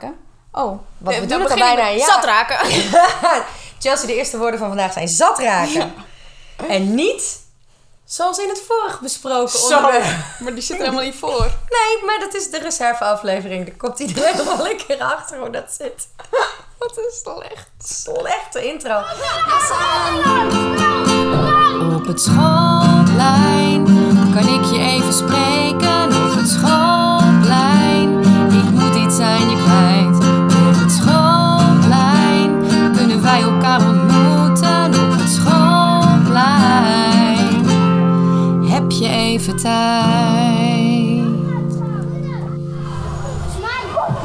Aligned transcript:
raken. 0.00 0.18
Oh, 0.52 0.78
Wat 0.98 1.14
we 1.14 1.20
al 1.20 1.26
begin 1.26 1.56
ik 1.56 1.62
bijna, 1.62 1.86
ja. 1.88 2.06
Zat 2.06 2.24
raken. 2.24 2.58
Chelsea, 3.82 4.06
de 4.06 4.14
eerste 4.14 4.38
woorden 4.38 4.58
van 4.58 4.68
vandaag 4.68 4.92
zijn 4.92 5.08
zat 5.08 5.38
raken. 5.38 5.94
En 6.68 6.94
niet 6.94 7.38
zoals 8.04 8.38
in 8.38 8.48
het 8.48 8.62
vorige 8.66 9.02
besproken 9.02 9.58
Zo. 9.58 9.76
onderwerp. 9.76 10.04
Maar 10.40 10.54
die 10.54 10.62
zit 10.62 10.76
er 10.76 10.82
helemaal 10.84 11.04
niet 11.04 11.18
voor. 11.18 11.40
Nee, 11.68 12.04
maar 12.06 12.18
dat 12.20 12.34
is 12.34 12.50
de 12.50 12.58
reserveaflevering. 12.58 13.66
Daar 13.66 13.76
komt 13.76 13.98
iedereen 13.98 14.36
nog 14.36 14.56
wel 14.56 14.70
een 14.70 14.80
keer 14.86 15.00
achter 15.00 15.38
hoe 15.38 15.50
dat 15.50 15.72
zit. 15.78 16.08
Wat 16.78 16.98
is 16.98 17.20
slecht. 17.22 17.68
Slechte 17.78 18.64
intro. 18.64 18.98
Op 21.96 22.06
het 22.06 22.20
schoolplein 22.20 23.84
kan 24.34 24.48
ik 24.48 24.64
je 24.64 24.78
even 24.78 25.12
spreken. 25.12 25.99
Aan 29.22 29.50
je 29.50 29.56
kwijt. 29.64 30.16
Op 30.68 30.74
het 30.80 30.92
schoolplein 30.92 32.50
kunnen 32.96 33.22
wij 33.22 33.42
elkaar 33.42 33.80
ontmoeten. 33.88 34.94
Op 35.04 35.10
het 35.18 35.28
schoolplein 35.28 37.64
heb 38.70 38.90
je 38.90 39.08
even 39.08 39.56
tijd. 39.56 41.28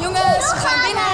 Jongens, 0.00 0.50
we 0.50 0.56
gaan 0.56 0.80
binnen. 0.86 1.04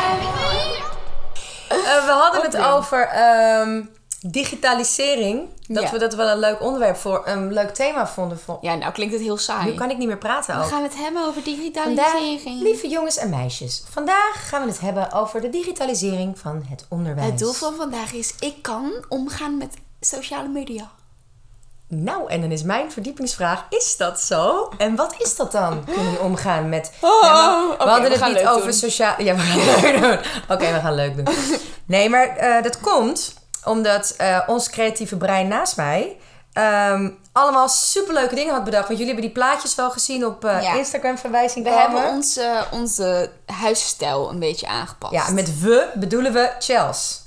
Eh, 1.69 2.05
we 2.07 2.11
hadden 2.13 2.43
het 2.43 2.57
over 2.57 3.09
ehm, 3.09 3.81
digitalisering. 4.27 5.49
Dat 5.69 5.83
Ja. 5.83 5.91
we 5.91 5.99
dat 5.99 6.15
wel 6.15 6.29
een 6.29 6.39
leuk 6.39 6.61
onderwerp 6.63 6.97
voor 6.97 7.23
een 7.25 7.53
leuk 7.53 7.75
thema 7.75 8.07
vonden. 8.09 8.39
Voor... 8.39 8.59
Ja, 8.61 8.75
nou 8.75 8.93
klinkt 8.93 9.13
het 9.15 9.23
heel 9.23 9.39
saai. 9.39 9.65
Nu 9.71 9.75
kan 9.75 9.91
ik 9.91 9.99
niet 9.99 10.07
meer 10.07 10.19
praten 10.19 10.57
We 10.57 10.63
ook. 10.63 10.69
gaan 10.69 10.83
het 10.83 10.97
hebben 10.97 11.23
over 11.27 11.43
Vandaag, 11.43 11.55
digitalisering. 11.55 12.63
lieve 12.63 12.89
jongens 12.89 13.17
en 13.17 13.31
meisjes, 13.31 13.83
vandaag 13.91 14.49
gaan 14.49 14.63
we 14.63 14.69
het 14.69 14.81
hebben 14.81 15.13
over 15.13 15.41
de 15.41 15.49
digitalisering 15.51 16.39
van 16.39 16.65
het 16.69 16.85
onderwijs. 16.89 17.31
Het 17.31 17.39
doel 17.39 17.53
van 17.53 17.75
vandaag 17.75 18.13
is, 18.13 18.35
ik 18.39 18.63
kan 18.63 18.93
omgaan 19.09 19.57
met 19.57 19.75
sociale 20.01 20.49
media. 20.49 20.91
Nou, 21.89 22.29
en 22.31 22.41
dan 22.41 22.51
is 22.51 22.63
mijn 22.63 22.93
verdiepingsvraag: 22.93 23.65
is 23.69 23.97
dat 23.97 24.21
zo? 24.21 24.73
En 24.79 24.97
wat 24.97 25.15
is 25.19 25.37
dat 25.37 25.53
dan? 25.53 25.85
Kunnen 25.85 26.21
omgaan 26.21 26.69
met. 26.69 26.93
Oh, 27.01 27.23
Ja, 27.23 27.75
we 27.79 27.85
hadden 27.85 28.11
we 28.11 28.17
het 28.25 28.35
niet 28.35 28.47
over 28.47 28.73
sociaal. 28.75 29.15
Ja, 29.23 29.35
we 29.35 29.41
gaan 29.41 29.83
leuk 29.83 30.01
doen. 30.01 30.19
Oké, 30.57 30.73
we 30.73 30.79
gaan 30.81 30.95
leuk 30.95 31.17
doen. 31.17 31.35
Nee, 31.87 32.09
maar 32.09 32.27
eh, 32.37 32.63
dat 32.63 32.81
komt 32.81 33.35
omdat 33.65 34.15
eh, 34.17 34.41
ons 34.47 34.71
creatieve 34.71 35.17
brein 35.17 35.49
naast 35.49 35.77
mij. 35.77 36.17
ehm, 36.53 37.11
allemaal 37.33 37.69
superleuke 37.69 38.35
dingen 38.35 38.55
had 38.55 38.65
bedacht. 38.65 38.87
Want 38.87 38.99
jullie 38.99 39.15
hebben 39.15 39.25
die 39.33 39.43
plaatjes 39.43 39.75
wel 39.75 39.91
gezien 39.91 40.27
op 40.27 40.43
Ja. 40.43 40.73
Instagram 40.75 41.19
verwijzing 41.19 41.65
We 41.65 41.71
komen. 41.71 41.91
hebben 41.91 42.11
onze, 42.11 42.65
onze 42.71 43.31
huisstijl 43.47 44.31
een 44.31 44.39
beetje 44.39 44.67
aangepast. 44.67 45.13
Ja, 45.13 45.31
met 45.31 45.61
we 45.61 45.89
bedoelen 45.95 46.33
we 46.33 46.51
Chels. 46.59 47.21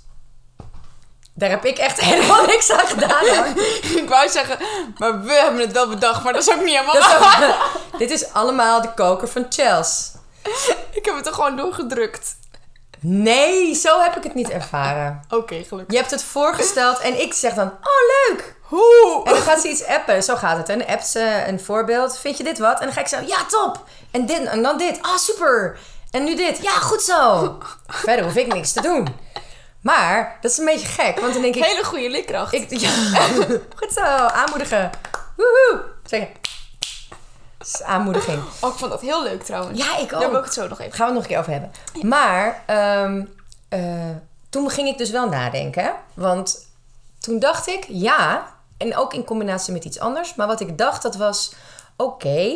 Daar 1.34 1.50
heb 1.50 1.66
ik 1.66 1.78
echt 1.78 2.00
helemaal 2.10 2.46
niks 2.46 2.72
aan 2.72 2.88
gedaan. 2.88 3.28
hoor. 3.28 3.46
ik 4.02 4.06
wou 4.10 4.30
zeggen, 4.30 4.58
maar 4.98 5.22
we 5.22 5.34
hebben 5.34 5.60
het 5.62 5.72
wel 5.72 5.88
bedacht, 5.90 6.24
maar 6.24 6.34
dat 6.34 6.42
is 6.48 6.54
ook 6.54 6.64
niet 6.64 6.76
helemaal 6.80 6.98
is 6.98 7.16
ook- 7.16 7.72
dit 8.00 8.12
is 8.12 8.34
allemaal 8.34 8.82
de 8.82 8.94
koker 8.94 9.28
van 9.28 9.46
Chels. 9.50 10.12
Ik 10.92 11.06
heb 11.06 11.16
het 11.16 11.28
er 11.28 11.34
gewoon 11.34 11.56
doorgedrukt. 11.56 12.36
Nee, 13.08 13.74
zo 13.74 14.02
heb 14.02 14.16
ik 14.16 14.24
het 14.24 14.34
niet 14.34 14.50
ervaren. 14.50 15.22
Oké, 15.30 15.64
gelukkig. 15.64 15.94
Je 15.94 15.98
hebt 15.98 16.12
het 16.12 16.24
voorgesteld 16.24 17.00
en 17.00 17.22
ik 17.22 17.34
zeg 17.34 17.54
dan, 17.54 17.68
oh 17.68 18.28
leuk. 18.28 18.56
Hoe? 18.62 19.22
En 19.26 19.34
dan 19.34 19.42
gaat 19.42 19.62
ze 19.62 19.70
iets 19.70 19.86
appen. 19.86 20.24
Zo 20.24 20.36
gaat 20.36 20.58
het. 20.58 20.70
En 20.70 20.80
dan 20.80 20.88
appt 20.88 21.08
ze 21.08 21.44
een 21.48 21.60
voorbeeld. 21.60 22.20
Vind 22.20 22.38
je 22.38 22.44
dit 22.44 22.58
wat? 22.58 22.80
En 22.80 22.86
dan 22.86 22.94
ga 22.94 23.02
ik 23.02 23.08
zeggen, 23.08 23.28
ja 23.28 23.46
top. 23.46 23.84
En, 24.12 24.26
dit, 24.26 24.44
en 24.44 24.64
dan 24.64 24.78
dit. 24.78 24.98
Ah, 25.02 25.18
super. 25.18 25.78
En 26.12 26.24
nu 26.24 26.36
dit. 26.36 26.58
Ja, 26.62 26.72
goed 26.72 27.02
zo. 27.02 27.58
Verder 27.88 28.26
hoef 28.26 28.36
ik 28.36 28.54
niks 28.54 28.72
te 28.72 28.82
doen. 28.82 29.08
Maar 29.82 30.38
dat 30.42 30.52
is 30.52 30.58
een 30.58 30.66
beetje 30.66 30.88
gek. 30.88 31.20
Want 31.20 31.34
dan 31.34 31.42
denk 31.42 31.56
ik... 31.56 31.64
Hele 31.64 31.84
goede 31.84 32.10
likkracht. 32.10 32.54
ik 32.54 32.80
ja, 32.80 32.90
goed 33.80 33.94
zo. 33.94 34.02
Aanmoedigen. 34.02 34.90
Woehoe. 35.36 35.84
Zeggen. 36.04 36.30
Is 37.66 37.84
aanmoediging. 37.84 38.42
Oh, 38.62 38.72
ik 38.72 38.78
vond 38.78 38.92
dat 38.92 39.02
heel 39.02 39.24
leuk 39.24 39.44
trouwens. 39.44 39.80
Ja, 39.80 39.98
ik 39.98 40.10
Daar 40.10 40.20
wil 40.20 40.30
ik 40.30 40.36
ook. 40.36 40.44
het 40.44 40.54
zo 40.54 40.68
nog 40.68 40.80
even. 40.80 40.94
Gaan 40.94 41.08
we 41.08 41.14
het 41.14 41.14
nog 41.14 41.24
een 41.24 41.30
keer 41.30 41.40
over 41.40 41.52
hebben. 41.52 41.72
Maar 42.10 42.64
ehm, 42.66 43.26
eh, 43.70 44.16
toen 44.50 44.70
ging 44.70 44.88
ik 44.88 44.98
dus 44.98 45.10
wel 45.10 45.30
nadenken. 45.30 45.94
Want 46.14 46.68
toen 47.20 47.40
dacht 47.40 47.68
ik, 47.68 47.86
ja, 47.88 48.48
en 48.78 48.98
ook 48.98 49.14
in 49.14 49.24
combinatie 49.24 49.74
met 49.74 49.86
iets 49.86 50.00
anders. 50.00 50.36
Maar 50.36 50.48
wat 50.48 50.60
ik 50.60 50.78
dacht, 50.78 51.02
dat 51.02 51.16
was, 51.16 51.54
oké, 51.98 52.56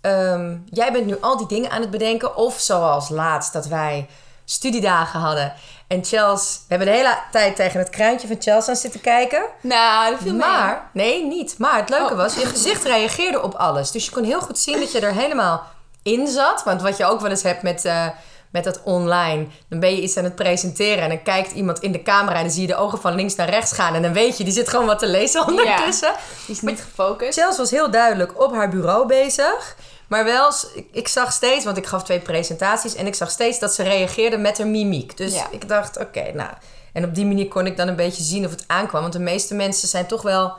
ehm, 0.00 0.56
jij 0.64 0.92
bent 0.92 1.06
nu 1.06 1.20
al 1.20 1.36
die 1.36 1.46
dingen 1.46 1.70
aan 1.70 1.80
het 1.80 1.90
bedenken. 1.90 2.36
Of 2.36 2.58
zoals 2.60 3.08
laatst, 3.08 3.52
dat 3.52 3.66
wij 3.66 4.08
studiedagen 4.50 5.20
hadden. 5.20 5.52
En 5.88 6.04
Chels, 6.04 6.60
we 6.68 6.74
hebben 6.74 6.86
de 6.86 6.92
hele 6.94 7.18
tijd 7.30 7.56
tegen 7.56 7.78
het 7.78 7.90
kruintje 7.90 8.26
van 8.26 8.36
Chels 8.40 8.68
aan 8.68 8.76
zitten 8.76 9.00
kijken. 9.00 9.42
Nou, 9.60 10.10
dat 10.10 10.20
viel 10.22 10.32
mee. 10.34 10.40
Maar, 10.40 10.90
nee, 10.92 11.26
niet. 11.26 11.54
Maar 11.58 11.76
het 11.76 11.88
leuke 11.88 12.12
Oh. 12.12 12.16
was, 12.18 12.34
je 12.34 12.46
gezicht 12.46 12.84
reageerde 12.84 13.42
op 13.42 13.54
alles. 13.54 13.90
Dus 13.90 14.04
je 14.04 14.10
kon 14.10 14.24
heel 14.24 14.40
goed 14.40 14.58
zien 14.58 14.78
dat 14.80 14.92
je 14.92 15.00
er 15.00 15.12
helemaal 15.12 15.66
in 16.02 16.26
zat. 16.26 16.62
Want 16.64 16.82
wat 16.82 16.96
je 16.96 17.04
ook 17.04 17.20
wel 17.20 17.30
eens 17.30 17.42
hebt 17.42 17.62
met, 17.62 17.84
eh, 17.84 18.06
met 18.52 18.64
dat 18.64 18.80
online. 18.84 19.46
Dan 19.68 19.80
ben 19.80 19.90
je 19.94 20.02
iets 20.02 20.16
aan 20.16 20.24
het 20.24 20.34
presenteren 20.34 21.02
en 21.02 21.08
dan 21.08 21.22
kijkt 21.22 21.52
iemand 21.52 21.78
in 21.78 21.92
de 21.92 22.02
camera... 22.02 22.36
en 22.36 22.42
dan 22.42 22.50
zie 22.52 22.60
je 22.62 22.66
de 22.66 22.76
ogen 22.76 23.00
van 23.00 23.14
links 23.14 23.34
naar 23.34 23.48
rechts 23.48 23.72
gaan. 23.72 23.94
En 23.94 24.02
dan 24.02 24.12
weet 24.12 24.38
je, 24.38 24.44
die 24.44 24.52
zit 24.52 24.68
gewoon 24.68 24.86
wat 24.86 24.98
te 24.98 25.06
lezen 25.08 25.46
ondertussen. 25.46 26.12
Die 26.46 26.54
is 26.54 26.60
niet 26.62 26.80
gefocust. 26.80 27.38
Chels 27.40 27.56
was 27.56 27.70
heel 27.70 27.90
duidelijk 27.90 28.42
op 28.42 28.54
haar 28.54 28.68
bureau 28.68 29.06
bezig. 29.06 29.76
Maar 30.10 30.24
wel, 30.24 30.52
ik, 30.74 30.86
ik 30.92 31.08
zag 31.08 31.32
steeds, 31.32 31.64
want 31.64 31.76
ik 31.76 31.86
gaf 31.86 32.04
twee 32.04 32.20
presentaties... 32.20 32.94
en 32.94 33.06
ik 33.06 33.14
zag 33.14 33.30
steeds 33.30 33.58
dat 33.58 33.74
ze 33.74 33.82
reageerde 33.82 34.36
met 34.36 34.58
haar 34.58 34.66
mimiek. 34.66 35.16
Dus 35.16 35.34
Ja. 35.34 35.46
ik 35.50 35.68
dacht, 35.68 35.98
oké, 35.98 36.32
nou... 36.32 36.50
En 36.92 37.04
op 37.04 37.14
die 37.14 37.26
manier 37.26 37.48
kon 37.48 37.66
ik 37.66 37.76
dan 37.76 37.88
een 37.88 37.96
beetje 37.96 38.22
zien 38.22 38.44
of 38.44 38.50
het 38.50 38.64
aankwam. 38.66 39.00
Want 39.00 39.12
de 39.12 39.18
meeste 39.18 39.54
mensen 39.54 39.88
zijn 39.88 40.06
toch 40.06 40.22
wel 40.22 40.52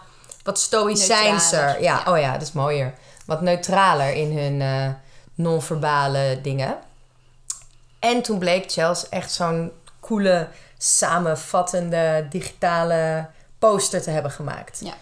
wat 0.43 0.59
stoïcijnser. 0.59 1.81
Ja, 1.81 2.03
ja. 2.05 2.11
oh 2.11 2.19
ja, 2.19 2.31
dat 2.33 2.41
is 2.41 2.51
mooier. 2.51 2.93
Wat 3.25 3.41
neutraler 3.41 4.13
in 4.13 4.37
hun 4.37 4.61
eh, 4.61 4.93
non-verbale 5.35 6.39
dingen. 6.41 6.77
En 7.99 8.21
toen 8.21 8.39
bleek 8.39 8.71
Chels 8.71 9.09
echt 9.09 9.31
zo'n 9.31 9.71
coole, 9.99 10.47
samenvattende, 10.77 12.27
digitale 12.29 13.27
poster 13.59 14.01
te 14.01 14.09
hebben 14.09 14.31
gemaakt. 14.31 14.79
Ja. 14.83 14.93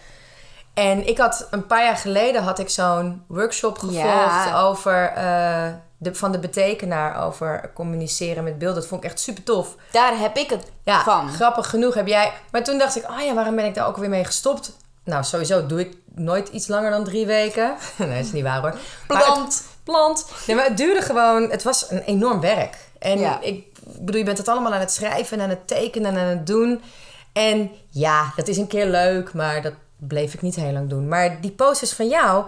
En 0.80 1.06
ik 1.08 1.18
had 1.18 1.46
een 1.50 1.66
paar 1.66 1.84
jaar 1.84 1.96
geleden 1.96 2.42
had 2.42 2.58
ik 2.58 2.68
zo'n 2.68 3.22
workshop 3.26 3.78
gevolgd 3.78 3.96
Ja. 4.04 4.60
over 4.60 5.04
eh, 5.14 5.66
de, 5.98 6.14
van 6.14 6.32
de 6.32 6.38
betekenaar 6.38 7.24
over 7.26 7.70
communiceren 7.74 8.44
met 8.44 8.58
beeld. 8.58 8.74
Dat 8.74 8.86
vond 8.86 9.04
ik 9.04 9.10
echt 9.10 9.20
super 9.20 9.42
tof. 9.42 9.74
Daar 9.90 10.18
heb 10.18 10.36
ik 10.36 10.50
het 10.50 10.64
Ja, 10.84 11.02
van. 11.02 11.28
grappig 11.28 11.70
genoeg 11.70 11.94
heb 11.94 12.06
jij. 12.06 12.32
Maar 12.50 12.64
toen 12.64 12.78
dacht 12.78 12.96
ik, 12.96 13.10
oh 13.10 13.20
ja, 13.20 13.34
waarom 13.34 13.56
ben 13.56 13.64
ik 13.64 13.74
daar 13.74 13.86
ook 13.86 13.96
weer 13.96 14.08
mee 14.08 14.24
gestopt? 14.24 14.76
Nou, 15.04 15.24
sowieso 15.24 15.66
doe 15.66 15.80
ik 15.80 15.96
nooit 16.14 16.48
iets 16.48 16.66
langer 16.68 16.90
dan 16.90 17.04
drie 17.04 17.26
weken. 17.26 17.74
nee, 17.96 18.08
dat 18.16 18.24
is 18.26 18.32
niet 18.32 18.42
waar 18.44 18.60
hoor. 18.60 18.70
Het- 18.70 18.78
Plant. 19.06 19.62
plant. 19.84 20.26
Nee, 20.46 20.56
maar 20.56 20.64
het 20.64 20.76
duurde 20.76 21.02
gewoon, 21.02 21.50
het 21.50 21.62
was 21.62 21.90
een 21.90 22.02
enorm 22.02 22.40
werk. 22.40 22.76
En 22.98 23.18
Ja. 23.18 23.40
ik 23.40 23.64
bedoel, 23.84 24.18
je 24.18 24.24
bent 24.24 24.38
het 24.38 24.48
allemaal 24.48 24.72
aan 24.74 24.80
het 24.80 24.92
schrijven 24.92 25.36
en 25.38 25.42
aan 25.44 25.50
het 25.50 25.66
tekenen 25.66 26.14
en 26.16 26.20
aan 26.22 26.28
het 26.28 26.46
doen. 26.46 26.82
En 27.32 27.70
ja, 27.90 28.32
dat 28.36 28.48
is 28.48 28.56
een 28.56 28.66
keer 28.66 28.86
leuk, 28.86 29.32
maar 29.32 29.62
dat 29.62 29.72
bleef 30.00 30.34
ik 30.34 30.42
niet 30.42 30.54
heel 30.56 30.72
lang 30.72 30.88
doen. 30.88 31.08
Maar 31.08 31.40
die 31.40 31.50
posters 31.50 31.92
van 31.92 32.08
jou 32.08 32.44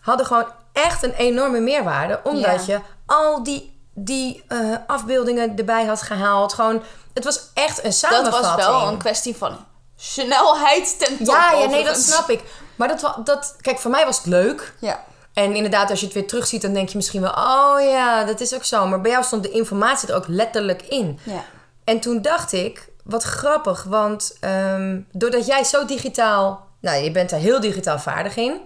hadden 0.00 0.26
gewoon 0.26 0.46
echt 0.72 1.02
een 1.02 1.12
enorme 1.14 1.60
meerwaarde. 1.60 2.20
Omdat 2.24 2.66
Ja. 2.66 2.74
je 2.74 2.80
al 3.06 3.42
die, 3.42 3.80
die 3.94 4.44
eh, 4.48 4.58
afbeeldingen 4.86 5.56
erbij 5.56 5.84
had 5.84 6.02
gehaald. 6.02 6.52
Gewoon, 6.52 6.82
het 7.14 7.24
was 7.24 7.40
echt 7.54 7.78
een 7.78 7.84
Dat 7.84 7.94
samenvatting. 7.94 8.54
was 8.56 8.66
wel 8.66 8.88
een 8.88 8.98
kwestie 8.98 9.36
van 9.36 9.56
snelheid 9.96 10.98
ten 10.98 11.16
top. 11.16 11.26
Ja, 11.26 11.52
ja, 11.52 11.66
nee, 11.66 11.84
dat 11.84 11.96
snap 11.96 12.28
ik. 12.30 12.42
Maar 12.76 12.88
dat, 12.88 13.16
dat, 13.24 13.56
kijk, 13.60 13.78
voor 13.78 13.90
mij 13.90 14.04
was 14.04 14.16
het 14.16 14.26
leuk. 14.26 14.74
Ja. 14.80 15.04
En 15.32 15.54
inderdaad, 15.54 15.90
als 15.90 15.98
je 16.00 16.04
het 16.06 16.14
weer 16.14 16.26
terugziet, 16.26 16.62
dan 16.62 16.72
denk 16.72 16.88
je 16.88 16.96
misschien 16.96 17.20
wel... 17.20 17.30
oh 17.30 17.76
ja, 17.80 18.24
dat 18.24 18.40
is 18.40 18.54
ook 18.54 18.64
zo. 18.64 18.86
Maar 18.86 19.00
bij 19.00 19.10
jou 19.10 19.24
stond 19.24 19.42
de 19.42 19.50
informatie 19.50 20.08
er 20.08 20.14
ook 20.14 20.26
letterlijk 20.28 20.82
in. 20.82 21.18
Ja. 21.22 21.44
En 21.84 22.00
toen 22.00 22.22
dacht 22.22 22.52
ik, 22.52 22.88
wat 23.04 23.22
grappig. 23.22 23.82
Want 23.84 24.36
ehm, 24.40 25.00
doordat 25.12 25.46
jij 25.46 25.64
zo 25.64 25.84
digitaal... 25.84 26.66
Nou, 26.80 27.02
je 27.02 27.10
bent 27.10 27.32
er 27.32 27.38
heel 27.38 27.60
digitaal 27.60 27.98
vaardig 27.98 28.36
in. 28.36 28.60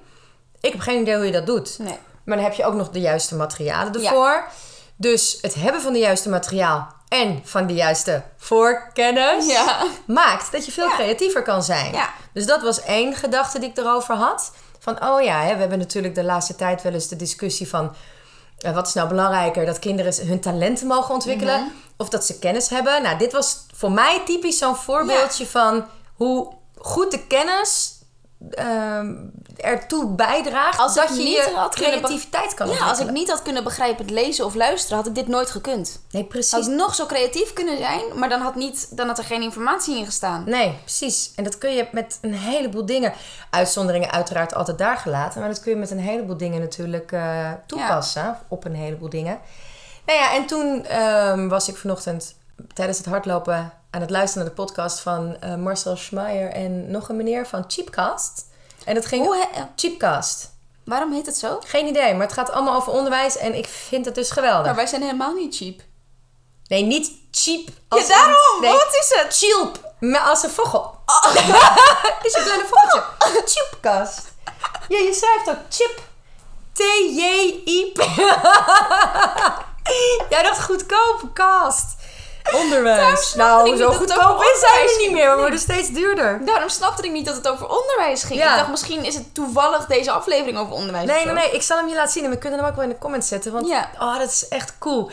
Ik 0.60 0.72
heb 0.72 0.80
geen 0.80 1.00
idee 1.00 1.16
hoe 1.16 1.24
je 1.26 1.32
dat 1.32 1.46
doet. 1.46 1.78
Nee. 1.78 1.98
Maar 2.24 2.36
dan 2.36 2.44
heb 2.46 2.54
je 2.54 2.64
ook 2.64 2.74
nog 2.74 2.88
de 2.90 3.00
juiste 3.00 3.34
materialen 3.36 3.94
ervoor. 4.04 4.44
Dus 4.96 5.38
het 5.40 5.54
hebben 5.54 5.80
van 5.82 5.92
de 5.92 5.98
juiste 5.98 6.28
materiaal... 6.28 6.86
en 7.08 7.40
van 7.44 7.66
de 7.66 7.74
juiste 7.74 8.22
voorkennis... 8.36 9.46
Ja. 9.46 9.86
maakt 10.06 10.52
dat 10.52 10.64
je 10.66 10.72
veel 10.72 10.88
Ja. 10.88 10.94
creatiever 10.94 11.42
kan 11.42 11.62
zijn. 11.62 11.94
Dus 12.32 12.46
dat 12.46 12.62
was 12.62 12.82
één 12.82 13.14
gedachte 13.14 13.58
die 13.58 13.68
ik 13.70 13.76
erover 13.76 14.14
had. 14.14 14.52
Van, 14.78 15.04
oh 15.04 15.22
ja, 15.22 15.40
hè, 15.42 15.52
we 15.54 15.60
hebben 15.60 15.78
natuurlijk 15.78 16.14
de 16.14 16.24
laatste 16.24 16.54
tijd 16.56 16.82
wel 16.82 16.92
eens 16.92 17.08
de 17.08 17.16
discussie 17.16 17.68
van... 17.68 17.94
eh, 18.58 18.74
wat 18.74 18.86
is 18.86 18.92
nou 18.92 19.08
belangrijker? 19.08 19.66
Dat 19.66 19.78
kinderen 19.78 20.26
hun 20.26 20.40
talenten 20.40 20.86
mogen 20.86 21.14
ontwikkelen? 21.14 21.60
Mhm. 21.60 21.70
Of 21.96 22.08
dat 22.08 22.24
ze 22.26 22.38
kennis 22.38 22.68
hebben? 22.68 23.02
Nou, 23.02 23.18
dit 23.18 23.32
was 23.32 23.66
voor 23.74 23.92
mij 23.92 24.22
typisch 24.24 24.58
zo'n 24.58 24.76
voorbeeldje 24.76 25.46
van... 25.46 25.84
hoe 26.14 26.52
goed 26.78 27.10
de 27.10 27.26
kennis 27.26 28.00
ehm, 28.50 29.14
ertoe 29.56 30.14
bijdraagt 30.14 30.78
Als 30.78 30.94
dat 30.94 31.08
je 31.08 31.22
niet 31.22 31.36
je 31.36 31.52
had 31.54 31.74
creativiteit 31.74 32.54
kan 32.54 32.68
Ja, 32.68 32.88
als 32.88 32.98
ik 32.98 33.10
niet 33.10 33.30
had 33.30 33.42
kunnen 33.42 33.64
begrijpen 33.64 34.04
het 34.04 34.14
lezen 34.14 34.44
of 34.44 34.54
luisteren, 34.54 34.96
had 34.96 35.06
ik 35.06 35.14
dit 35.14 35.28
nooit 35.28 35.50
gekund. 35.50 36.00
Nee, 36.10 36.22
Had 36.22 36.30
precies. 36.30 36.66
ik 36.66 36.74
nog 36.74 36.94
zo 36.94 37.06
creatief 37.06 37.52
kunnen 37.52 37.78
zijn, 37.78 38.02
maar 38.14 38.28
dan 38.28 38.40
had, 38.40 38.54
niet, 38.54 38.96
dan 38.96 39.06
had 39.06 39.18
er 39.18 39.24
geen 39.24 39.42
informatie 39.42 39.96
in 39.96 40.04
gestaan. 40.04 40.44
Nee, 40.46 40.78
precies. 40.82 41.32
En 41.36 41.44
dat 41.44 41.58
kun 41.58 41.74
je 41.74 41.88
met 41.92 42.18
een 42.20 42.34
heleboel 42.34 42.86
dingen. 42.86 43.12
Uitzonderingen 43.50 44.10
uiteraard 44.10 44.54
altijd 44.54 44.78
daar 44.78 44.96
gelaten. 44.96 45.40
Maar 45.40 45.48
dat 45.48 45.60
kun 45.60 45.72
je 45.72 45.78
met 45.78 45.90
een 45.90 45.98
heleboel 45.98 46.36
dingen 46.36 46.60
natuurlijk 46.60 47.12
eh, 47.12 47.50
toepassen. 47.66 48.38
Op 48.48 48.64
een 48.64 48.74
heleboel 48.74 49.08
dingen. 49.08 49.40
Nou 50.06 50.18
ja, 50.18 50.34
en 50.34 50.46
toen 50.46 50.84
ehm, 50.86 51.48
was 51.48 51.68
ik 51.68 51.76
vanochtend 51.76 52.34
tijdens 52.74 52.98
het 52.98 53.06
hardlopen 53.06 53.72
aan 53.90 54.00
het 54.00 54.10
luisteren 54.10 54.46
naar 54.46 54.54
de 54.54 54.62
podcast 54.62 55.00
van 55.00 55.36
eh, 55.40 55.54
Marcel 55.54 55.96
Schmeier 55.96 56.50
en 56.50 56.90
nog 56.90 57.08
een 57.08 57.16
meneer 57.16 57.46
van 57.46 57.64
Cheapcast. 57.66 58.46
En 58.84 58.94
dat 58.94 59.06
ging 59.06 59.24
Hoe 59.24 59.36
he- 59.36 59.58
eh, 59.60 59.64
Cheapcast. 59.76 60.50
waarom 60.84 61.12
heet 61.12 61.26
het 61.26 61.36
zo? 61.36 61.58
Geen 61.66 61.86
idee, 61.86 62.12
maar 62.14 62.26
het 62.26 62.32
gaat 62.34 62.50
allemaal 62.50 62.74
over 62.76 62.92
onderwijs 62.92 63.36
en 63.36 63.54
ik 63.54 63.66
vind 63.66 64.04
het 64.04 64.14
dus 64.14 64.30
geweldig. 64.30 64.66
Maar 64.66 64.74
wij 64.74 64.86
zijn 64.86 65.02
helemaal 65.02 65.32
niet 65.34 65.56
cheap. 65.56 65.80
Nee, 66.66 66.82
niet 66.82 67.10
cheap. 67.30 67.68
Als 67.88 68.06
Ja, 68.06 68.08
daarom! 68.08 68.60
nee, 68.60 68.70
Wat 68.72 68.96
is 69.00 69.20
het? 69.22 69.36
Chilp. 69.36 69.92
Maar 70.00 70.20
als 70.20 70.42
een 70.42 70.50
vogel. 70.50 70.94
is 72.22 72.34
een 72.34 72.42
kleine 72.44 72.64
vogeltje. 72.70 73.02
Chipkast. 73.54 74.32
Ja, 74.88 74.98
je 74.98 75.12
schrijft 75.14 75.48
ook 75.50 75.64
chip. 75.70 76.00
T-J-I-P. 76.72 77.96
Jij 80.30 80.42
dacht 80.42 80.62
goedkoop, 80.62 81.30
kast. 81.34 81.84
Onderwijs. 82.50 83.34
Nou, 83.34 83.76
zo 83.76 83.90
goedkoop 83.92 84.42
is 84.42 84.60
hij 84.60 84.70
onderwijs 84.70 84.98
niet 84.98 85.12
meer. 85.12 85.30
We 85.30 85.40
worden 85.40 85.58
steeds 85.58 85.90
duurder. 85.90 86.40
Daarom 86.44 86.68
snapte 86.68 87.02
ik 87.02 87.12
niet 87.12 87.26
dat 87.26 87.34
het 87.34 87.48
over 87.48 87.68
onderwijs 87.68 88.22
ging. 88.22 88.40
Ja. 88.40 88.50
Ik 88.50 88.56
dacht, 88.56 88.70
misschien 88.70 89.04
is 89.04 89.14
het 89.14 89.34
toevallig 89.34 89.86
deze 89.86 90.10
aflevering 90.10 90.58
over 90.58 90.74
onderwijs. 90.74 91.06
Nee, 91.06 91.24
nee, 91.24 91.34
nee. 91.34 91.50
Ik 91.50 91.62
zal 91.62 91.78
hem 91.78 91.88
je 91.88 91.94
laten 91.94 92.12
zien 92.12 92.24
en 92.24 92.30
we 92.30 92.38
kunnen 92.38 92.58
hem 92.58 92.68
ook 92.68 92.74
wel 92.74 92.84
in 92.84 92.90
de 92.90 92.98
comments 92.98 93.28
zetten. 93.28 93.52
Want 93.52 93.66
Ja. 93.66 93.90
oh, 93.98 94.18
dat 94.18 94.28
is 94.28 94.48
echt 94.48 94.78
cool. 94.78 95.10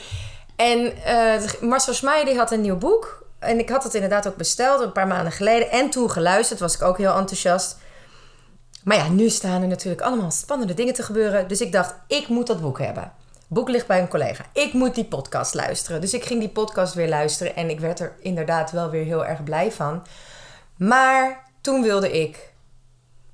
En 0.55 1.03
eh, 1.03 1.41
Marcel 1.61 1.93
Schmeijer 1.93 2.25
die 2.25 2.37
had 2.37 2.51
een 2.51 2.61
nieuw 2.61 2.77
boek. 2.77 3.23
En 3.39 3.59
ik 3.59 3.69
had 3.69 3.83
het 3.83 3.93
inderdaad 3.93 4.27
ook 4.27 4.35
besteld 4.35 4.81
een 4.81 4.91
paar 4.91 5.07
maanden 5.07 5.31
geleden. 5.31 5.71
En 5.71 5.89
toen 5.89 6.11
geluisterd 6.11 6.59
was 6.59 6.75
ik 6.75 6.81
ook 6.81 6.97
heel 6.97 7.15
enthousiast. 7.15 7.77
Maar 8.83 8.97
ja, 8.97 9.07
nu 9.07 9.29
staan 9.29 9.61
er 9.61 9.67
natuurlijk 9.67 10.01
allemaal 10.01 10.31
spannende 10.31 10.73
dingen 10.73 10.93
te 10.93 11.03
gebeuren. 11.03 11.47
Dus 11.47 11.61
ik 11.61 11.71
dacht, 11.71 11.93
ik 12.07 12.27
moet 12.27 12.47
dat 12.47 12.61
boek 12.61 12.79
hebben. 12.79 13.11
Boek 13.51 13.69
ligt 13.69 13.87
bij 13.87 13.99
een 13.99 14.07
collega. 14.07 14.45
Ik 14.53 14.73
moet 14.73 14.95
die 14.95 15.05
podcast 15.05 15.53
luisteren. 15.53 16.01
Dus 16.01 16.13
ik 16.13 16.25
ging 16.25 16.39
die 16.39 16.49
podcast 16.49 16.93
weer 16.93 17.07
luisteren. 17.07 17.55
En 17.55 17.69
ik 17.69 17.79
werd 17.79 17.99
er 17.99 18.15
inderdaad 18.19 18.71
wel 18.71 18.89
weer 18.89 19.03
heel 19.05 19.25
erg 19.25 19.43
blij 19.43 19.71
van. 19.71 20.05
Maar 20.77 21.43
toen 21.61 21.81
wilde 21.81 22.11
ik 22.21 22.53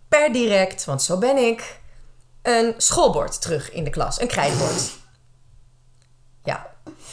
per 0.07 0.31
direct, 0.31 0.85
want 0.85 1.01
zo 1.01 1.17
ben 1.17 1.38
ik, 1.38 1.79
een 2.41 2.73
schoolbord 2.77 3.41
terug 3.41 3.71
in 3.71 3.83
de 3.83 3.89
klas. 3.89 4.21
Een 4.21 4.27
krijtbord. 4.27 4.91
Ja, 6.44 6.67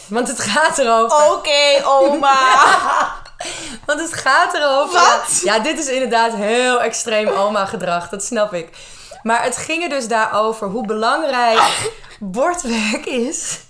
want 0.09 0.29
het 0.29 0.41
gaat 0.41 0.79
erover. 0.79 1.33
Oké, 1.33 1.85
oma. 1.85 2.37
Want 3.87 4.01
het 4.01 4.13
gaat 4.13 4.55
erover. 4.55 5.01
Wat? 5.01 5.41
Ja, 5.45 5.59
dit 5.59 5.79
is 5.79 5.89
inderdaad 5.89 6.35
heel 6.35 6.81
extreem 6.81 7.29
oma-gedrag, 7.29 8.09
dat 8.09 8.25
snap 8.25 8.53
ik. 8.53 8.77
Maar 9.23 9.43
het 9.43 9.57
ging 9.57 9.83
er 9.83 9.89
dus 9.89 10.09
daarover 10.09 10.69
hoe 10.69 10.87
belangrijk 10.87 11.93
bordwerk 12.31 13.07
is. 13.07 13.61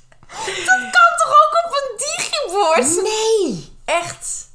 kan 0.45 0.91
toch 1.17 1.35
ook 1.43 1.65
op 1.65 1.73
een 1.73 1.97
digibord? 1.97 3.03
Nee, 3.03 3.73
echt. 3.85 4.49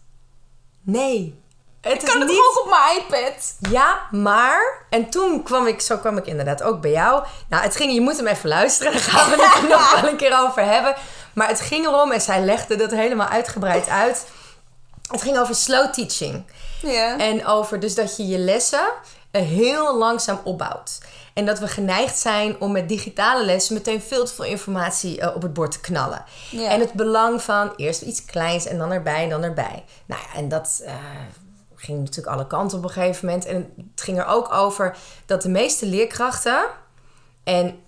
Nee. 0.81 1.41
Het 1.81 2.03
is 2.03 2.09
Kan 2.09 2.19
het 2.19 2.29
niet... 2.29 2.38
ook 2.39 2.61
op 2.63 2.69
mijn 2.69 2.97
iPad? 2.97 3.55
Ja, 3.71 3.99
maar... 4.11 4.85
En 4.89 5.09
toen 5.09 5.44
kwam 5.44 5.67
ik... 5.67 5.81
Zo 5.81 5.97
kwam 5.97 6.17
ik 6.17 6.25
inderdaad 6.25 6.63
ook 6.63 6.81
bij 6.81 6.91
jou. 6.91 7.23
Nou, 7.49 7.63
het 7.63 7.75
ging... 7.75 7.94
Je 7.94 8.01
moet 8.01 8.17
hem 8.17 8.27
even 8.27 8.49
luisteren. 8.49 8.91
Daar 8.91 9.01
gaan 9.01 9.29
we 9.29 9.44
het 9.44 9.63
er 9.63 9.69
nog 9.69 10.01
wel 10.01 10.09
een 10.09 10.17
keer 10.17 10.39
over 10.39 10.65
hebben. 10.65 10.95
Maar 11.33 11.47
het 11.47 11.61
ging 11.61 11.85
erom... 11.85 12.11
En 12.11 12.21
zij 12.21 12.41
legde 12.41 12.75
dat 12.75 12.91
helemaal 12.91 13.27
uitgebreid 13.27 13.89
uit. 13.89 14.25
Het 15.11 15.21
ging 15.21 15.38
over 15.38 15.55
slow 15.55 15.93
teaching. 15.93 16.45
Ja. 16.81 17.17
En 17.17 17.45
over 17.45 17.79
dus 17.79 17.95
dat 17.95 18.17
je 18.17 18.27
je 18.27 18.38
lessen 18.38 18.91
eh, 19.31 19.41
heel 19.41 19.97
langzaam 19.97 20.39
opbouwt. 20.43 20.97
En 21.38 21.45
dat 21.45 21.60
we 21.60 21.68
geneigd 21.68 22.18
zijn 22.18 22.60
om 22.60 22.72
met 22.72 22.89
digitale 22.89 23.45
lessen 23.45 23.74
meteen 23.74 24.01
veel 24.01 24.25
te 24.25 24.34
veel 24.34 24.45
informatie 24.45 25.19
eh, 25.19 25.36
op 25.36 25.42
het 25.42 25.54
bord 25.54 25.72
te 25.72 25.80
knallen. 25.80 26.24
Ja. 26.51 26.69
En 26.69 26.80
het 26.80 26.94
belang 26.94 27.42
van 27.42 27.74
eerst 27.75 28.01
iets 28.01 28.25
kleins 28.25 28.66
en 28.66 28.78
dan 28.78 28.92
erbij 28.92 29.24
en 29.24 29.30
dan 29.30 29.44
erbij. 29.44 29.84
Nou 30.06 30.22
ja, 30.22 30.39
en 30.39 30.50
dat 30.50 30.81
eh, 30.86 30.94
ging 31.75 32.00
natuurlijk 32.00 32.36
alle 32.36 32.48
kanten 32.48 32.78
op 32.78 32.84
een 32.84 32.89
gegeven 32.89 33.25
moment. 33.25 33.45
En 33.45 33.74
het 33.92 34.01
ging 34.01 34.18
er 34.19 34.25
ook 34.25 34.54
over 34.54 34.98
dat 35.25 35.42
de 35.42 35.50
meeste 35.50 35.86
leerkrachten. 35.86 36.66
En 37.44 37.80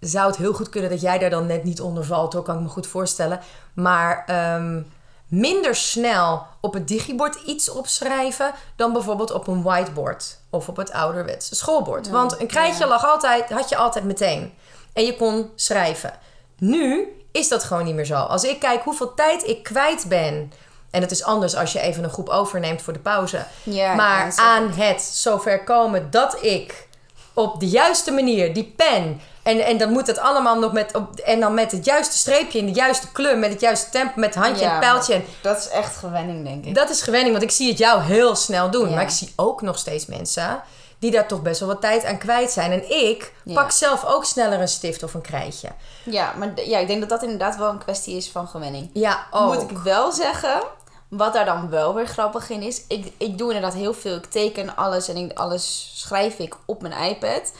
zou 0.00 0.26
het 0.26 0.36
heel 0.36 0.52
goed 0.52 0.68
kunnen 0.68 0.90
dat 0.90 1.00
jij 1.00 1.18
daar 1.18 1.30
dan 1.30 1.46
net 1.46 1.64
niet 1.64 1.80
onder 1.80 2.04
valt, 2.04 2.32
hoor, 2.32 2.42
kan 2.42 2.56
ik 2.56 2.62
me 2.62 2.68
goed 2.68 2.86
voorstellen. 2.86 3.40
Maar 3.74 4.24
ehm, 4.26 4.82
minder 5.28 5.76
snel 5.76 6.46
op 6.60 6.74
het 6.74 6.88
digibord 6.88 7.34
iets 7.46 7.70
opschrijven 7.70 8.52
dan 8.76 8.92
bijvoorbeeld 8.92 9.30
op 9.32 9.46
een 9.46 9.62
whiteboard 9.62 10.38
of 10.50 10.68
op 10.68 10.76
het 10.76 10.92
ouderwetse 10.92 11.54
schoolbord. 11.54 12.08
Want 12.08 12.40
een 12.40 12.46
krijtje 12.46 12.86
lag 12.86 13.04
altijd, 13.04 13.50
had 13.50 13.68
je 13.68 13.76
altijd 13.76 14.04
meteen. 14.04 14.54
En 14.92 15.04
je 15.04 15.16
kon 15.16 15.50
schrijven. 15.54 16.12
Nu 16.58 17.08
is 17.32 17.48
dat 17.48 17.64
gewoon 17.64 17.84
niet 17.84 17.94
meer 17.94 18.04
zo. 18.04 18.14
Als 18.14 18.44
ik 18.44 18.60
kijk 18.60 18.82
hoeveel 18.82 19.14
tijd 19.14 19.46
ik 19.46 19.62
kwijt 19.62 20.04
ben. 20.08 20.52
En 20.90 21.00
het 21.00 21.10
is 21.10 21.24
anders 21.24 21.56
als 21.56 21.72
je 21.72 21.80
even 21.80 22.04
een 22.04 22.10
groep 22.10 22.28
overneemt 22.28 22.82
voor 22.82 22.92
de 22.92 22.98
pauze. 22.98 23.46
Ja, 23.62 23.94
maar 23.94 24.32
aan 24.36 24.70
het 24.70 25.02
zover 25.02 25.64
komen 25.64 26.10
dat 26.10 26.42
ik 26.44 26.88
op 27.32 27.60
de 27.60 27.68
juiste 27.68 28.10
manier 28.10 28.54
die 28.54 28.74
pen. 28.76 29.20
En, 29.48 29.60
en 29.66 29.78
dan 29.78 29.90
moet 29.92 30.06
het 30.06 30.18
allemaal 30.18 30.58
nog 30.58 30.72
met. 30.72 30.94
Op, 30.96 31.18
en 31.18 31.40
dan 31.40 31.54
met 31.54 31.72
het 31.72 31.84
juiste 31.84 32.16
streepje 32.18 32.58
in 32.58 32.66
de 32.66 32.72
juiste 32.72 33.12
kleur. 33.12 33.38
Met 33.38 33.50
het 33.50 33.60
juiste 33.60 33.90
tempo. 33.90 34.12
Met 34.20 34.34
handje 34.34 34.64
Ja, 34.64 34.74
en 34.74 34.80
pijltje. 34.80 35.14
En 35.14 35.24
Dat 35.42 35.58
is 35.58 35.68
echt 35.68 35.96
gewenning, 35.96 36.44
denk 36.44 36.64
ik. 36.64 36.74
dat 36.74 36.90
is 36.90 37.02
gewenning, 37.02 37.30
want 37.32 37.42
ik 37.44 37.50
zie 37.50 37.68
het 37.68 37.78
jou 37.78 38.02
heel 38.02 38.34
snel 38.36 38.70
doen. 38.70 38.88
Ja. 38.88 38.94
Maar 38.94 39.04
ik 39.04 39.10
zie 39.10 39.32
ook 39.36 39.62
nog 39.62 39.78
steeds 39.78 40.06
mensen 40.06 40.60
die 40.98 41.10
daar 41.10 41.26
toch 41.28 41.42
best 41.42 41.60
wel 41.60 41.68
wat 41.68 41.80
tijd 41.80 42.04
aan 42.04 42.18
kwijt 42.18 42.50
zijn. 42.50 42.72
En 42.72 42.90
ik 42.90 43.32
Ja. 43.44 43.54
pak 43.54 43.70
zelf 43.70 44.04
ook 44.04 44.24
sneller 44.24 44.60
een 44.60 44.68
stift 44.68 45.02
of 45.02 45.14
een 45.14 45.20
krijtje. 45.20 45.68
Ja, 46.04 46.32
maar 46.38 46.52
ja, 46.64 46.78
ik 46.78 46.86
denk 46.86 47.00
dat 47.00 47.08
dat 47.08 47.22
inderdaad 47.22 47.56
wel 47.56 47.68
een 47.70 47.78
kwestie 47.78 48.16
is 48.16 48.30
van 48.30 48.48
gewenning. 48.48 48.90
Ja, 48.92 49.26
ook. 49.30 49.54
Moet 49.54 49.70
ik 49.70 49.78
wel 49.78 50.12
zeggen, 50.12 50.62
wat 51.08 51.32
daar 51.32 51.44
dan 51.44 51.70
wel 51.70 51.94
weer 51.94 52.06
grappig 52.06 52.50
in 52.50 52.62
is. 52.62 52.82
Ik, 52.88 53.12
ik 53.16 53.38
doe 53.38 53.46
inderdaad 53.52 53.74
heel 53.78 53.94
veel. 53.94 54.16
Ik 54.16 54.24
teken 54.26 54.76
alles 54.76 55.08
en 55.08 55.16
ik, 55.16 55.38
alles 55.38 55.92
schrijf 55.94 56.38
ik 56.38 56.54
op 56.66 56.82
mijn 56.82 57.10
iPad. 57.10 57.52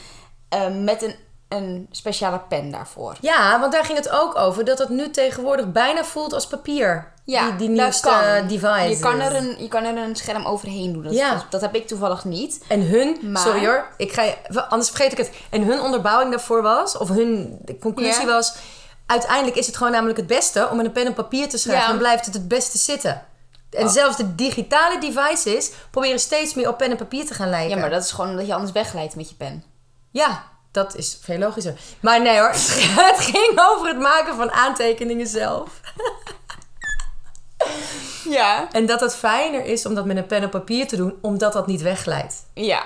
eh, 0.48 0.66
met 0.68 1.02
een, 1.02 1.14
een 1.48 1.86
speciale 1.90 2.38
pen 2.48 2.70
daarvoor. 2.70 3.14
Ja, 3.20 3.60
want 3.60 3.72
daar 3.72 3.84
ging 3.84 3.98
het 3.98 4.08
ook 4.10 4.36
over. 4.36 4.64
Dat 4.64 4.78
het 4.78 4.88
nu 4.88 5.10
tegenwoordig 5.10 5.72
bijna 5.72 6.04
voelt 6.04 6.32
als 6.32 6.46
papier. 6.46 7.12
Ja, 7.24 7.46
die, 7.48 7.56
die 7.56 7.68
dat 7.68 7.76
nieuwste 7.76 8.08
kan. 8.08 8.48
device. 8.48 8.88
Je 8.88 8.98
kan, 8.98 9.20
er 9.20 9.34
een, 9.36 9.56
je 9.58 9.68
kan 9.68 9.84
er 9.84 9.96
een 9.96 10.16
scherm 10.16 10.44
overheen 10.46 10.92
doen. 10.92 11.02
Dat, 11.02 11.12
Ja. 11.12 11.34
dat, 11.34 11.46
dat 11.50 11.60
heb 11.60 11.74
ik 11.74 11.86
toevallig 11.86 12.24
niet. 12.24 12.64
En 12.68 12.80
hun, 12.82 13.18
Maar- 13.22 13.42
sorry 13.42 13.66
hoor, 13.66 13.86
ik 13.96 14.12
ga 14.12 14.22
je, 14.22 14.36
anders 14.68 14.88
vergeet 14.90 15.12
ik 15.12 15.18
het. 15.18 15.30
En 15.50 15.62
hun 15.62 15.80
onderbouwing 15.80 16.30
daarvoor 16.30 16.62
was, 16.62 16.96
of 16.96 17.08
hun 17.08 17.58
conclusie 17.80 18.26
Ja. 18.26 18.32
was... 18.32 18.54
Uiteindelijk 19.06 19.56
is 19.56 19.66
het 19.66 19.76
gewoon 19.76 19.92
namelijk 19.92 20.18
het 20.18 20.26
beste 20.26 20.68
om 20.70 20.76
met 20.76 20.86
een 20.86 20.92
pen 20.92 21.08
op 21.08 21.14
papier 21.14 21.48
te 21.48 21.58
schrijven. 21.58 21.82
Ja. 21.84 21.88
Dan 21.88 21.98
blijft 21.98 22.24
het 22.24 22.34
het 22.34 22.48
beste 22.48 22.78
zitten. 22.78 23.22
En 23.70 23.88
zelfs 23.88 24.16
de 24.16 24.34
digitale 24.34 24.98
devices 25.00 25.70
proberen 25.90 26.18
steeds 26.20 26.54
meer 26.54 26.68
op 26.68 26.78
pen 26.78 26.90
en 26.90 26.96
papier 26.96 27.26
te 27.26 27.34
gaan 27.34 27.48
lijken. 27.50 27.70
Ja, 27.70 27.76
maar 27.76 27.90
dat 27.90 28.02
is 28.02 28.10
gewoon 28.10 28.30
omdat 28.30 28.46
je 28.46 28.54
anders 28.54 28.72
wegglijdt 28.72 29.16
met 29.16 29.28
je 29.28 29.34
pen. 29.34 29.64
Ja, 30.10 30.42
dat 30.78 30.96
is 30.96 31.18
veel 31.20 31.38
logischer. 31.38 31.74
Maar 32.00 32.22
nee 32.22 32.38
hoor, 32.38 32.48
het 33.06 33.18
ging 33.18 33.60
over 33.70 33.88
het 33.88 33.98
maken 33.98 34.36
van 34.36 34.50
aantekeningen 34.50 35.26
zelf. 35.26 35.68
Ja. 38.24 38.68
En 38.72 38.86
dat 38.86 39.00
het 39.00 39.14
fijner 39.14 39.64
is 39.64 39.86
om 39.86 39.94
dat 39.94 40.04
met 40.04 40.16
een 40.16 40.26
pen 40.26 40.44
op 40.44 40.50
papier 40.50 40.88
te 40.88 40.96
doen, 40.96 41.18
omdat 41.20 41.52
dat 41.52 41.66
niet 41.66 41.82
wegglijdt. 41.82 42.34
Ja. 42.54 42.84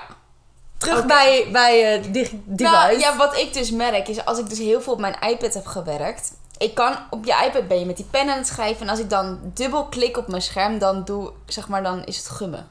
Terug 0.77 1.05
bij, 1.05 1.47
bij 1.51 1.93
eh, 1.95 2.03
dig- 2.13 2.31
device. 2.43 2.71
Nou, 2.77 2.99
ja, 2.99 3.15
wat 3.15 3.37
ik 3.37 3.53
dus 3.53 3.71
merk 3.71 4.07
is 4.07 4.25
als 4.25 4.39
ik 4.39 4.49
dus 4.49 4.57
heel 4.57 4.81
veel 4.81 4.93
op 4.93 4.99
mijn 4.99 5.15
iPad 5.21 5.53
heb 5.53 5.65
gewerkt. 5.65 6.31
Ik 6.57 6.75
kan 6.75 6.97
op 7.09 7.25
je 7.25 7.43
iPad 7.45 7.67
ben 7.67 7.79
je 7.79 7.85
met 7.85 7.97
die 7.97 8.05
pen 8.11 8.29
aan 8.29 8.37
het 8.37 8.47
schrijven. 8.47 8.81
En 8.81 8.89
als 8.89 8.99
ik 8.99 9.09
dan 9.09 9.39
dubbel 9.43 9.85
klik 9.85 10.17
op 10.17 10.27
mijn 10.27 10.41
scherm, 10.41 10.79
dan 10.79 11.03
doe 11.03 11.31
zeg 11.45 11.67
maar 11.67 11.83
dan 11.83 12.03
is 12.03 12.17
het 12.17 12.29
gummen. 12.29 12.67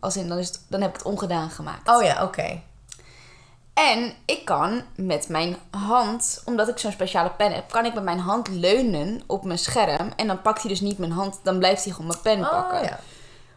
Als 0.00 0.16
in 0.16 0.28
dan, 0.28 0.38
is 0.38 0.46
het, 0.46 0.60
dan 0.68 0.80
heb 0.80 0.90
ik 0.90 0.96
het 0.96 1.06
ongedaan 1.06 1.50
gemaakt. 1.50 1.88
Oh 1.88 2.02
ja, 2.02 2.22
oké. 2.24 2.60
En 3.74 4.14
ik 4.24 4.44
kan 4.44 4.82
met 4.96 5.28
mijn 5.28 5.56
hand, 5.70 6.42
omdat 6.44 6.68
ik 6.68 6.78
zo'n 6.78 6.92
speciale 6.92 7.30
pen 7.30 7.52
heb, 7.52 7.70
kan 7.70 7.84
ik 7.84 7.94
met 7.94 8.02
mijn 8.04 8.18
hand 8.18 8.48
leunen 8.48 9.22
op 9.26 9.44
mijn 9.44 9.58
scherm. 9.58 10.12
En 10.16 10.26
dan 10.26 10.42
pakt 10.42 10.60
hij 10.60 10.70
dus 10.70 10.80
niet 10.80 10.98
mijn 10.98 11.12
hand, 11.12 11.40
dan 11.42 11.58
blijft 11.58 11.84
hij 11.84 11.92
gewoon 11.92 12.06
mijn 12.06 12.20
pen 12.22 12.40
pakken. 12.48 12.78
Oh 12.80 12.84
ja. 12.84 12.98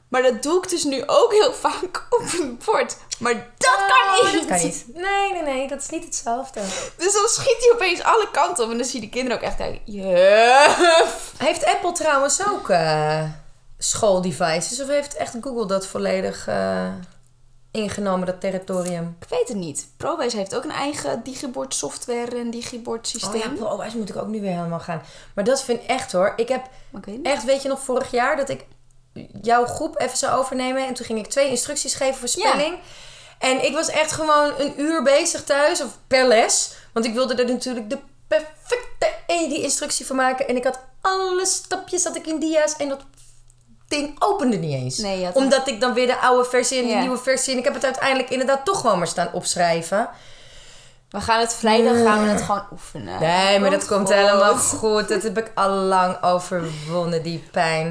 Maar 0.07 0.21
dat 0.21 0.43
doe 0.43 0.57
ik 0.63 0.69
dus 0.69 0.83
nu 0.83 1.03
ook 1.05 1.31
heel 1.33 1.53
vaak 1.67 2.05
op 2.09 2.21
een 2.39 2.59
bord. 2.65 2.97
Maar 3.19 3.33
dat 3.57 3.75
kan 3.87 4.19
Oh, 4.27 4.31
niet. 4.33 4.33
dat 4.33 4.45
kan 4.57 4.67
niet. 4.67 4.85
Nee, 4.93 5.33
nee, 5.33 5.41
nee, 5.43 5.67
dat 5.67 5.81
is 5.81 5.89
niet 5.89 6.03
hetzelfde. 6.05 6.61
Dus 6.97 7.13
dan 7.13 7.27
schiet 7.27 7.57
hij 7.59 7.71
opeens 7.73 8.03
alle 8.03 8.27
kanten 8.31 8.63
op. 8.65 8.71
En 8.71 8.77
dan 8.77 8.85
zie 8.85 8.99
je 9.01 9.05
de 9.05 9.11
kinderen 9.13 9.37
ook 9.37 9.43
echt 9.43 9.55
kijken. 9.55 9.81
Juf. 9.85 11.33
Heeft 11.37 11.65
Apple 11.65 11.91
trouwens 11.91 12.47
ook 12.49 12.69
eh, 12.69 13.23
schooldevices? 13.77 14.81
Of 14.81 14.87
heeft 14.87 15.15
echt 15.15 15.35
Google 15.41 15.65
dat 15.67 15.87
volledig... 15.87 16.47
eh, 16.47 16.87
ingenomen, 17.77 18.25
dat 18.27 18.41
territorium? 18.41 19.17
Ik 19.19 19.27
weet 19.29 19.47
het 19.47 19.57
niet. 19.57 19.87
ProWise 19.97 20.37
heeft 20.37 20.55
ook 20.55 20.63
een 20.63 20.71
eigen 20.71 21.23
digibord 21.23 21.73
software 21.73 22.37
en 22.37 22.49
digibord 22.49 22.99
Oh 23.05 23.11
systeem. 23.11 23.55
ja, 23.55 23.63
ProWise 23.65 23.97
moet 23.97 24.09
ik 24.09 24.15
ook 24.15 24.27
nu 24.27 24.41
weer 24.41 24.55
helemaal 24.55 24.79
gaan. 24.79 25.01
Maar 25.35 25.43
dat 25.43 25.63
vind 25.63 25.81
ik 25.81 25.87
echt 25.87 26.11
hoor. 26.11 26.33
Ik 26.35 26.47
heb 26.47 26.69
echt, 27.23 27.43
weet 27.43 27.61
je 27.61 27.67
nog, 27.67 27.79
vorig 27.79 28.11
jaar 28.11 28.35
dat 28.35 28.49
ik 28.49 28.65
jouw 29.41 29.65
groep 29.65 29.99
even 29.99 30.17
zou 30.17 30.39
overnemen. 30.39 30.87
En 30.87 30.93
toen 30.93 31.05
ging 31.05 31.19
ik 31.19 31.27
twee 31.27 31.49
instructies 31.49 31.93
geven 31.93 32.15
voor 32.15 32.27
spelling. 32.27 32.77
En 33.39 33.65
ik 33.65 33.73
was 33.73 33.89
echt 33.89 34.11
gewoon 34.11 34.53
een 34.57 34.81
uur 34.81 35.03
bezig 35.03 35.43
thuis, 35.43 35.81
of 35.81 35.97
per 36.07 36.27
les. 36.27 36.75
Want 36.93 37.05
ik 37.05 37.13
wilde 37.13 37.35
er 37.35 37.49
natuurlijk 37.49 37.89
de 37.89 37.99
perfecte 38.27 39.13
ED-instructie 39.27 40.05
van 40.05 40.15
maken. 40.15 40.47
En 40.47 40.55
ik 40.55 40.63
had 40.63 40.79
alle 41.01 41.45
stapjes 41.45 42.03
had 42.03 42.15
ik 42.15 42.27
in 42.27 42.39
dia's 42.39 42.75
en 42.75 42.89
dat 42.89 43.05
ding 43.87 44.15
opende 44.19 44.57
niet 44.57 44.73
eens. 44.73 44.97
Nee, 44.97 45.33
Omdat 45.33 45.67
ik 45.67 45.81
dan 45.81 45.93
weer 45.93 46.07
de 46.07 46.17
oude 46.19 46.49
versie 46.49 46.81
en 46.81 46.87
de 46.87 46.93
nieuwe 46.95 47.17
versie... 47.17 47.53
En 47.53 47.57
ik 47.59 47.63
heb 47.65 47.73
het 47.73 47.85
uiteindelijk 47.85 48.29
inderdaad 48.29 48.65
toch 48.65 48.79
gewoon 48.81 48.97
maar 48.97 49.07
staan 49.07 49.33
opschrijven. 49.33 50.09
We 51.09 51.21
gaan 51.21 51.39
het 51.39 51.53
vrijdag 51.55 51.97
gaan 52.03 52.23
we 52.23 52.29
het 52.29 52.41
gewoon 52.41 52.65
oefenen. 52.71 53.19
Nee, 53.19 53.59
maar 53.59 53.69
dat 53.69 53.85
komt 53.87 54.07
goed. 54.07 54.15
helemaal 54.15 54.55
goed. 54.57 55.07
Dat 55.07 55.23
heb 55.23 55.37
ik 55.37 55.51
al 55.55 55.69
lang 55.69 56.23
overwonnen, 56.23 57.23
die 57.23 57.43
pijn. 57.51 57.87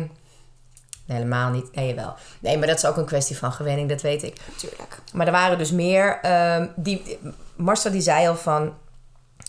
Nee, 1.06 1.16
helemaal 1.18 1.50
niet. 1.50 1.74
Nee, 1.74 1.94
wel. 1.94 2.14
Nee, 2.40 2.58
maar 2.58 2.66
dat 2.66 2.76
is 2.76 2.84
ook 2.86 2.96
een 2.96 3.04
kwestie 3.04 3.38
van 3.38 3.52
gewenning, 3.52 3.88
dat 3.88 4.00
weet 4.02 4.22
ik. 4.22 4.36
Tuurlijk. 4.56 4.98
Maar 5.12 5.26
er 5.26 5.32
waren 5.32 5.58
dus 5.58 5.70
meer. 5.70 6.18
ehm, 6.22 6.66
die, 6.76 7.18
Marcel 7.56 7.90
die 7.90 8.00
zei 8.00 8.28
al 8.28 8.36
van. 8.36 8.74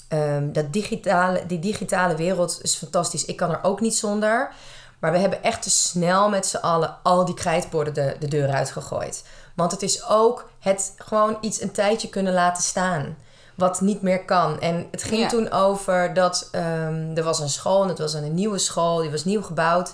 ehm, 0.08 0.51
dat 0.51 0.74
digitale, 0.74 1.46
die 1.46 1.60
digitale 1.60 2.16
wereld 2.16 2.60
is 2.62 2.75
fantastisch. 2.75 3.25
Ik 3.25 3.36
kan 3.36 3.51
er 3.51 3.60
ook 3.63 3.82
niet 3.82 3.96
zonder. 3.96 4.51
Maar 5.00 5.12
we 5.12 5.18
hebben 5.18 5.44
echt 5.44 5.62
te 5.62 5.70
snel 5.70 6.30
met 6.30 6.46
z'n 6.46 6.58
allen 6.58 6.96
al 7.04 7.25
die 7.25 7.36
krijtborden 7.36 7.94
de, 7.94 8.16
de 8.20 8.27
deur 8.27 8.50
uitgegooid. 8.50 9.24
Want 9.56 9.72
het 9.72 9.82
is 9.82 10.08
ook 10.08 10.50
het 10.60 10.94
gewoon 10.98 11.38
iets 11.42 11.62
een 11.62 11.72
tijdje 11.72 12.10
kunnen 12.10 12.34
laten 12.34 12.63
staan. 12.63 13.18
Wat 13.56 13.82
niet 13.82 14.01
meer 14.01 14.25
kan. 14.25 14.60
En 14.60 14.88
het 14.92 15.04
ging 15.04 15.22
Ja. 15.22 15.27
toen 15.27 15.51
over 15.51 16.13
dat 16.13 16.48
ehm, 16.51 17.12
er 17.16 17.24
was 17.24 17.39
een 17.39 17.50
school. 17.50 17.82
En 17.84 17.88
het 17.88 18.00
was 18.00 18.13
een 18.13 18.34
nieuwe 18.34 18.58
school. 18.58 18.98
Die 19.01 19.12
was 19.12 19.25
nieuw 19.25 19.42
gebouwd. 19.42 19.94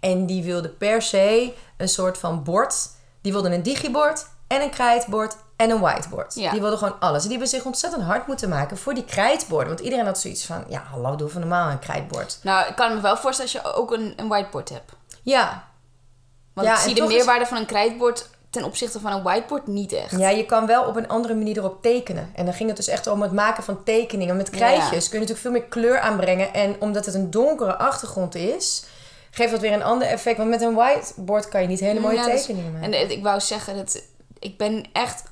En 0.00 0.26
die 0.26 0.42
wilde 0.44 0.68
per 0.68 1.02
se 1.02 1.52
een 1.76 1.88
soort 1.88 2.18
van 2.18 2.42
bord. 2.42 2.88
Die 3.20 3.32
wilde 3.32 3.54
een 3.54 3.62
digibord 3.62 4.26
en 4.46 4.62
een 4.62 4.70
krijtbord 4.70 5.36
en 5.62 5.70
een 5.70 5.80
whiteboard. 5.80 6.34
Ja. 6.34 6.50
Die 6.50 6.60
wilden 6.60 6.78
gewoon 6.78 7.00
alles. 7.00 7.22
En 7.22 7.28
die 7.28 7.38
hebben 7.38 7.48
zich 7.56 7.64
ontzettend 7.64 8.02
hard 8.02 8.26
moeten 8.26 8.48
maken 8.48 8.76
voor 8.78 8.94
die 8.94 9.04
krijtborden. 9.04 9.68
Want 9.68 9.80
iedereen 9.80 10.04
had 10.06 10.18
zoiets 10.20 10.44
van, 10.46 10.64
ja, 10.68 10.82
hallo, 10.90 11.16
doe 11.16 11.28
van 11.28 11.40
normaal 11.40 11.70
een 11.70 11.78
krijtbord. 11.78 12.38
Nou, 12.42 12.68
ik 12.68 12.76
kan 12.76 12.94
me 12.94 13.00
wel 13.00 13.16
voorstellen 13.16 13.52
als 13.52 13.62
je 13.62 13.72
ook 13.74 13.92
een, 13.92 14.12
een 14.16 14.28
whiteboard 14.28 14.68
hebt. 14.68 14.92
Ja, 15.22 15.64
Want 16.54 16.66
Ja, 16.66 16.74
ik 16.74 16.80
zie 16.80 16.94
de 16.94 17.00
is- 17.02 17.06
meerwaarde 17.08 17.46
van 17.46 17.56
een 17.56 17.66
krijtbord 17.66 18.28
ten 18.50 18.64
opzichte 18.64 19.00
van 19.00 19.12
een 19.12 19.22
whiteboard 19.22 19.66
niet 19.66 19.92
echt. 19.92 20.10
ja, 20.18 20.28
je 20.28 20.46
kan 20.46 20.66
wel 20.66 20.84
op 20.84 20.96
een 20.96 21.08
andere 21.08 21.34
manier 21.34 21.56
erop 21.56 21.82
tekenen. 21.82 22.30
En 22.34 22.44
dan 22.44 22.54
ging 22.54 22.68
het 22.68 22.76
dus 22.76 22.88
echt 22.88 23.06
om 23.06 23.22
het 23.22 23.32
maken 23.32 23.62
van 23.62 23.84
tekeningen. 23.84 24.36
Met 24.36 24.50
krijtjes 24.50 25.08
kun 25.08 25.20
je 25.20 25.26
natuurlijk 25.26 25.38
veel 25.40 25.50
meer 25.50 25.64
kleur 25.64 26.00
aanbrengen. 26.00 26.54
En 26.54 26.76
omdat 26.80 27.06
het 27.06 27.14
een 27.14 27.30
donkere 27.30 27.76
achtergrond 27.76 28.34
is, 28.34 28.84
geeft 29.30 29.50
dat 29.50 29.60
weer 29.60 29.72
een 29.72 29.82
ander 29.82 30.08
effect. 30.08 30.36
Want 30.36 30.48
met 30.50 30.60
een 30.60 30.74
whiteboard 30.74 31.48
kan 31.48 31.62
je 31.62 31.68
niet 31.68 31.80
hele 31.80 32.00
mooie 32.00 32.16
Ja, 32.16 32.24
dus- 32.24 32.40
tekeningen 32.40 32.72
maken. 32.72 32.92
En 32.92 33.10
ik 33.10 33.22
wou 33.22 33.40
zeggen, 33.40 33.76
dat 33.76 34.02
ik 34.38 34.58
ben 34.58 34.84
echt 34.92 35.22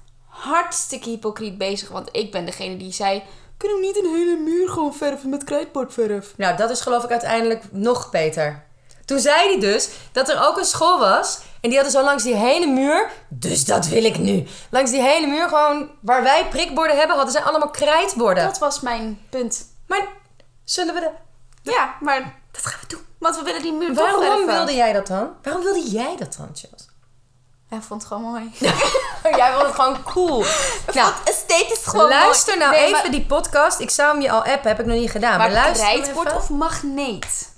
hartstikke 0.41 1.09
hypocriet 1.09 1.59
bezig. 1.59 1.89
Want 1.89 2.09
ik 2.13 2.31
ben 2.33 2.45
degene 2.45 2.77
die 2.77 2.93
zei... 2.93 3.23
Kunnen 3.57 3.79
we 3.79 3.87
niet 3.87 3.97
een 3.97 4.15
hele 4.15 4.37
muur 4.37 4.69
gewoon 4.69 4.95
verven 4.95 5.29
met 5.29 5.45
krijtbordverf? 5.45 6.33
Nou, 6.37 6.57
dat 6.57 6.71
is 6.71 6.81
geloof 6.81 7.05
ik 7.05 7.11
uiteindelijk 7.11 7.65
nog 7.71 8.11
beter. 8.11 8.65
Toen 9.05 9.19
zei 9.19 9.49
hij 9.49 9.61
dus 9.61 9.89
dat 10.13 10.29
er 10.29 10.47
ook 10.47 10.59
een 10.59 10.65
school 10.65 10.99
was. 10.99 11.39
En 11.61 11.69
die 11.69 11.79
hadden 11.79 11.99
zo 11.99 12.05
langs 12.05 12.23
die 12.23 12.35
hele 12.35 12.67
muur. 12.67 13.11
Dus 13.29 13.65
dat 13.65 13.87
wil 13.87 14.05
ik 14.05 14.19
nu. 14.19 14.47
Langs 14.71 14.91
die 14.91 15.03
hele 15.03 15.27
muur, 15.27 15.49
gewoon 15.49 15.91
waar 16.01 16.23
wij 16.23 16.47
prikborden 16.49 16.97
hebben, 16.97 17.17
hadden 17.17 17.35
zij 17.35 17.43
allemaal 17.43 17.71
krijtborden. 17.71 18.45
Dat 18.45 18.59
was 18.59 18.81
mijn 18.81 19.21
punt. 19.31 19.67
Maar 19.87 20.09
zullen 20.65 20.95
we 20.95 21.01
de. 21.01 21.11
Ja, 21.71 21.95
maar... 22.01 22.39
Dat 22.51 22.67
gaan 22.67 22.81
we 22.81 22.87
doen. 22.87 23.05
Want 23.19 23.37
we 23.37 23.43
willen 23.43 23.63
die 23.63 23.73
muur 23.73 23.95
toch 23.95 23.97
Waarom 23.97 24.23
verven. 24.23 24.47
wilde 24.47 24.75
jij 24.75 24.93
dat 24.93 25.07
dan? 25.07 25.31
Waarom 25.43 25.63
wilde 25.63 25.91
jij 25.91 26.17
dat 26.17 26.35
dan, 26.39 26.49
Chels? 26.55 26.89
Ik 27.71 27.83
vond 27.83 28.03
het 28.03 28.13
gewoon 28.13 28.23
mooi. 28.31 28.51
jij 29.41 29.53
vond 29.53 29.67
het 29.67 29.75
gewoon 29.75 30.03
cool. 30.03 30.45
nou, 30.95 31.13
esthetisch 31.25 31.85
gewoon 31.85 32.09
luister 32.09 32.57
mooi. 32.59 32.67
nou 32.69 32.81
Nee, 32.81 32.89
even 32.89 33.03
maar- 33.03 33.11
die 33.11 33.27
podcast. 33.27 33.81
Ik 33.81 33.91
zou 33.91 34.13
hem 34.13 34.21
je 34.23 34.31
al 34.31 34.45
appen, 34.45 34.69
heb 34.71 34.81
ik 34.81 34.87
nog 34.87 34.97
niet 34.97 35.11
gedaan. 35.11 35.39
Maar, 35.39 35.51
Maar 35.51 35.63
luister 35.65 35.89
even. 35.89 36.37
of 36.37 36.49
magneet? 36.49 37.49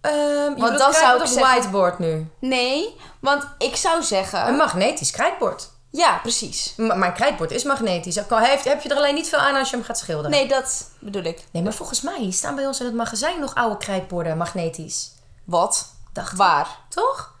Ehm, 0.00 0.54
Want 0.56 0.78
dan 0.78 0.92
zou 0.92 1.20
ik 1.20 1.26
zeggen- 1.26 1.52
whiteboard 1.52 1.98
nu? 1.98 2.30
Nee, 2.40 2.96
want 3.20 3.46
ik 3.58 3.76
zou 3.76 4.02
zeggen... 4.02 4.48
Een 4.48 4.56
magnetisch 4.56 5.10
krijtbord. 5.10 5.70
Ja, 5.90 6.18
precies. 6.22 6.74
Maar 6.76 6.98
mijn 6.98 7.12
krijtbord 7.12 7.50
is 7.50 7.64
magnetisch. 7.64 8.20
Heeft, 8.28 8.64
heb 8.64 8.82
je 8.82 8.88
er 8.88 8.96
alleen 8.96 9.14
niet 9.14 9.28
veel 9.28 9.38
aan 9.38 9.56
als 9.56 9.70
je 9.70 9.76
hem 9.76 9.84
gaat 9.84 9.98
schilderen. 9.98 10.30
Nee, 10.30 10.48
dat 10.48 10.90
bedoel 10.98 11.22
ik. 11.22 11.44
Nee, 11.50 11.62
maar 11.62 11.72
volgens 11.72 12.00
mij 12.00 12.30
staan 12.30 12.54
bij 12.54 12.66
ons 12.66 12.80
in 12.80 12.86
het 12.86 12.94
magazijn 12.94 13.40
nog 13.40 13.54
oude 13.54 13.76
krijtborden 13.76 14.36
magnetisch. 14.36 15.10
Wat? 15.44 15.86
Dacht. 16.12 16.36
Waar? 16.36 16.78
Toch? 16.88 17.34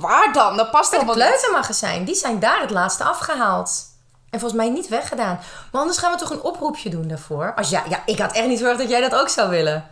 Waar 0.00 0.32
dan? 0.32 0.56
Dat 0.56 0.70
past 0.70 0.90
het 0.90 1.00
helemaal 1.00 1.14
niet. 1.24 1.24
kleutermagazijn. 1.24 2.04
Die 2.04 2.14
zijn 2.14 2.38
daar 2.38 2.60
het 2.60 2.70
laatste 2.70 3.04
afgehaald. 3.04 3.82
En 4.30 4.40
volgens 4.40 4.60
mij 4.60 4.70
niet 4.70 4.88
weggedaan. 4.88 5.40
Maar 5.72 5.80
anders 5.80 5.98
gaan 5.98 6.12
we 6.12 6.18
toch 6.18 6.30
een 6.30 6.42
oproepje 6.42 6.90
doen 6.90 7.08
daarvoor. 7.08 7.54
Als 7.56 7.70
ja, 7.70 7.82
ja, 7.88 8.02
ik 8.06 8.18
had 8.18 8.32
echt 8.32 8.46
niet 8.46 8.58
verwacht 8.58 8.78
dat 8.78 8.88
jij 8.88 9.00
dat 9.00 9.14
ook 9.14 9.28
zou 9.28 9.50
willen. 9.50 9.90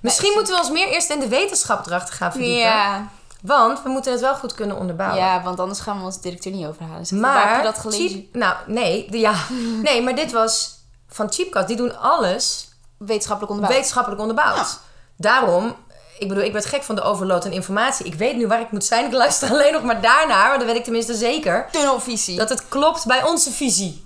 Misschien 0.00 0.32
moeten 0.34 0.54
we 0.54 0.60
ons 0.60 0.70
meer 0.70 0.88
eerst 0.88 1.10
in 1.10 1.20
de 1.20 1.28
wetenschap 1.28 1.86
erachter 1.86 2.14
gaan 2.14 2.30
verdiepen. 2.32 2.60
Ja. 2.60 3.08
Want 3.42 3.82
we 3.82 3.88
moeten 3.88 4.12
het 4.12 4.20
wel 4.20 4.34
goed 4.34 4.54
kunnen 4.54 4.76
onderbouwen. 4.76 5.18
ja, 5.18 5.42
want 5.42 5.60
anders 5.60 5.80
gaan 5.80 5.98
we 5.98 6.04
onze 6.04 6.20
directeur 6.20 6.52
niet 6.52 6.66
overhalen. 6.66 7.06
Maar, 7.10 7.34
waar 7.34 7.48
heb 7.48 7.56
je 7.56 7.62
dat 7.62 7.78
gelezen? 7.78 8.08
cheap, 8.08 8.34
nou, 8.34 8.54
nee, 8.66 9.10
de, 9.10 9.18
ja, 9.18 9.34
nee, 9.82 10.02
maar 10.02 10.14
dit 10.14 10.32
was 10.32 10.78
van 11.08 11.32
Cheapcast. 11.32 11.66
Die 11.66 11.76
doen 11.76 11.98
alles 11.98 12.68
Wetenschappelijk 12.98 13.52
onderbouwd. 13.52 13.74
wetenschappelijk 13.74 14.20
onderbouwd. 14.20 14.56
Ja. 14.56 14.78
Daarom, 15.16 15.76
ik 16.20 16.28
bedoel, 16.28 16.44
ik 16.44 16.52
werd 16.52 16.66
gek 16.66 16.82
van 16.82 16.94
de 16.94 17.02
overload 17.02 17.44
aan 17.44 17.52
informatie. 17.52 18.06
Ik 18.06 18.14
weet 18.14 18.36
nu 18.36 18.46
waar 18.46 18.60
ik 18.60 18.70
moet 18.70 18.84
zijn. 18.84 19.04
Ik 19.06 19.12
luister 19.12 19.50
alleen 19.52 19.72
nog 19.72 19.82
maar 19.82 20.00
daarnaar, 20.00 20.48
maar 20.48 20.58
dan 20.58 20.66
weet 20.66 20.76
ik 20.76 20.84
tenminste 20.84 21.14
zeker 21.14 21.68
Tunnelvisie. 21.72 22.36
dat 22.36 22.48
het 22.48 22.68
klopt 22.68 23.06
bij 23.06 23.22
onze 23.24 23.50
visie. 23.50 24.04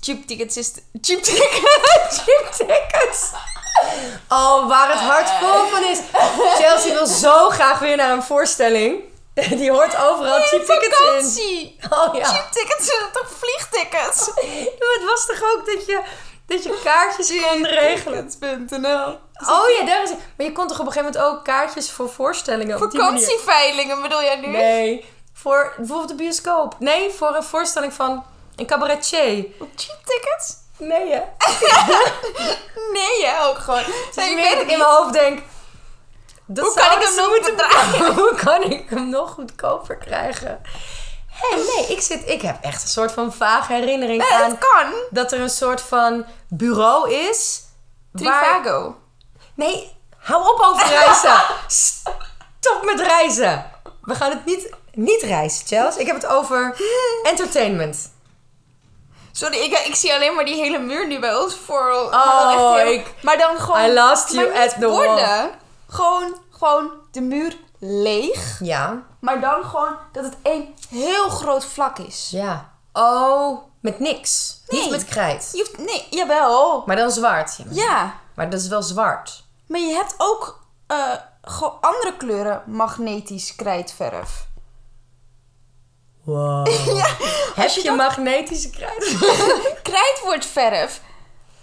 cheap 0.00 0.26
tickets 0.26 0.56
is... 0.56 0.72
Cheap 1.00 1.22
tickets? 1.22 1.52
Cheap 2.24 2.52
tickets. 2.52 3.30
Oh, 4.28 4.68
waar 4.68 4.88
het 4.88 4.98
hart 5.00 5.30
vol 5.30 5.66
van 5.66 5.84
is. 5.84 5.98
Chelsea 6.58 6.92
wil 6.92 7.06
zo 7.06 7.48
graag 7.48 7.78
weer 7.78 7.96
naar 7.96 8.10
een 8.10 8.22
voorstelling. 8.22 9.00
Die 9.60 9.70
hoort 9.70 9.96
overal 9.96 10.40
cheap 10.40 10.64
tickets 10.64 11.36
in. 11.38 11.74
Oh 11.90 12.14
ja. 12.14 12.24
Cheap 12.24 12.52
tickets 12.52 12.86
zijn 12.86 13.10
toch 13.12 13.30
vliegtickets? 13.38 14.28
Maar 14.78 14.94
het 14.94 15.04
was 15.04 15.26
toch 15.26 15.42
ook 15.52 15.66
dat 15.66 15.86
je, 15.86 16.00
dat 16.46 16.62
je 16.62 16.80
kaartjes 16.84 17.32
kon 17.42 17.66
regelen? 17.66 18.28
Tickets.nl 18.28 19.18
Oh 19.48 19.68
ja. 19.78 19.84
Maar 20.36 20.46
je 20.46 20.52
kon 20.52 20.66
toch 20.68 20.80
op 20.80 20.86
een 20.86 20.92
gegeven 20.92 21.12
moment 21.20 21.32
ook 21.38 21.44
kaartjes 21.44 21.90
voor 21.90 22.08
voorstellingen 22.10 22.82
op 22.82 22.90
die 22.90 23.00
manier? 23.00 23.20
Vakantieveilingen 23.20 24.02
bedoel 24.02 24.22
jij 24.22 24.36
nu? 24.36 24.46
Nee. 24.46 25.04
Voor 25.32 25.72
bijvoorbeeld 25.76 26.08
de 26.08 26.14
bioscoop. 26.14 26.74
Nee, 26.78 27.10
voor 27.10 27.34
een 27.36 27.42
voorstelling 27.42 27.92
van 27.92 28.24
een 28.56 28.66
cabaretier. 28.66 29.44
Op 29.60 29.68
cheap 29.76 29.98
tickets? 30.04 30.54
Nee, 30.78 31.12
hè? 31.12 31.22
Nee, 32.92 33.20
jij 33.20 33.42
ook 33.44 33.58
gewoon. 33.58 33.82
Dus 33.84 34.14
Nee, 34.14 34.30
ik 34.30 34.36
weet 34.36 34.52
dat 34.52 34.62
ik 34.62 34.70
in 34.70 34.78
mijn 34.78 34.90
hoofd 34.90 35.12
denk... 35.12 35.42
dat 36.46 36.64
Hoe 36.64 36.74
kan 36.74 36.98
ik 36.98 37.06
hem 37.06 37.14
nog 37.16 37.28
moeten? 37.28 38.14
Hoe 38.22 38.34
kan 38.44 38.62
ik 38.62 38.90
hem 38.90 39.08
nog 39.08 39.30
goedkoper 39.30 39.96
krijgen? 39.96 40.60
Hé, 41.30 41.56
nee, 41.56 41.86
ik, 41.86 42.00
zit, 42.00 42.28
ik 42.28 42.42
heb 42.42 42.62
echt 42.62 42.82
een 42.82 42.88
soort 42.88 43.12
van 43.12 43.32
vage 43.32 43.72
herinnering 43.72 44.22
Nee, 44.22 44.32
aan... 44.32 44.50
dat 44.50 44.58
kan. 44.58 44.92
dat 45.10 45.32
er 45.32 45.40
een 45.40 45.50
soort 45.50 45.80
van 45.80 46.24
bureau 46.48 47.10
is... 47.12 47.62
waar- 48.12 48.42
Trivago. 48.42 48.96
Nee, 49.54 49.95
hou 50.26 50.42
op 50.54 50.60
over 50.60 50.86
reizen. 50.88 51.36
Stop 51.66 52.84
met 52.84 53.00
reizen. 53.00 53.70
We 54.02 54.14
gaan 54.14 54.30
het 54.30 54.44
niet, 54.44 54.70
niet 54.92 55.22
reizen, 55.22 55.66
Chels. 55.66 55.96
Ik 55.96 56.06
heb 56.06 56.16
het 56.16 56.26
over 56.26 56.76
entertainment. 57.22 58.14
Sorry, 59.32 59.56
ik, 59.56 59.78
ik 59.78 59.94
zie 59.94 60.14
alleen 60.14 60.34
maar 60.34 60.44
die 60.44 60.54
hele 60.54 60.78
muur 60.78 61.06
nu 61.06 61.20
bij 61.20 61.36
ons 61.36 61.54
voor. 61.66 61.90
Oh, 61.90 62.52
echt 62.52 62.82
heel- 62.82 62.92
ik- 62.92 63.14
Maar 63.22 63.38
dan 63.38 63.56
gewoon. 63.58 63.84
I 63.84 63.92
lost 63.92 64.32
you 64.32 64.48
niet 64.48 64.58
at 64.58 64.74
the 64.80 64.88
wall. 64.88 65.50
Gewoon, 65.88 66.36
gewoon 66.50 66.90
de 67.12 67.20
muur 67.20 67.56
leeg. 67.80 68.56
Ja. 68.60 69.02
Maar 69.20 69.40
dan 69.40 69.64
gewoon 69.64 69.96
dat 70.12 70.24
het 70.24 70.36
één 70.42 70.74
heel 70.90 71.28
groot 71.28 71.64
vlak 71.64 71.98
is. 71.98 72.28
Ja. 72.30 72.70
Oh, 72.92 73.58
met 73.80 73.98
niks. 73.98 74.60
Niet 74.68 74.80
Nee. 74.80 74.90
met 74.90 75.04
krijt. 75.04 75.48
Je 75.52 75.58
hoeft, 75.58 75.78
nee, 75.78 76.06
jawel. 76.10 76.82
Maar 76.86 76.96
dan 76.96 77.10
zwart. 77.10 77.56
Ja. 77.70 78.14
Maar 78.34 78.50
dat 78.50 78.60
is 78.60 78.68
wel 78.68 78.82
zwart. 78.82 79.44
Maar 79.66 79.80
je 79.80 79.94
hebt 79.94 80.14
ook 80.18 80.66
eh, 80.86 81.12
andere 81.80 82.16
kleuren 82.16 82.62
magnetisch 82.66 83.54
krijtverf. 83.56 84.46
Wow. 86.24 86.66
Heb 87.54 87.68
je, 87.68 87.80
je 87.80 87.86
dat- 87.86 87.96
magnetische 87.96 88.70
krijt? 88.70 89.16
Krijtwoordverf. 89.82 91.00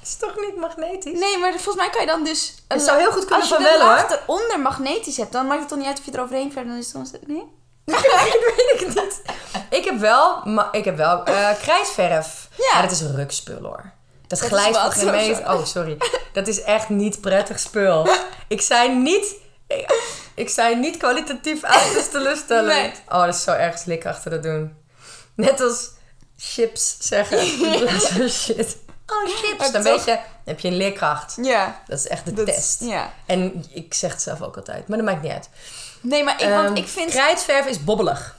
is 0.02 0.16
toch 0.16 0.36
niet 0.38 0.56
magnetisch? 0.58 1.20
Nee, 1.20 1.38
maar 1.38 1.52
volgens 1.52 1.76
mij 1.76 1.90
kan 1.90 2.02
je 2.02 2.08
dan 2.08 2.24
dus... 2.24 2.56
Het 2.68 2.82
zou 2.82 3.00
heel 3.00 3.12
goed 3.12 3.26
kunnen 3.26 3.40
Als 3.40 3.50
je 3.50 3.54
van 3.56 3.64
wel, 3.64 3.80
hoor. 3.80 3.90
laag 3.90 4.22
eronder 4.22 4.60
magnetisch 4.60 5.18
hebt, 5.18 5.32
dan 5.32 5.48
maakt 5.48 5.60
het 5.60 5.70
toch 5.70 5.78
niet 5.78 5.88
uit 5.88 6.00
of 6.00 6.06
je 6.06 6.12
er 6.12 6.22
overheen 6.22 6.52
verder 6.52 6.72
dan 6.72 6.80
is 6.82 6.94
het 6.94 7.12
dan... 7.12 7.28
Nee? 7.36 7.52
weet 7.86 8.82
ik 8.82 8.88
niet. 8.88 9.22
Ik 9.70 9.86
heb 9.86 10.00
wel, 10.00 10.46
maar 10.46 10.68
ik 10.72 10.86
heb 10.86 10.98
wel 10.98 11.24
eh, 11.24 11.50
krijtverf. 11.62 12.48
Ja. 12.58 12.66
Ja. 12.74 12.82
dat 12.82 12.92
is 12.92 13.00
een 13.02 13.16
rukspul 13.16 13.62
hoor. 13.64 13.92
Dat, 14.40 14.48
glijdt 14.50 14.78
geen 14.78 15.12
meter. 15.12 15.52
Oh, 15.54 15.66
sorry. 15.66 15.98
Dat 16.34 16.48
is 16.48 16.62
echt 16.62 16.90
niet 16.90 17.22
prettig 17.22 17.60
spul. 17.60 18.08
Ik 18.48 18.62
zei 18.62 18.96
niet... 18.96 19.36
Ik, 19.68 20.02
ik 20.36 20.50
zei 20.50 20.76
niet 20.76 20.98
kwalitatief 20.98 21.64
uit, 21.64 22.08
teleurstellend. 22.12 22.68
Nee. 22.68 22.94
Oh, 23.10 23.26
dat 23.26 23.36
is 23.36 23.44
zo 23.44 23.52
erg 23.52 23.78
slik 23.78 24.06
achter 24.06 24.32
dat 24.32 24.44
doen. 24.44 24.76
Net 25.36 25.62
als 25.62 25.90
chips 26.38 26.96
zeggen. 27.00 27.48
van 28.00 28.30
shit. 28.30 28.78
Oh, 29.08 29.36
chips. 29.36 29.72
Dan 29.72 29.84
weet 29.84 30.00
je, 30.06 30.12
dan 30.12 30.20
heb 30.46 30.60
je 30.60 30.68
een 30.68 30.78
leerkracht. 30.78 31.38
Ja. 31.42 31.82
Dat 31.88 32.00
is 32.00 32.08
echt 32.08 32.26
de 32.26 32.34
Dat- 32.34 32.46
test. 32.46 32.82
Ja. 32.84 33.14
En 33.26 33.66
ik 33.70 33.94
zeg 33.94 34.12
het 34.12 34.22
zelf 34.22 34.42
ook 34.42 34.56
altijd, 34.56 34.88
maar 34.88 34.98
dat 34.98 35.06
maakt 35.08 35.22
niet 35.22 35.32
uit. 35.32 35.50
Nee, 36.02 36.24
maar 36.24 36.42
ik, 36.42 36.50
want 36.50 36.68
Ehm, 36.68 36.76
ik 36.76 36.88
vind... 36.88 37.10
Krijtverf 37.10 37.66
is 37.66 37.84
bobbelig. 37.84 38.36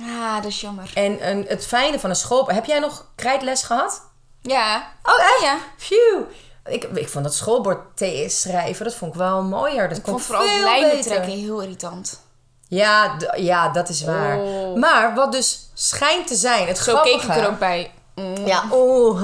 Ah, 0.00 0.34
dat 0.36 0.44
is 0.44 0.60
jammer. 0.60 0.90
En 0.94 1.28
een, 1.28 1.44
het 1.48 1.66
fijne 1.66 1.98
van 1.98 2.10
een 2.10 2.16
school... 2.16 2.46
Heb 2.48 2.64
jij 2.64 2.78
nog 2.78 3.06
krijtles 3.14 3.62
gehad? 3.62 4.02
Ja. 4.42 4.92
Oh, 5.02 5.20
echt? 5.20 5.40
Ja. 5.42 5.58
Phew. 5.76 6.22
Ik, 6.64 6.84
ik 6.84 7.08
vond 7.08 7.24
dat 7.24 7.34
schoolbord 7.34 7.96
TS 7.96 8.40
schrijven, 8.40 8.84
dat 8.84 8.94
vond 8.94 9.12
ik 9.12 9.18
wel 9.18 9.42
mooier. 9.42 9.88
Dat 9.88 9.98
Ik 9.98 10.04
vond 10.04 10.22
vooral 10.22 10.48
veel 10.48 10.64
lijnen 10.64 10.90
beter. 10.90 11.10
trekken 11.10 11.32
heel 11.32 11.60
irritant. 11.60 12.20
Ja, 12.68 13.16
ja, 13.36 13.68
dat 13.68 13.88
is 13.88 14.04
waar. 14.04 14.38
Oh. 14.38 14.76
Maar 14.76 15.14
wat 15.14 15.32
dus 15.32 15.70
schijnt 15.74 16.26
te 16.26 16.34
zijn, 16.34 16.66
het 16.66 16.78
Zo 16.78 17.00
keek 17.00 17.20
grappige... 17.20 17.38
ik 17.38 17.44
er 17.44 17.50
ook 17.52 17.58
bij. 17.58 17.92
Mm. 18.14 18.46
Ja, 18.46 18.64
oh. 18.70 19.22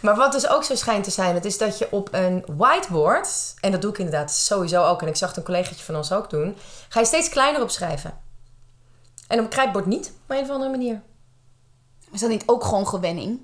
Maar 0.00 0.16
wat 0.16 0.32
dus 0.32 0.48
ook 0.48 0.64
zo 0.64 0.74
schijnt 0.74 1.04
te 1.04 1.10
zijn, 1.10 1.34
het 1.34 1.44
is 1.44 1.58
dat 1.58 1.78
je 1.78 1.88
op 1.90 2.08
een 2.12 2.44
whiteboard, 2.56 3.54
en 3.60 3.72
dat 3.72 3.82
doe 3.82 3.90
ik 3.90 3.98
inderdaad 3.98 4.32
sowieso 4.32 4.84
ook, 4.84 5.02
en 5.02 5.08
ik 5.08 5.16
zag 5.16 5.28
het 5.28 5.38
een 5.38 5.44
collegaatje 5.44 5.84
van 5.84 5.96
ons 5.96 6.12
ook 6.12 6.30
doen, 6.30 6.56
ga 6.88 7.00
je 7.00 7.06
steeds 7.06 7.28
kleiner 7.28 7.62
opschrijven. 7.62 8.18
En 9.28 9.38
op 9.38 9.44
een 9.44 9.50
krijtbord 9.50 9.86
niet, 9.86 10.12
op 10.22 10.36
een 10.36 10.42
of 10.42 10.50
andere 10.50 10.70
manier. 10.70 11.02
Is 12.12 12.20
dat 12.20 12.30
niet 12.30 12.42
ook 12.46 12.64
gewoon 12.64 12.88
gewenning? 12.88 13.40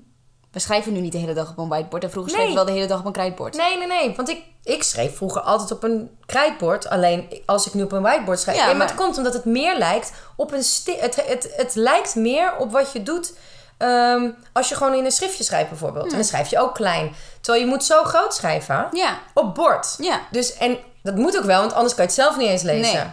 We 0.55 0.61
schrijven 0.61 0.93
nu 0.93 0.99
niet 0.99 1.11
de 1.11 1.17
hele 1.17 1.33
dag 1.33 1.49
op 1.49 1.57
een 1.57 1.67
whiteboard. 1.67 2.03
En 2.03 2.11
vroeger 2.11 2.31
Nee. 2.31 2.41
schreef 2.41 2.53
je 2.57 2.63
wel 2.63 2.73
de 2.73 2.79
hele 2.79 2.87
dag 2.87 2.99
op 2.99 3.05
een 3.05 3.11
krijtbord. 3.11 3.57
Nee, 3.57 3.77
nee, 3.77 3.87
nee. 3.87 4.15
Want 4.15 4.29
ik, 4.29 4.43
ik 4.63 4.83
schreef 4.83 5.15
vroeger 5.15 5.41
altijd 5.41 5.71
op 5.71 5.83
een 5.83 6.17
krijtbord. 6.25 6.87
Alleen 6.89 7.41
als 7.45 7.67
ik 7.67 7.73
nu 7.73 7.83
op 7.83 7.91
een 7.91 8.01
whiteboard 8.01 8.39
schrijf. 8.39 8.57
Ja, 8.57 8.65
maar, 8.65 8.75
maar- 8.75 8.87
het 8.87 8.95
komt 8.95 9.17
omdat 9.17 9.33
het 9.33 9.45
meer 9.45 9.77
lijkt 9.77 10.11
op 10.35 10.51
een... 10.51 10.63
het, 10.99 11.15
het, 11.27 11.53
het 11.55 11.75
lijkt 11.75 12.15
meer 12.15 12.55
op 12.57 12.71
wat 12.71 12.91
je 12.91 13.03
doet 13.03 13.33
ehm, 13.77 14.29
als 14.53 14.69
je 14.69 14.75
gewoon 14.75 14.93
in 14.93 15.05
een 15.05 15.11
schriftje 15.11 15.43
schrijft 15.43 15.69
bijvoorbeeld. 15.69 16.05
En 16.09 16.15
dan 16.15 16.23
schrijf 16.23 16.49
je 16.49 16.59
ook 16.59 16.75
klein. 16.75 17.15
Terwijl 17.41 17.63
je 17.65 17.69
moet 17.71 17.83
zo 17.83 18.03
groot 18.03 18.33
schrijven. 18.33 18.87
Ja. 18.91 19.19
Op 19.33 19.55
bord. 19.55 19.95
Ja. 19.97 20.19
Dus, 20.31 20.53
en 20.57 20.77
dat 21.03 21.15
moet 21.15 21.37
ook 21.37 21.43
wel, 21.45 21.59
want 21.59 21.73
anders 21.73 21.93
kan 21.95 22.03
je 22.03 22.09
het 22.09 22.19
zelf 22.19 22.37
niet 22.37 22.49
eens 22.49 22.61
lezen. 22.61 22.93
Nee. 22.93 23.11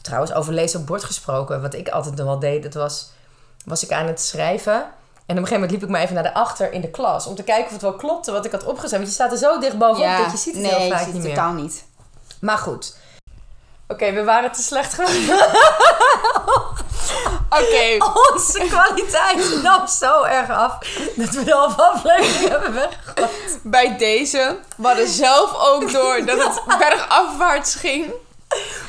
Trouwens, 0.00 0.32
over 0.32 0.52
lezen 0.52 0.80
op 0.80 0.86
bord 0.86 1.04
gesproken. 1.04 1.62
Wat 1.62 1.74
ik 1.74 1.88
altijd 1.88 2.14
nog 2.16 2.26
wel 2.26 2.38
deed, 2.38 2.62
dat 2.62 2.74
was... 2.74 3.10
Was 3.64 3.84
ik 3.84 3.92
aan 3.92 4.06
het 4.06 4.20
schrijven... 4.20 4.84
En 5.26 5.38
op 5.38 5.42
een 5.42 5.48
gegeven 5.48 5.60
moment 5.60 5.70
liep 5.70 5.82
ik 5.82 5.88
maar 5.88 6.00
even 6.00 6.14
naar 6.14 6.22
de 6.22 6.34
achter 6.34 6.72
in 6.72 6.80
de 6.80 6.90
klas. 6.90 7.26
Om 7.26 7.34
te 7.34 7.42
kijken 7.42 7.66
of 7.66 7.72
het 7.72 7.82
wel 7.82 7.96
klopte 7.96 8.32
wat 8.32 8.44
ik 8.44 8.52
had 8.52 8.64
opgeschreven. 8.64 8.96
Want 8.96 9.08
je 9.08 9.14
staat 9.14 9.32
er 9.32 9.38
zo 9.38 9.58
dicht 9.58 9.78
bovenop 9.78 10.16
dat 10.16 10.32
je 10.32 10.38
ziet 10.38 10.54
het 10.54 10.62
nee, 10.62 10.72
heel 10.74 10.84
je 10.84 10.90
vaak 10.90 10.98
ziet 10.98 11.06
niet 11.06 11.16
het 11.16 11.24
meer. 11.24 11.34
totaal 11.34 11.52
niet. 11.52 11.84
Maar 12.40 12.58
goed. 12.58 12.96
Oké, 13.88 14.12
we 14.12 14.24
waren 14.24 14.52
te 14.52 14.62
slecht 14.62 14.94
geworden. 14.94 15.46
Oké. 17.60 17.96
Onze 18.32 18.66
kwaliteit 18.68 19.62
nam 19.62 19.86
zo 19.86 20.22
erg 20.22 20.50
af 20.50 20.78
dat 21.16 21.28
we 21.30 21.44
de 21.44 21.52
halve 21.52 21.82
aflevering 21.82 22.48
hebben 22.52 22.72
weggegooid. 22.74 23.60
Bij 23.62 23.96
deze. 23.96 24.58
We 24.76 24.86
hadden 24.86 25.08
zelf 25.08 25.54
ook 25.58 25.92
door 25.92 26.24
dat 26.24 26.44
het 26.44 26.62
bergafwaarts 26.78 27.74
ging. 27.74 28.12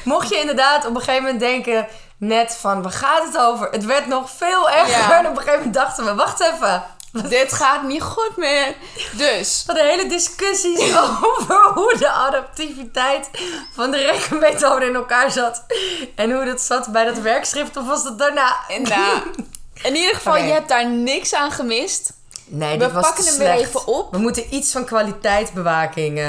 Mocht 0.04 0.30
je 0.30 0.40
inderdaad 0.40 0.86
op 0.86 0.96
een 0.96 1.02
gegeven 1.02 1.24
moment 1.24 1.40
denken, 1.40 1.88
net 2.28 2.58
van 2.60 2.82
waar 2.82 2.92
gaat 2.92 3.24
het 3.26 3.38
over? 3.38 3.68
Het 3.72 3.86
werd 3.86 4.08
nog 4.08 4.30
veel 4.32 4.70
erger. 4.70 4.90
Ja. 4.90 5.20
En 5.20 5.26
op 5.26 5.32
een 5.32 5.38
gegeven 5.38 5.58
moment 5.58 5.74
dachten 5.74 6.06
we, 6.06 6.16
wacht 6.16 6.42
even. 6.42 6.84
Dit 7.30 7.54
gaat 7.54 7.84
niet 7.84 8.02
goed 8.02 8.38
meer. 8.38 8.76
Dus. 9.12 9.64
We 9.66 9.74
hadden 9.74 9.92
hele 9.92 10.10
discussies 10.10 10.98
over 10.98 11.72
hoe 11.74 11.96
de 11.98 12.10
adaptiviteit 12.10 13.30
van 13.74 13.92
de 13.92 13.98
rekenmethode 13.98 14.86
in 14.86 14.96
elkaar 14.96 15.32
zat. 15.32 15.66
En 16.16 16.32
hoe 16.32 16.46
dat 16.46 16.62
zat 16.62 16.92
bij 16.92 17.06
dat 17.06 17.18
werkschrift 17.18 17.78
of 17.78 17.88
was 17.88 18.04
dat 18.04 18.20
daarna? 18.20 18.56
Nou, 18.82 19.18
in 19.84 19.96
ieder 19.96 20.16
geval, 20.16 20.38
je 20.38 20.52
hebt 20.52 20.70
daar 20.70 20.90
niks 20.90 21.34
aan 21.34 21.52
gemist. 21.52 22.14
Nee, 22.46 22.78
We 22.78 22.84
dit 22.84 22.92
was 22.92 23.06
pakken 23.06 23.26
hem 23.26 23.38
weer 23.38 23.52
even 23.52 23.88
op. 23.88 24.12
We 24.12 24.18
moeten 24.18 24.56
iets 24.56 24.72
van 24.72 24.86
kwaliteitsbewaking. 24.86 26.20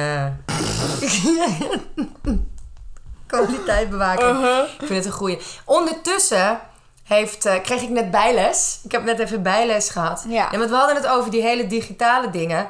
Eh 3.39 3.47
kwaliteitsbewaking. 3.47 4.31
Uh-huh. 4.31 4.65
Ik 4.65 4.87
vind 4.87 4.95
het 4.95 5.05
een 5.05 5.13
goeie. 5.13 5.39
Ondertussen 5.65 6.61
heeft, 7.05 7.47
eh, 7.47 7.63
kreeg 7.63 7.83
ik 7.83 7.89
net 7.89 8.11
bijles. 8.11 8.81
Ik 8.85 8.93
heb 8.93 9.05
net 9.05 9.19
even 9.19 9.43
bijles 9.43 9.91
gehad. 9.91 10.25
Ja. 10.29 10.53
En 10.53 10.59
want 10.59 10.71
we 10.71 10.77
hadden 10.77 10.97
het 10.97 11.07
over 11.07 11.31
die 11.31 11.43
hele 11.43 11.67
digitale 11.67 12.31
dingen. 12.31 12.67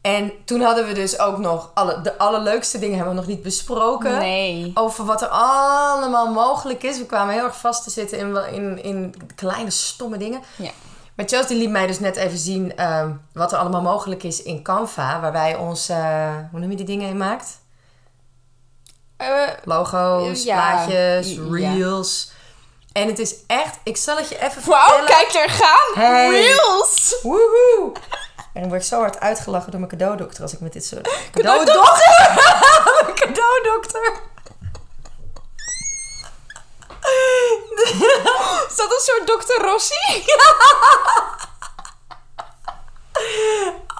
En 0.00 0.32
toen 0.44 0.60
hadden 0.60 0.86
we 0.86 0.92
dus 0.92 1.18
ook 1.18 1.38
nog... 1.38 1.70
Alle, 1.74 2.00
de 2.00 2.18
allerleukste 2.18 2.78
dingen 2.78 2.96
hebben 2.96 3.14
we 3.14 3.20
nog 3.20 3.28
niet 3.28 3.42
besproken. 3.42 4.18
Nee. 4.18 4.70
Over 4.74 5.04
wat 5.04 5.22
er 5.22 5.28
allemaal 5.28 6.32
mogelijk 6.32 6.82
is. 6.82 6.98
We 6.98 7.06
kwamen 7.06 7.34
heel 7.34 7.44
erg 7.44 7.56
vast 7.56 7.84
te 7.84 7.90
zitten 7.90 8.18
in, 8.18 8.32
wel- 8.32 8.44
in, 8.44 8.82
in 8.82 9.14
kleine 9.34 9.70
stomme 9.70 10.16
dingen. 10.16 10.40
Ja. 10.56 10.70
Maar 11.14 11.26
Chelsea 11.26 11.48
die 11.48 11.58
liet 11.58 11.70
mij 11.70 11.86
dus 11.86 12.00
net 12.00 12.16
even 12.16 12.38
zien 12.38 12.76
ehm, 12.76 13.10
wat 13.32 13.52
er 13.52 13.58
allemaal 13.58 13.82
mogelijk 13.82 14.22
is 14.22 14.42
in 14.42 14.62
Canva. 14.62 15.20
Waar 15.20 15.32
wij 15.32 15.56
ons, 15.56 15.88
eh, 15.88 16.30
hoe 16.50 16.60
noem 16.60 16.70
je 16.70 16.76
die 16.76 16.86
dingen 16.86 17.08
in 17.08 17.16
maakt? 17.16 17.58
Eh, 19.18 19.48
Logo's, 19.64 20.42
Ja, 20.44 20.54
plaatjes, 20.54 21.32
ja. 21.34 21.42
reels. 21.50 22.30
En 22.92 23.06
het 23.06 23.18
is 23.18 23.34
echt, 23.46 23.76
ik 23.82 23.96
zal 23.96 24.16
het 24.16 24.28
je 24.28 24.38
even 24.42 24.62
Wauw, 24.70 24.86
vertellen. 24.96 25.06
kijk 25.28 25.34
er 25.44 25.50
gaan. 25.50 26.04
Hey. 26.04 26.30
Reels. 26.30 27.16
Woehoe! 27.22 27.92
En 28.54 28.62
ik 28.62 28.68
word 28.68 28.84
zo 28.84 28.98
hard 29.00 29.20
uitgelachen 29.20 29.70
door 29.70 29.80
mijn 29.80 29.92
cadeaudokter 29.92 30.42
als 30.42 30.52
ik 30.52 30.60
met 30.60 30.72
dit 30.72 30.84
soort... 30.84 31.08
Cadeaudokter? 31.32 32.30
Mijn 33.02 33.14
cadeaudokter! 33.34 34.12
Is 38.68 38.76
dat 38.76 38.90
een 38.92 39.00
soort 39.00 39.26
Dr. 39.26 39.62
Rossi? 39.64 39.94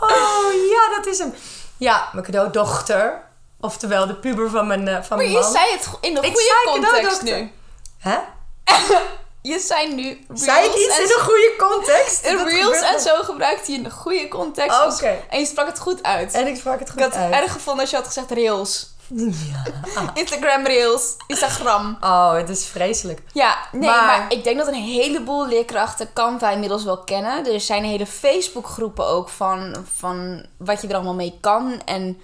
Oh 0.00 0.52
ja, 0.70 0.96
dat 0.96 1.06
is 1.06 1.18
hem. 1.18 1.34
Ja, 1.76 2.08
mijn 2.12 2.24
cadeaudochter. 2.24 3.22
Oftewel 3.60 4.06
de 4.06 4.14
puber 4.14 4.50
van 4.50 4.66
mijn, 4.66 4.88
eh, 4.88 4.94
van 4.94 5.02
Maar 5.08 5.18
mijn 5.18 5.30
je 5.30 5.38
man. 5.38 5.52
zei 5.52 5.64
het 5.72 5.88
in 6.00 6.14
de 6.14 6.20
Ik 6.20 6.32
goede 6.32 6.54
zei 6.64 6.80
context 6.80 7.22
nu. 7.22 7.52
Hè? 7.98 8.16
Je 9.42 9.58
zei 9.58 9.94
nu 9.94 10.02
reels 10.28 10.42
Zei 10.42 10.64
ik 10.66 10.74
iets 10.74 10.98
in 10.98 11.04
een 11.18 11.24
goede 11.24 11.54
context? 11.58 12.24
en 12.24 12.36
Dat 12.36 12.46
reels 12.46 12.80
en 12.80 13.00
zo 13.00 13.22
gebruikte 13.22 13.70
je 13.72 13.76
in 13.78 13.84
de 13.84 13.90
goede 13.90 14.28
context. 14.28 14.82
Oké. 14.94 15.16
En 15.30 15.38
je 15.38 15.46
sprak 15.46 15.66
het 15.66 15.78
goed 15.78 16.02
uit. 16.02 16.32
En 16.32 16.46
ik 16.46 16.56
sprak 16.56 16.78
het 16.78 16.90
goed 16.90 16.98
ik 16.98 17.04
had 17.04 17.14
het 17.14 17.22
uit. 17.32 17.42
erg 17.42 17.52
gevonden 17.52 17.80
als 17.80 17.90
je 17.90 17.96
had 17.96 18.06
gezegd 18.06 18.30
reels. 18.30 18.96
Instagram 20.14 20.66
reels. 20.66 21.14
Instagram. 21.26 21.96
Oh, 22.00 22.32
het 22.32 22.48
is 22.48 22.66
vreselijk. 22.66 23.22
Ja, 23.32 23.56
nee, 23.72 23.88
Maar- 23.90 24.06
maar... 24.06 24.26
ik 24.32 24.44
denk 24.44 24.58
dat 24.58 24.66
een 24.66 24.74
heleboel 24.74 25.46
leerkrachten 25.46 26.12
Canva 26.12 26.50
inmiddels 26.50 26.84
wel 26.84 26.98
kennen. 27.04 27.46
Er 27.52 27.60
zijn 27.60 27.84
hele 27.84 28.06
Facebookgroepen 28.06 29.06
ook 29.06 29.28
van, 29.28 29.86
van 29.96 30.46
wat 30.58 30.82
je 30.82 30.88
er 30.88 30.94
allemaal 30.94 31.14
mee 31.14 31.38
kan. 31.40 31.82
En 31.84 32.20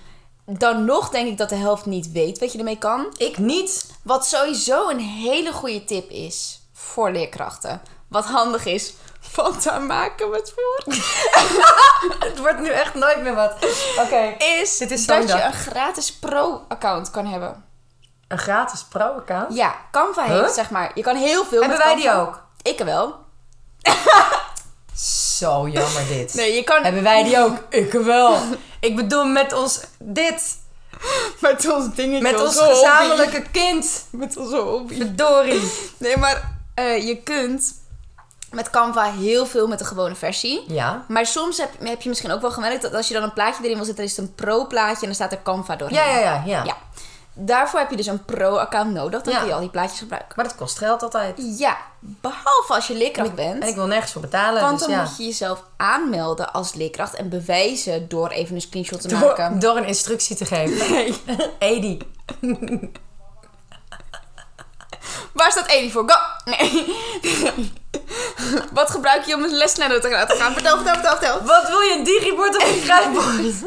dan 0.47 0.85
nog 0.85 1.11
denk 1.11 1.29
ik 1.29 1.39
dat 1.39 1.49
de 1.49 1.55
helft 1.55 1.87
niet 1.87 2.13
weet 2.13 2.39
wat 2.39 2.53
je 2.53 2.59
ermee 2.59 2.79
kan. 2.79 3.07
Ik 3.17 3.39
niet. 3.39 3.93
Wat 4.03 4.27
sowieso 4.27 4.89
een 4.89 4.99
hele 5.01 5.53
goede 5.53 5.85
tip 5.85 6.11
is 6.11 6.61
voor 6.73 7.11
leerkrachten. 7.11 7.83
Wat 8.09 8.25
handig 8.25 8.65
is, 8.65 8.95
want 9.35 9.63
daar 9.63 9.83
maken 9.83 10.31
we 10.31 10.37
het 10.37 10.55
voor. 10.57 10.95
Het 12.29 12.39
wordt 12.39 12.61
nu 12.61 12.69
echt 12.69 12.95
nooit 12.95 13.23
meer 13.23 13.35
wat. 13.35 13.55
Oké. 13.99 14.35
Is, 14.39 14.77
Dit 14.77 14.91
is 14.91 15.05
zo'n 15.05 15.21
dat 15.21 15.29
je 15.29 15.43
een 15.43 15.53
gratis 15.53 16.13
pro-account 16.13 17.11
kan 17.11 17.27
hebben. 17.27 17.65
Een 18.29 18.39
gratis 18.39 18.85
pro-account? 18.85 19.55
Ja, 19.55 19.75
Canva 19.91 20.25
Huh? 20.25 20.41
heeft 20.41 20.55
zeg 20.55 20.71
maar... 20.71 20.91
Je 20.95 21.03
kan 21.03 21.17
heel 21.17 21.45
veel 21.45 21.61
Hebben 21.61 21.79
met 21.79 21.87
wij 21.87 21.97
die 21.97 22.13
ook? 22.13 22.43
Ik 22.63 22.79
wel. 22.79 23.15
Zo 25.39 25.69
jammer 25.69 26.07
dit. 26.09 26.35
Nee, 26.35 26.55
je 26.55 26.65
kan... 26.65 26.83
Hebben 26.83 27.03
wij 27.03 27.25
die 27.25 27.39
ook? 27.39 27.57
Ik 27.69 27.93
wel. 27.93 28.39
Ik 28.81 28.97
bedoel 28.97 29.25
met 29.25 29.53
ons 29.53 29.81
dit. 29.99 30.57
Met 31.41 31.73
ons 31.73 31.95
dingetje. 31.95 32.23
Met 32.23 32.41
ons 32.41 32.59
hobby. 32.59 32.75
gezamenlijke 32.75 33.43
kind. 33.51 34.05
Met 34.11 34.37
onze 34.37 34.57
hobby. 34.57 34.97
Verdorie. 34.97 35.71
Nee, 35.97 36.17
maar 36.17 36.59
eh, 36.75 37.07
je 37.07 37.23
kunt 37.23 37.75
met 38.55 38.71
Canva 38.71 39.13
heel 39.13 39.47
veel 39.47 39.67
met 39.67 39.79
de 39.79 39.85
gewone 39.85 40.15
versie. 40.15 40.65
Ja. 40.67 41.05
Maar 41.09 41.27
soms 41.27 41.59
heb, 41.59 41.71
heb 41.79 42.03
je 42.03 42.09
misschien 42.09 42.31
ook 42.31 42.41
wel 42.41 42.51
gemerkt 42.51 42.83
dat 42.83 42.95
als 42.95 43.09
je 43.09 43.15
dan 43.15 43.23
een 43.23 43.33
plaatje 43.33 43.63
erin 43.63 43.77
wil 43.77 43.85
zetten, 43.85 44.05
dan 44.05 44.13
is 44.13 44.17
het 44.17 44.27
een 44.27 44.35
pro-plaatje 44.35 45.01
en 45.01 45.07
dan 45.07 45.15
staat 45.15 45.33
er 45.33 45.43
Canva 45.43 45.77
doorheen. 45.77 45.99
Ja, 45.99 46.07
ja, 46.07 46.19
ja. 46.19 46.43
ja. 46.47 46.65
Ja. 46.65 46.77
Daarvoor 47.37 47.79
heb 47.81 47.91
je 47.91 47.97
dus 47.97 48.07
een 48.07 48.25
pro-account 48.25 48.93
nodig. 48.93 49.23
Dan 49.23 49.33
Ja. 49.33 49.39
kun 49.39 49.49
je 49.49 49.55
al 49.55 49.61
die 49.61 49.69
plaatjes 49.71 49.99
gebruiken. 49.99 50.33
Maar 50.37 50.45
dat 50.45 50.55
kost 50.57 50.79
geld 50.79 51.03
altijd. 51.03 51.59
Ja, 51.59 51.77
behalve 52.01 52.75
als 52.75 52.87
je 52.87 52.95
leerkracht 52.95 53.35
bent. 53.35 53.63
En 53.63 53.69
ik 53.69 53.75
wil 53.75 53.87
nergens 53.87 54.13
voor 54.13 54.21
betalen. 54.21 54.61
want 54.63 54.79
dus 54.79 54.87
dan 54.87 54.97
ja. 54.97 55.03
moet 55.03 55.17
je 55.17 55.25
jezelf 55.25 55.63
aanmelden 55.77 56.53
als 56.53 56.75
leerkracht 56.75 57.15
en 57.15 57.29
bewijzen 57.29 58.09
door 58.09 58.29
even 58.29 58.55
een 58.55 58.61
screenshot 58.61 59.01
te 59.01 59.09
door, 59.09 59.19
maken. 59.19 59.59
door 59.59 59.77
een 59.77 59.85
instructie 59.85 60.37
te 60.37 60.45
geven. 60.45 60.91
Nee. 60.93 61.23
Edi. 61.59 61.99
Waar 65.33 65.51
staat 65.51 65.67
Edi 65.67 65.91
voor? 65.91 66.11
Go! 66.11 66.17
Nee. 66.51 66.95
Wat 68.73 68.91
gebruik 68.91 69.25
je 69.25 69.35
om 69.35 69.45
een 69.45 69.55
les 69.55 69.71
sneller 69.71 70.01
te 70.01 70.09
laten 70.11 70.37
gaan? 70.37 70.53
Vertel, 70.53 70.77
vertel, 70.77 70.95
vertel, 70.95 71.17
vertel. 71.17 71.43
Wat 71.43 71.69
wil 71.69 71.81
je, 71.81 71.95
een 71.99 72.05
digibord 72.05 72.57
of 72.57 72.75
een 72.75 72.83
kruidbord? 72.83 73.63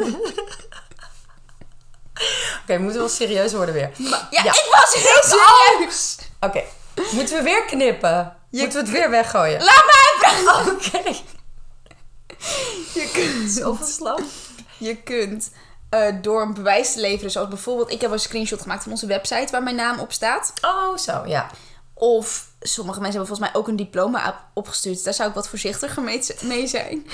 Oké, 2.69 2.77
moeten 2.77 2.93
we 3.01 3.07
wel 3.07 3.15
serieus 3.15 3.53
worden 3.53 3.73
weer. 3.75 3.91
Ja, 3.97 4.27
Ja. 4.29 4.43
ik 4.43 4.67
was 4.71 4.93
heel 4.93 5.39
serieus. 5.77 6.17
Oké, 6.39 6.63
moeten 7.11 7.37
we 7.37 7.43
weer 7.43 7.65
knippen? 7.65 8.35
Moeten 8.49 8.71
we 8.71 8.79
het 8.79 8.89
weer 8.89 9.09
weggooien? 9.09 9.63
Laat 9.63 9.83
mij 9.85 10.15
praten. 10.19 10.73
Oké. 10.73 11.15
Je 12.93 13.09
kunt, 13.13 13.51
Zoveel 13.51 14.19
je 14.77 14.95
kunt 14.95 15.51
eh, 15.89 16.15
door 16.21 16.41
een 16.41 16.53
bewijs 16.53 16.93
te 16.93 16.99
leveren, 16.99 17.31
zoals 17.31 17.47
bijvoorbeeld... 17.47 17.91
Ik 17.91 18.01
heb 18.01 18.11
een 18.11 18.19
screenshot 18.19 18.61
gemaakt 18.61 18.83
van 18.83 18.91
onze 18.91 19.05
website 19.05 19.51
waar 19.51 19.63
mijn 19.63 19.75
naam 19.75 19.99
op 19.99 20.11
staat. 20.11 20.53
Oh, 20.61 20.97
zo, 20.97 21.23
ja. 21.25 21.49
Of 21.93 22.47
sommige 22.59 22.99
mensen 22.99 23.19
hebben 23.19 23.35
volgens 23.37 23.39
mij 23.53 23.61
ook 23.61 23.67
een 23.67 23.75
diploma 23.75 24.27
op- 24.29 24.45
opgestuurd. 24.53 25.03
Daar 25.03 25.13
zou 25.13 25.29
ik 25.29 25.35
wat 25.35 25.49
voorzichtiger 25.49 26.03
mee 26.41 26.67
zijn. 26.67 27.07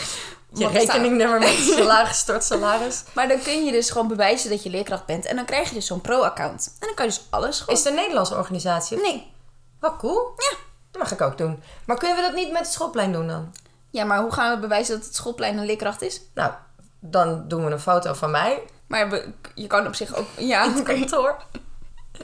Je 0.53 0.65
er 0.65 0.71
rekeningnummer 0.71 1.39
met 1.39 1.49
salaris, 1.77 2.17
stort 2.17 2.43
salaris. 2.43 3.03
Maar 3.13 3.27
dan 3.27 3.41
kun 3.41 3.65
je 3.65 3.71
dus 3.71 3.89
gewoon 3.89 4.07
bewijzen 4.07 4.49
dat 4.49 4.63
je 4.63 4.69
leerkracht 4.69 5.05
bent. 5.05 5.25
En 5.25 5.35
dan 5.35 5.45
krijg 5.45 5.67
je 5.69 5.73
dus 5.75 5.85
zo'n 5.85 6.01
pro-account. 6.01 6.75
En 6.79 6.87
dan 6.87 6.95
kan 6.95 7.05
je 7.05 7.11
dus 7.11 7.21
alles 7.29 7.59
gewoon... 7.59 7.75
Is 7.75 7.83
het 7.83 7.93
een 7.93 7.99
Nederlandse 7.99 8.35
organisatie? 8.35 8.97
Nee. 9.01 9.31
Wat 9.79 9.95
cool. 9.97 10.33
Ja. 10.37 10.57
Dat 10.91 11.01
mag 11.01 11.11
ik 11.11 11.21
ook 11.21 11.37
doen. 11.37 11.63
Maar 11.85 11.97
kunnen 11.97 12.17
we 12.17 12.23
dat 12.23 12.33
niet 12.33 12.51
met 12.51 12.61
het 12.61 12.71
schoolplein 12.71 13.11
doen 13.11 13.27
dan? 13.27 13.53
Ja, 13.89 14.03
maar 14.05 14.21
hoe 14.21 14.31
gaan 14.33 14.53
we 14.55 14.59
bewijzen 14.61 14.95
dat 14.95 15.05
het 15.05 15.15
schoolplein 15.15 15.57
een 15.57 15.65
leerkracht 15.65 16.01
is? 16.01 16.21
Nou, 16.33 16.51
dan 16.99 17.47
doen 17.47 17.65
we 17.65 17.71
een 17.71 17.79
foto 17.79 18.13
van 18.13 18.31
mij 18.31 18.59
Maar 18.87 19.09
we- 19.09 19.31
je 19.55 19.67
kan 19.67 19.87
op 19.87 19.95
zich 19.95 20.15
ook... 20.15 20.25
Ja, 20.51 20.63
in 20.63 20.71
het 20.71 20.83
kantoor. 20.83 21.37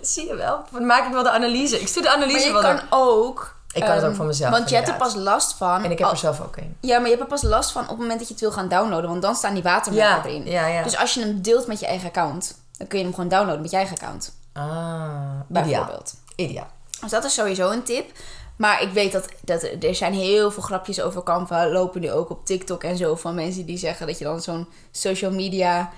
Zie 0.01 0.27
je 0.27 0.35
wel. 0.35 0.63
Dan 0.71 0.85
maak 0.85 1.05
ik 1.05 1.11
wel 1.13 1.23
de 1.23 1.29
analyse. 1.31 1.79
Ik 1.79 1.87
stuur 1.87 2.01
de 2.01 2.07
Maar 2.07 2.17
analyse 2.17 2.45
je 2.47 2.51
wel 2.53 2.61
kan 2.61 2.75
door. 2.75 2.85
ook... 2.99 3.55
Ik 3.73 3.81
kan 3.81 3.89
het 3.91 3.99
ehm, 4.01 4.09
ook 4.09 4.15
van 4.15 4.25
mezelf, 4.25 4.51
Want 4.51 4.69
je 4.69 4.75
hebt 4.75 4.87
er 4.87 4.95
pas 4.95 5.15
last 5.15 5.53
van... 5.53 5.83
En 5.83 5.91
ik 5.91 5.97
heb 5.97 6.07
al- 6.07 6.13
er 6.13 6.19
zelf 6.19 6.41
ook 6.41 6.57
een. 6.57 6.77
Ja, 6.79 6.95
maar 6.95 7.03
je 7.09 7.15
hebt 7.15 7.21
er 7.21 7.27
pas 7.27 7.41
last 7.41 7.71
van 7.71 7.81
op 7.83 7.89
het 7.89 7.97
moment 7.97 8.17
dat 8.19 8.27
je 8.27 8.33
het 8.33 8.43
wil 8.43 8.51
gaan 8.51 8.67
downloaden. 8.67 9.09
Want 9.09 9.21
dan 9.21 9.35
staan 9.35 9.53
die 9.53 9.63
watermerken 9.63 10.31
Ja, 10.31 10.37
erin. 10.37 10.51
ja, 10.51 10.67
ja. 10.67 10.83
Dus 10.83 10.97
als 10.97 11.13
je 11.13 11.19
hem 11.19 11.41
deelt 11.41 11.67
met 11.67 11.79
je 11.79 11.85
eigen 11.85 12.07
account... 12.07 12.55
dan 12.77 12.87
kun 12.87 12.97
je 12.97 13.03
hem 13.05 13.13
gewoon 13.13 13.29
downloaden 13.29 13.61
met 13.61 13.71
je 13.71 13.77
eigen 13.77 13.95
account. 13.97 14.33
Ah. 14.53 15.39
Bijvoorbeeld. 15.47 16.13
Ideaal. 16.35 16.67
Dus 17.01 17.11
dat 17.11 17.23
is 17.23 17.33
sowieso 17.33 17.69
een 17.71 17.83
tip. 17.83 18.11
Maar 18.55 18.81
ik 18.81 18.91
weet 18.91 19.11
dat, 19.11 19.25
dat 19.41 19.63
er 19.63 19.85
er 19.85 19.95
zijn 19.95 20.13
heel 20.13 20.51
veel 20.51 20.63
grapjes 20.63 21.01
over 21.01 21.23
Canva. 21.23 21.67
Lopen 21.67 22.01
nu 22.01 22.11
ook 22.11 22.29
op 22.29 22.45
TikTok 22.45 22.83
en 22.83 22.97
zo. 22.97 23.15
Van 23.15 23.35
mensen 23.35 23.65
die 23.65 23.77
zeggen 23.77 24.07
dat 24.07 24.17
je 24.17 24.23
dan 24.23 24.41
zo'n 24.41 24.67
social 24.91 25.31
media 25.31 25.89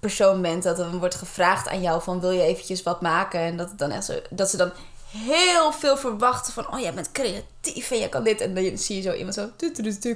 persoon 0.00 0.42
bent. 0.42 0.62
Dat 0.62 0.78
er 0.78 0.98
wordt 0.98 1.14
gevraagd 1.14 1.68
aan 1.68 1.80
jou 1.82 2.02
van 2.02 2.20
wil 2.20 2.30
je 2.30 2.42
eventjes 2.42 2.82
wat 2.82 3.00
maken. 3.00 3.40
En 3.40 3.56
dat, 3.56 3.68
het 3.68 3.78
dan 3.78 3.90
echt 3.90 4.04
zo, 4.04 4.12
dat 4.30 4.50
ze 4.50 4.56
dan 4.56 4.70
heel 5.16 5.72
veel 5.72 5.96
verwachten 5.96 6.52
van... 6.52 6.72
Oh, 6.72 6.80
jij 6.80 6.94
bent 6.94 7.12
creatief 7.12 7.90
en 7.90 7.98
jij 7.98 8.08
kan 8.08 8.24
dit. 8.24 8.40
En 8.40 8.54
dan 8.54 8.78
zie 8.78 8.96
je 8.96 9.02
zo 9.02 9.12
iemand 9.12 9.34
zo... 9.34 9.50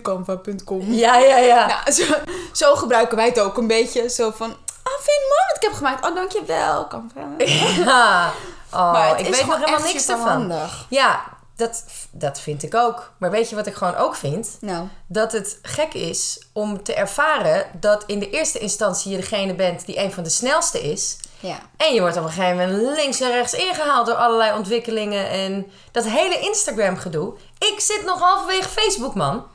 Canva.com 0.02 0.92
Ja, 0.92 1.16
ja, 1.18 1.36
ja. 1.36 1.66
Nou, 1.66 1.92
zo, 1.92 2.14
zo 2.52 2.74
gebruiken 2.74 3.16
wij 3.16 3.26
het 3.26 3.40
ook 3.40 3.56
een 3.56 3.66
beetje. 3.66 4.08
Zo 4.08 4.30
van... 4.30 4.50
Oh, 4.84 4.94
vind 4.94 5.06
je 5.06 5.26
mooi 5.28 5.46
wat 5.48 5.56
ik 5.56 5.62
heb 5.62 5.72
gemaakt? 5.72 6.06
Oh, 6.06 6.14
dankjewel, 6.14 6.86
Canva. 6.88 7.20
Ja. 7.84 8.32
Oh, 8.72 8.92
Maar 8.92 9.08
het 9.08 9.20
ik 9.20 9.26
is 9.26 9.36
weet 9.38 9.46
nog 9.46 9.58
helemaal 9.58 9.92
niks 9.92 10.08
ervan. 10.08 10.52
Ja, 10.88 11.24
dat, 11.56 11.84
dat 12.10 12.40
vind 12.40 12.62
ik 12.62 12.74
ook. 12.74 13.12
Maar 13.18 13.30
weet 13.30 13.48
je 13.48 13.56
wat 13.56 13.66
ik 13.66 13.74
gewoon 13.74 13.96
ook 13.96 14.14
vind? 14.14 14.56
Nou, 14.60 14.86
Dat 15.06 15.32
het 15.32 15.58
gek 15.62 15.94
is 15.94 16.46
om 16.52 16.82
te 16.82 16.94
ervaren 16.94 17.66
dat 17.80 18.04
in 18.06 18.18
de 18.18 18.30
eerste 18.30 18.58
instantie 18.58 19.10
je 19.10 19.16
degene 19.16 19.54
bent 19.54 19.86
die 19.86 19.98
een 20.00 20.12
van 20.12 20.22
de 20.22 20.30
snelste 20.30 20.80
is. 20.80 21.16
Ja. 21.40 21.58
En 21.76 21.94
je 21.94 22.00
wordt 22.00 22.16
op 22.16 22.24
een 22.24 22.30
gegeven 22.30 22.56
moment 22.56 22.96
links 22.96 23.20
en 23.20 23.30
rechts 23.30 23.52
ingehaald 23.52 24.06
door 24.06 24.14
allerlei 24.14 24.56
ontwikkelingen 24.56 25.30
en 25.30 25.66
dat 25.90 26.04
hele 26.04 26.38
Instagram 26.38 26.96
gedoe. 26.96 27.34
Ik 27.58 27.80
zit 27.80 28.04
nog 28.04 28.20
halverwege 28.20 28.68
Facebook, 28.68 29.14
man. 29.14 29.46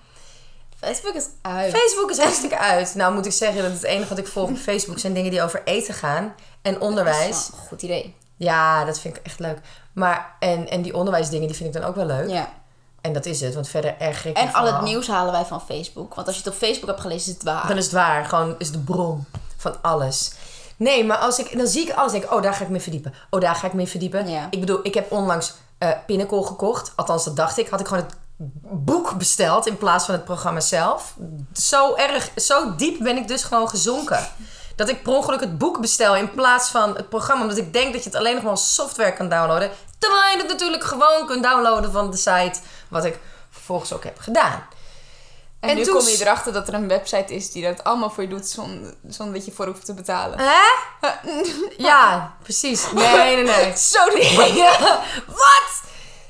Facebook 0.79 1.13
is 1.13 1.25
uit. 1.41 1.73
Facebook 1.73 2.09
is 2.09 2.17
hartstikke 2.17 2.57
uit. 2.57 2.95
Nou 2.95 3.13
moet 3.13 3.25
ik 3.25 3.31
zeggen 3.31 3.63
dat 3.63 3.71
het 3.71 3.83
enige 3.83 4.09
wat 4.09 4.17
ik 4.17 4.27
volg 4.27 4.49
op 4.49 4.57
Facebook 4.57 4.99
zijn 4.99 5.13
dingen 5.13 5.31
die 5.31 5.41
over 5.41 5.61
eten 5.65 5.93
gaan 5.93 6.35
en 6.61 6.81
onderwijs. 6.81 7.27
Dat 7.27 7.35
is 7.35 7.49
wel 7.49 7.59
een 7.59 7.67
goed 7.67 7.81
idee. 7.81 8.15
Ja, 8.35 8.85
dat 8.85 8.99
vind 8.99 9.17
ik 9.17 9.25
echt 9.25 9.39
leuk. 9.39 9.57
Maar, 9.93 10.35
en, 10.39 10.69
en 10.69 10.81
die 10.81 10.95
onderwijsdingen, 10.95 11.47
die 11.47 11.55
vind 11.55 11.75
ik 11.75 11.81
dan 11.81 11.89
ook 11.89 11.95
wel 11.95 12.05
leuk. 12.05 12.29
Ja. 12.29 12.53
En 13.01 13.13
dat 13.13 13.25
is 13.25 13.41
het, 13.41 13.53
want 13.53 13.67
verder 13.67 13.95
erg 13.99 14.25
ik 14.25 14.37
En 14.37 14.53
al 14.53 14.65
het 14.65 14.81
nieuws 14.81 15.07
halen 15.07 15.31
wij 15.31 15.45
van 15.45 15.61
Facebook. 15.61 16.15
Want 16.15 16.27
als 16.27 16.35
je 16.35 16.43
het 16.43 16.53
op 16.53 16.59
Facebook 16.59 16.89
hebt 16.89 17.01
gelezen, 17.01 17.27
is 17.27 17.33
het 17.33 17.43
waar. 17.43 17.67
Dan 17.67 17.77
is 17.77 17.83
het 17.83 17.93
waar, 17.93 18.25
gewoon 18.25 18.55
is 18.57 18.71
de 18.71 18.79
bron 18.79 19.25
van 19.57 19.81
alles. 19.81 20.31
Nee, 20.77 21.05
maar 21.05 21.17
als 21.17 21.39
ik, 21.39 21.57
dan 21.57 21.67
zie 21.67 21.87
ik 21.87 21.95
alles 21.95 22.11
denk 22.11 22.23
ik, 22.23 22.31
oh 22.31 22.41
daar 22.41 22.53
ga 22.53 22.63
ik 22.63 22.69
me 22.69 22.79
verdiepen. 22.79 23.13
Oh 23.29 23.41
daar 23.41 23.55
ga 23.55 23.67
ik 23.67 23.73
me 23.73 23.87
verdiepen. 23.87 24.29
Ja. 24.29 24.47
Ik 24.49 24.59
bedoel, 24.59 24.79
ik 24.83 24.93
heb 24.93 25.11
onlangs 25.11 25.53
eh 25.77 25.89
Pinnacle 26.05 26.45
gekocht. 26.45 26.93
Althans, 26.95 27.23
dat 27.23 27.35
dacht 27.35 27.57
ik. 27.57 27.67
Had 27.67 27.79
ik 27.79 27.87
gewoon 27.87 28.03
het 28.03 28.15
boek 28.85 29.17
besteld 29.17 29.67
in 29.67 29.77
plaats 29.77 30.05
van 30.05 30.13
het 30.13 30.23
programma 30.23 30.59
zelf. 30.59 31.15
Zo 31.53 31.95
erg, 31.95 32.29
zo 32.35 32.75
diep 32.75 32.99
ben 32.99 33.17
ik 33.17 33.27
dus 33.27 33.43
gewoon 33.43 33.69
gezonken. 33.69 34.27
Dat 34.75 34.89
ik 34.89 35.03
per 35.03 35.13
ongeluk 35.13 35.39
het 35.39 35.57
boek 35.57 35.81
bestel 35.81 36.15
in 36.15 36.31
plaats 36.31 36.69
van 36.69 36.95
het 36.95 37.09
programma. 37.09 37.41
Omdat 37.41 37.57
ik 37.57 37.73
denk 37.73 37.93
dat 37.93 38.03
je 38.03 38.09
het 38.09 38.19
alleen 38.19 38.33
nog 38.33 38.43
maar 38.43 38.51
als 38.51 38.73
software 38.73 39.13
kan 39.13 39.29
downloaden. 39.29 39.71
Terwijl 39.97 40.31
je 40.31 40.37
het 40.37 40.47
natuurlijk 40.47 40.83
gewoon 40.83 41.25
kunt 41.25 41.43
downloaden 41.43 41.91
van 41.91 42.11
de 42.11 42.17
site. 42.17 42.59
Wat 42.89 43.05
ik 43.05 43.19
vervolgens 43.49 43.93
ook 43.93 44.03
heb 44.03 44.19
gedaan. 44.19 44.63
En, 45.63 45.69
en 45.69 45.75
nu 45.75 45.83
toen 45.83 45.97
kom 45.97 46.07
je 46.07 46.17
erachter 46.21 46.53
dat 46.53 46.67
er 46.67 46.73
een 46.73 46.87
website 46.87 47.33
is 47.35 47.51
die 47.51 47.63
dat 47.63 47.83
allemaal 47.83 48.09
voor 48.09 48.23
je 48.23 48.29
doet 48.29 48.47
zonder, 48.47 48.93
zonder 49.07 49.35
dat 49.35 49.45
je 49.45 49.51
voor 49.51 49.65
hoeft 49.65 49.85
te 49.85 49.93
betalen. 49.93 50.39
Hè? 50.39 50.61
Ja, 51.77 52.33
precies. 52.43 52.91
Nee, 52.91 53.35
nee, 53.35 53.43
nee. 53.43 53.77
Zo 53.77 54.05
niet. 54.13 54.55
Ja, 54.55 54.99
wat? 55.27 55.81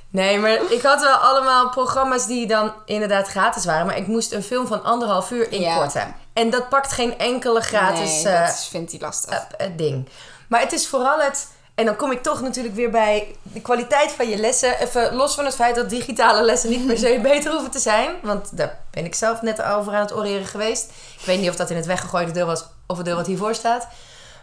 Nee, 0.09 0.39
maar 0.39 0.71
ik 0.71 0.81
had 0.81 1.01
wel 1.01 1.15
allemaal 1.15 1.69
programma's 1.69 2.25
die 2.25 2.47
dan 2.47 2.73
inderdaad 2.85 3.27
gratis 3.27 3.65
waren. 3.65 3.85
Maar 3.85 3.97
ik 3.97 4.07
moest 4.07 4.31
een 4.31 4.43
film 4.43 4.67
van 4.67 4.83
anderhalf 4.83 5.31
uur 5.31 5.51
inkorten. 5.51 6.15
En 6.33 6.49
dat 6.49 6.69
pakt 6.69 6.91
geen 6.91 7.17
enkele 7.17 7.61
gratis 7.61 8.23
nee, 8.23 8.33
eh, 8.33 8.45
dat 8.45 8.55
is- 8.57 8.67
vindt 8.67 8.91
hij 8.91 8.99
lastig. 8.99 9.31
eh, 9.57 9.65
eh, 9.65 9.71
ding. 9.77 10.09
Maar 10.47 10.59
het 10.59 10.71
is 10.73 10.87
vooral 10.87 11.19
het... 11.19 11.47
En 11.75 11.85
dan 11.85 11.95
kom 11.95 12.11
ik 12.11 12.23
toch 12.23 12.41
natuurlijk 12.41 12.75
weer 12.75 12.89
bij 12.89 13.35
de 13.41 13.61
kwaliteit 13.61 14.11
van 14.11 14.29
je 14.29 14.37
lessen. 14.37 14.79
Even 14.79 15.13
los 15.13 15.35
van 15.35 15.45
het 15.45 15.55
feit 15.55 15.75
dat 15.75 15.89
digitale 15.89 16.43
lessen 16.43 16.69
niet 16.69 16.87
per 16.87 16.97
se 16.97 17.19
beter 17.31 17.51
hoeven 17.51 17.71
te 17.71 17.79
zijn. 17.79 18.15
Want 18.21 18.57
daar 18.57 18.79
ben 18.91 19.05
ik 19.05 19.15
zelf 19.15 19.41
net 19.41 19.61
over 19.61 19.93
aan 19.93 20.01
het 20.01 20.15
oreren 20.15 20.45
geweest. 20.45 20.91
Ik 21.19 21.25
weet 21.25 21.39
niet 21.39 21.49
of 21.49 21.55
dat 21.55 21.69
in 21.69 21.75
het 21.75 21.85
weggegooide 21.85 22.31
deel 22.31 22.45
was 22.45 22.65
of 22.87 22.97
het 22.97 23.05
deel 23.05 23.15
wat 23.15 23.27
hiervoor 23.27 23.55
staat. 23.55 23.87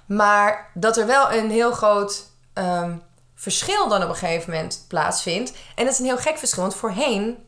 Maar 0.06 0.70
dat 0.74 0.96
er 0.96 1.06
wel 1.06 1.32
een 1.32 1.50
heel 1.50 1.72
groot 1.72 2.26
ehm, 2.52 2.96
verschil 3.34 3.88
dan 3.88 4.02
op 4.02 4.08
een 4.08 4.16
gegeven 4.16 4.50
moment 4.50 4.84
plaatsvindt. 4.88 5.52
En 5.74 5.84
dat 5.84 5.92
is 5.92 5.98
een 5.98 6.04
heel 6.04 6.16
gek 6.16 6.38
verschil. 6.38 6.62
Want 6.62 6.74
voorheen, 6.74 7.46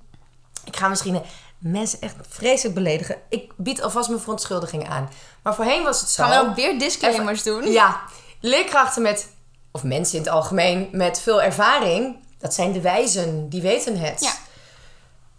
ik 0.64 0.77
ga 0.77 0.88
misschien 0.88 1.14
eh, 1.14 1.21
mensen 1.59 2.01
echt 2.01 2.14
vreselijk 2.29 2.75
beledigen. 2.75 3.16
Ik 3.29 3.53
bied 3.57 3.83
alvast 3.83 4.09
mijn 4.09 4.21
verontschuldigingen 4.21 4.88
aan. 4.88 5.11
Maar 5.42 5.55
voorheen 5.55 5.83
was 5.83 6.01
het 6.01 6.11
zo. 6.11 6.23
Gaan 6.23 6.45
we 6.45 6.51
ook 6.51 6.57
weer 6.57 6.79
disclaimers 6.79 7.42
doen? 7.42 7.71
Ja, 7.71 8.01
leerkrachten 8.40 9.03
met, 9.03 9.29
of 9.73 9.83
mensen 9.83 10.17
in 10.19 10.25
het 10.25 10.33
algemeen 10.33 10.89
met 10.93 11.21
veel 11.21 11.43
ervaring, 11.43 12.17
dat 12.39 12.55
zijn 12.55 12.73
de 12.73 12.81
wijzen, 12.81 13.49
die 13.49 13.63
weten 13.63 13.97
het. 13.99 14.21
Ja. 14.21 14.33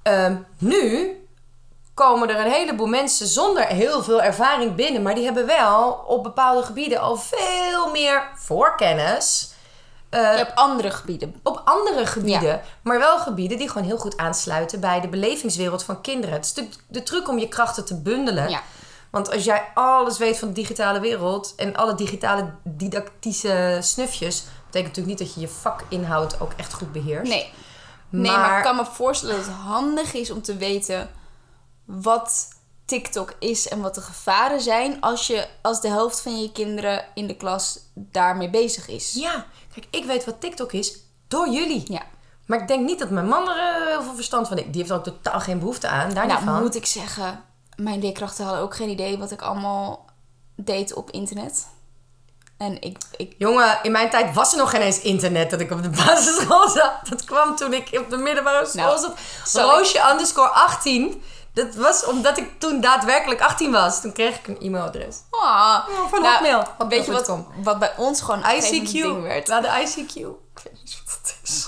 Ehm, 0.04 0.36
nu 0.58 1.12
komen 1.94 2.30
er 2.30 2.46
een 2.46 2.52
heleboel 2.52 2.88
mensen 2.88 3.28
zonder 3.28 3.66
heel 3.66 4.04
veel 4.04 4.22
ervaring 4.22 4.76
binnen, 4.76 5.02
maar 5.02 5.16
die 5.16 5.24
hebben 5.24 5.46
wel 5.46 6.04
op 6.08 6.24
bepaalde 6.24 6.64
gebieden 6.64 7.00
al 7.00 7.16
veel 7.16 7.92
meer 7.92 8.24
voorkennis. 8.36 9.52
eh, 10.10 10.20
Je 10.20 10.38
hebt 10.38 10.56
andere 10.56 10.92
gebieden. 10.92 11.40
op 11.44 11.62
andere 11.66 12.06
gebieden, 12.06 12.62
maar 12.82 13.00
wel 13.00 13.18
gebieden 13.20 13.58
die 13.58 13.70
gewoon 13.70 13.88
heel 13.88 13.98
goed 13.98 14.18
aansluiten 14.18 14.80
bij 14.80 15.02
de 15.02 15.08
belevingswereld 15.08 15.84
van 15.84 16.02
kinderen. 16.02 16.36
Het 16.36 16.46
is 16.46 16.54
de, 16.54 16.68
de 16.88 17.04
truc 17.04 17.28
om 17.30 17.38
je 17.40 17.48
krachten 17.48 17.86
te 17.86 18.02
bundelen. 18.02 18.50
Ja. 18.50 18.62
Want 19.14 19.32
als 19.32 19.44
jij 19.44 19.72
alles 19.74 20.18
weet 20.18 20.40
van 20.40 20.48
de 20.48 20.54
digitale 20.54 21.00
wereld 21.00 21.54
en 21.56 21.76
alle 21.76 21.96
digitale 21.96 22.54
didactische 22.64 23.78
snufjes, 23.82 24.44
betekent 24.66 24.96
natuurlijk 24.96 25.08
niet 25.08 25.18
dat 25.18 25.34
je 25.34 25.42
je 25.42 25.48
vakinhoud 25.48 26.42
ook 26.42 26.52
echt 26.58 26.74
goed 26.74 26.92
beheerst. 26.92 27.32
Nee. 27.32 27.54
Nee, 28.10 28.32
maar, 28.32 28.58
ik 28.58 28.64
kan 28.64 28.76
me 28.76 28.86
voorstellen 28.86 29.36
dat 29.36 29.46
het 29.46 29.54
handig 29.54 30.14
is 30.14 30.32
om 30.32 30.42
te 30.42 30.58
weten 30.58 31.10
wat 31.86 32.48
TikTok 32.86 33.34
is 33.40 33.68
en 33.68 33.82
wat 33.82 33.96
de 33.96 34.02
gevaren 34.02 34.62
zijn 34.62 35.02
als, 35.02 35.28
je, 35.28 35.48
als 35.62 35.82
de 35.82 35.88
helft 35.88 36.22
van 36.22 36.42
je 36.42 36.52
kinderen 36.52 37.06
in 37.14 37.28
de 37.28 37.36
klas 37.36 37.80
daarmee 37.94 38.50
bezig 38.50 38.88
is. 38.88 39.14
Ja, 39.14 39.46
kijk, 39.74 39.88
ik 39.90 40.06
weet 40.06 40.26
wat 40.26 40.42
TikTok 40.42 40.72
is 40.72 40.98
door 41.28 41.50
jullie. 41.50 41.84
Ja. 41.92 42.02
Maar 42.46 42.62
ik 42.62 42.68
denk 42.68 42.86
niet 42.86 43.00
dat 43.00 43.10
mijn 43.10 43.28
man 43.28 43.50
er 43.50 43.58
eh, 43.58 43.88
heel 43.88 44.04
veel 44.04 44.16
verstand 44.16 44.48
van 44.48 44.58
heeft. 44.58 44.70
Die 44.70 44.78
heeft 44.78 44.90
er 44.90 44.98
ook 44.98 45.04
totaal 45.04 45.40
geen 45.40 45.60
behoefte 45.60 45.88
aan, 45.88 46.14
daar 46.14 46.28
Nou, 46.28 46.40
niet 46.40 46.50
van. 46.50 46.62
moet 46.62 46.76
ik 46.76 46.86
zeggen, 46.86 47.44
mijn 47.76 48.00
leerkrachten 48.00 48.46
hadden 48.46 48.64
ook 48.64 48.76
geen 48.76 48.90
idee 48.90 49.18
wat 49.18 49.32
ik 49.32 49.42
allemaal 49.42 50.06
deed 50.56 50.94
op 50.94 51.12
internet. 51.12 51.68
En 52.58 52.82
ik, 52.82 52.98
ik 53.18 53.36
Jongen, 53.38 53.80
in 53.82 53.92
mijn 53.92 54.10
tijd 54.10 54.36
was 54.36 54.52
er 54.52 54.58
nog 54.58 54.70
geen 54.70 54.82
eens 54.82 55.02
internet 55.02 55.50
dat 55.50 55.60
ik 55.60 55.72
op 55.72 55.84
de 55.84 55.90
basisschool 56.06 56.70
zat. 56.70 56.94
Dat 57.10 57.24
kwam 57.24 57.56
toen 57.56 57.74
ik 57.74 57.90
op 58.00 58.10
de 58.10 58.18
middelbare 58.18 58.66
school 58.66 58.84
Nou, 58.84 59.14
zat. 59.44 59.64
Roosje 59.64 60.10
underscore 60.12 60.50
18. 60.50 61.24
Dat 61.54 61.76
was 61.76 62.06
omdat 62.06 62.38
ik 62.38 62.60
toen 62.60 62.82
daadwerkelijk 62.82 63.42
18 63.42 63.72
was. 63.72 64.02
Toen 64.02 64.12
kreeg 64.12 64.38
ik 64.38 64.48
een 64.48 64.58
e-mailadres. 64.60 65.18
Ah, 65.30 65.88
van 66.10 66.22
nou, 66.22 66.34
Hotmail. 66.34 66.88
Weet 66.90 67.06
je 67.06 67.12
wat, 67.12 67.38
wat 67.64 67.80
bij 67.80 67.94
ons 67.98 68.22
gewoon 68.22 68.42
ICQ. 68.42 68.92
ding 68.92 69.22
werd? 69.22 69.48
Nou, 69.48 69.62
de 69.62 69.68
ICQ. 69.68 70.16
Ik 70.16 70.62
weet 70.64 70.74
niet 70.74 71.02
wat 71.06 71.20
dat 71.22 71.36
is. 71.44 71.68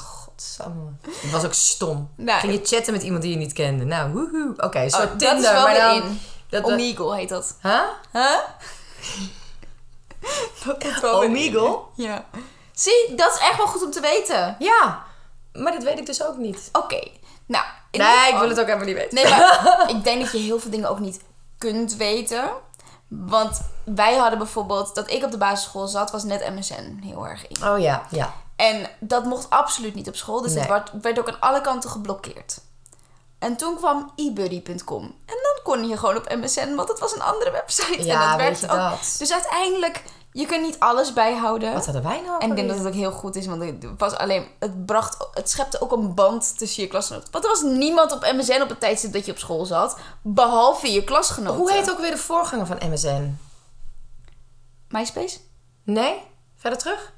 God. 0.56 0.66
Samme. 0.66 0.92
Het 1.22 1.32
was 1.32 1.46
ook 1.46 1.54
stom. 1.54 2.10
Nou, 2.16 2.40
Ging 2.40 2.54
je 2.54 2.76
chatten 2.76 2.94
met 2.94 3.04
iemand 3.04 3.22
die 3.22 3.32
je 3.32 3.38
niet 3.38 3.54
kende. 3.54 3.86
Nou, 3.86 4.12
woehoe. 4.12 4.54
Oké, 4.58 4.90
soort 4.90 5.04
Oh, 5.04 5.10
Tinder. 5.10 5.28
dat 5.30 5.38
is 5.44 5.52
wel 5.52 5.64
maar 5.64 5.76
dan, 5.76 5.96
in. 5.96 6.20
Dat 6.50 6.64
Omegle 6.64 7.16
heet 7.16 7.30
dat. 7.30 7.56
Huh? 7.62 7.82
Huh? 8.12 8.40
dat 10.80 11.00
wel 11.02 11.22
in. 11.22 11.30
Omegle? 11.30 11.80
Ja. 11.96 12.26
Zie, 12.72 13.14
dat 13.16 13.34
is 13.34 13.40
echt 13.40 13.58
wel 13.58 13.68
goed 13.68 13.84
om 13.84 13.92
te 13.92 14.02
weten. 14.02 14.56
Ja. 14.60 15.04
Maar 15.54 15.72
dat 15.72 15.84
weet 15.84 16.00
ik 16.00 16.06
dus 16.06 16.24
ook 16.24 16.38
niet. 16.38 16.70
Oké. 16.72 17.08
Nou, 17.46 17.66
nee, 17.92 18.34
ik 18.34 18.38
wil 18.40 18.50
het 18.50 18.60
ook 18.60 18.68
even 18.68 18.86
niet 18.86 18.96
weten. 18.96 19.16
Nee, 19.16 19.30
maar 19.30 19.84
ik 19.96 20.04
denk 20.04 20.22
dat 20.22 20.32
je 20.32 20.38
heel 20.38 20.60
veel 20.60 20.72
dingen 20.72 20.90
ook 20.90 21.00
niet 21.00 21.22
kunt 21.58 21.96
weten. 21.96 22.50
Want 23.08 23.62
wij 23.84 24.16
hadden 24.16 24.38
bijvoorbeeld, 24.38 24.96
dat 24.96 25.10
ik 25.12 25.24
op 25.24 25.32
de 25.32 25.38
basisschool 25.38 25.88
zat, 25.88 26.12
was 26.12 26.24
net 26.24 26.50
MSN 26.50 27.00
heel 27.04 27.28
erg 27.28 27.48
in. 27.48 27.68
Oh 27.68 27.80
ja, 27.80 28.06
ja. 28.10 28.34
En 28.56 28.90
dat 29.00 29.26
mocht 29.26 29.50
absoluut 29.50 29.96
niet 29.96 30.08
op 30.08 30.16
school. 30.16 30.42
Dus 30.42 30.52
Nee. 30.54 30.60
het 30.60 30.70
werd, 30.70 30.92
werd 31.02 31.20
ook 31.20 31.28
aan 31.28 31.40
alle 31.40 31.62
kanten 31.62 31.90
geblokkeerd. 31.90 32.62
En 33.40 33.56
toen 33.58 33.76
kwam 33.76 34.12
ebuddy.com. 34.16 35.04
En 35.04 35.36
dan 35.44 35.64
kon 35.64 35.88
je 35.88 35.98
gewoon 35.98 36.18
op 36.18 36.36
MSN, 36.36 36.76
want 36.76 36.90
het 36.90 37.00
was 37.00 37.16
een 37.16 37.22
andere 37.22 37.52
website. 37.52 37.98
en 37.98 38.06
Ja, 38.06 38.20
dat 38.20 38.30
weet 38.30 38.46
werkte 38.60 38.66
je 38.66 38.72
ook. 38.72 38.90
dat. 38.90 39.16
Dus 39.18 39.32
uiteindelijk, 39.34 40.04
je 40.32 40.46
kunt 40.46 40.62
niet 40.62 40.80
alles 40.80 41.14
bijhouden. 41.14 41.74
Wat 41.74 41.86
hadden 41.86 42.04
wij 42.04 42.22
nou? 42.22 42.42
En 42.42 42.50
ik 42.50 42.56
denk 42.56 42.68
dat 42.68 42.78
het 42.78 42.88
ook 42.88 42.94
heel 42.94 43.12
goed 43.12 43.36
is, 43.36 43.46
want 43.46 43.62
het 43.62 43.86
was 43.98 44.16
alleen, 44.16 44.48
het 44.60 44.86
bracht, 44.86 45.28
het 45.34 45.50
schepte 45.50 45.82
ook 45.82 45.92
een 45.92 46.14
band 46.14 46.58
tussen 46.58 46.84
je 46.84 46.90
klasgenoten. 46.90 47.32
Want 47.32 47.44
er 47.44 47.50
was 47.50 47.62
niemand 47.62 48.12
op 48.12 48.22
MSN 48.34 48.62
op 48.62 48.70
het 48.70 48.80
tijdstip 48.80 49.14
dat 49.14 49.26
je 49.26 49.32
op 49.32 49.38
school 49.38 49.66
zat, 49.66 49.98
behalve 50.22 50.92
je 50.92 51.04
klasgenoten. 51.04 51.60
Hoe 51.60 51.72
heet 51.72 51.92
ook 51.92 52.00
weer 52.00 52.12
de 52.12 52.18
voorganger 52.18 52.66
van 52.66 52.78
MSN? 52.90 53.38
MySpace? 54.90 55.38
Nee? 55.84 56.22
Verder 56.56 56.80
terug? 56.80 57.14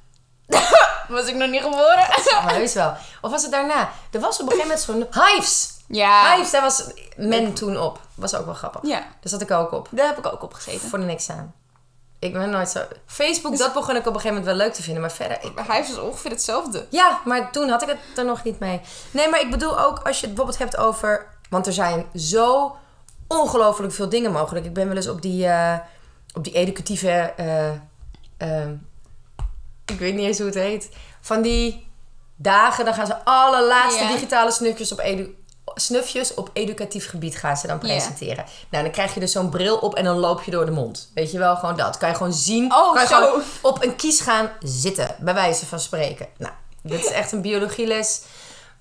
Was 1.09 1.25
ik 1.25 1.35
nog 1.35 1.49
niet 1.49 1.61
geboren? 1.61 2.07
Maar 2.43 2.53
heus 2.55 2.73
wel. 2.73 2.93
Of 3.21 3.31
was 3.31 3.41
het 3.41 3.51
daarna? 3.51 3.89
Er 4.11 4.19
was 4.19 4.41
op 4.41 4.51
een 4.51 4.57
gegeven 4.59 4.85
moment 4.87 5.11
zo'n 5.13 5.23
Hives. 5.23 5.69
Ja. 5.87 6.33
Hives, 6.35 6.51
daar 6.51 6.61
was 6.61 6.83
men 7.17 7.53
toen 7.53 7.77
op. 7.79 7.99
Was 8.15 8.35
ook 8.35 8.45
wel 8.45 8.53
grappig. 8.53 8.81
Ja, 8.83 8.99
Daar 8.99 9.07
zat 9.21 9.41
ik 9.41 9.51
ook 9.51 9.71
op. 9.71 9.87
daar 9.91 10.07
heb 10.07 10.17
ik 10.17 10.25
ook 10.33 10.43
op 10.43 10.53
gezeten. 10.53 10.89
Voor 10.89 10.99
de 10.99 11.05
niks 11.05 11.29
aan. 11.29 11.53
Ik 12.19 12.33
ben 12.33 12.49
nooit 12.49 12.69
zo... 12.69 12.79
Facebook, 13.05 13.57
dat 13.57 13.73
begon 13.73 13.95
ik 13.95 13.99
op 13.99 14.05
een 14.05 14.19
gegeven 14.21 14.29
moment 14.37 14.45
wel 14.45 14.55
leuk 14.65 14.73
te 14.73 14.83
vinden. 14.83 15.01
Maar 15.01 15.11
verder... 15.11 15.37
Ik... 15.43 15.51
Hij 15.67 15.79
is 15.79 15.87
dus 15.87 15.97
ongeveer 15.99 16.31
hetzelfde. 16.31 16.85
Ja, 16.89 17.19
maar 17.25 17.51
toen 17.51 17.69
had 17.69 17.81
ik 17.81 17.87
het 17.87 18.17
er 18.17 18.25
nog 18.25 18.43
niet 18.43 18.59
mee. 18.59 18.81
Nee, 19.11 19.29
maar 19.29 19.41
ik 19.41 19.51
bedoel 19.51 19.79
ook 19.79 19.99
als 19.99 20.19
je 20.19 20.25
het 20.25 20.35
bijvoorbeeld 20.35 20.57
hebt 20.71 20.77
over... 20.77 21.27
Want 21.49 21.67
er 21.67 21.73
zijn 21.73 22.05
zo 22.15 22.75
ongelooflijk 23.27 23.93
veel 23.93 24.09
dingen 24.09 24.31
mogelijk. 24.31 24.65
Ik 24.65 24.73
ben 24.73 24.87
wel 24.87 24.95
eens 24.95 25.07
op 25.09 25.21
die, 25.21 25.47
eh, 25.47 25.77
op 26.33 26.43
die 26.43 26.53
educatieve... 26.53 27.09
eh, 27.37 27.69
ehm, 28.37 28.73
ik 29.91 29.99
weet 29.99 30.13
niet 30.15 30.25
eens 30.25 30.37
hoe 30.37 30.45
het 30.45 30.55
heet. 30.55 30.89
Van 31.21 31.41
die 31.41 31.87
dagen, 32.35 32.85
dan 32.85 32.93
gaan 32.93 33.05
ze 33.05 33.23
alle 33.23 33.67
laatste 33.67 34.07
digitale 34.07 34.51
snufjes 34.51 34.91
op, 34.91 34.99
edu 34.99 35.35
snufjes 35.75 36.33
op 36.33 36.49
educatief 36.53 37.09
gebied 37.09 37.37
gaan 37.37 37.57
ze 37.57 37.67
dan 37.67 37.77
presenteren. 37.79 38.45
Nou, 38.69 38.83
dan 38.83 38.91
krijg 38.91 39.13
je 39.13 39.19
dus 39.19 39.31
zo'n 39.31 39.49
bril 39.49 39.77
op 39.77 39.95
en 39.95 40.03
dan 40.03 40.17
loop 40.17 40.41
je 40.41 40.51
door 40.51 40.65
de 40.65 40.71
mond. 40.71 41.11
Weet 41.13 41.31
je 41.31 41.37
wel, 41.37 41.55
gewoon 41.55 41.75
dat. 41.77 41.97
Kan 41.97 42.09
je 42.09 42.15
gewoon 42.15 42.33
zien. 42.33 42.73
Oh, 42.73 42.93
kan 42.93 43.01
je 43.01 43.07
zo. 43.07 43.15
gewoon 43.15 43.41
op 43.61 43.83
een 43.83 43.95
kies 43.95 44.19
gaan 44.21 44.49
zitten, 44.59 45.15
bij 45.19 45.33
wijze 45.33 45.65
van 45.65 45.79
spreken. 45.79 46.27
Nou, 46.37 46.53
dit 46.81 47.05
is 47.05 47.11
echt 47.11 47.31
een 47.31 47.41
biologieles. 47.41 48.21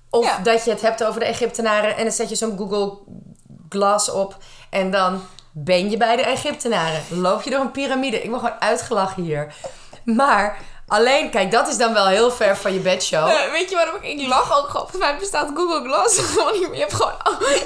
Of 0.09 0.25
Ja. 0.25 0.37
dat 0.39 0.63
je 0.63 0.69
het 0.69 0.81
hebt 0.81 1.03
over 1.03 1.19
de 1.19 1.25
Egyptenaren 1.25 1.95
en 1.97 2.03
dan 2.03 2.11
zet 2.13 2.29
je 2.29 2.35
zo'n 2.35 2.57
Google 2.57 2.97
Glass 3.69 4.09
op 4.11 4.37
en 4.69 4.91
dan 4.91 5.21
ben 5.51 5.89
je 5.89 5.97
bij 5.97 6.15
de 6.15 6.23
Egyptenaren. 6.23 7.01
Loop 7.09 7.41
je 7.41 7.49
door 7.49 7.59
een 7.59 7.71
piramide. 7.71 8.21
Ik 8.23 8.29
ben 8.31 8.39
gewoon 8.39 8.59
uitgelachen 8.61 9.23
hier. 9.23 9.53
Maar 10.03 10.57
alleen, 10.87 11.29
kijk, 11.29 11.51
dat 11.51 11.67
is 11.67 11.77
dan 11.77 11.93
wel 11.93 12.07
heel 12.07 12.31
ver 12.31 12.57
van 12.57 12.73
je 12.73 12.79
bedshow. 12.79 13.51
Weet 13.51 13.69
je 13.69 13.75
waarom 13.75 13.95
ik, 13.95 14.19
ik 14.19 14.27
lach 14.27 14.57
ook 14.57 14.67
gewoon? 14.67 14.87
Volgens 14.89 14.97
mij 15.11 15.17
bestaat 15.17 15.49
Google 15.55 15.89
Glass 15.89 16.19
gewoon 16.33 16.53
niet 16.53 16.61
meer. 16.69 16.73
Je, 16.73 16.79
hebt 16.79 16.93
gewoon, 16.93 17.13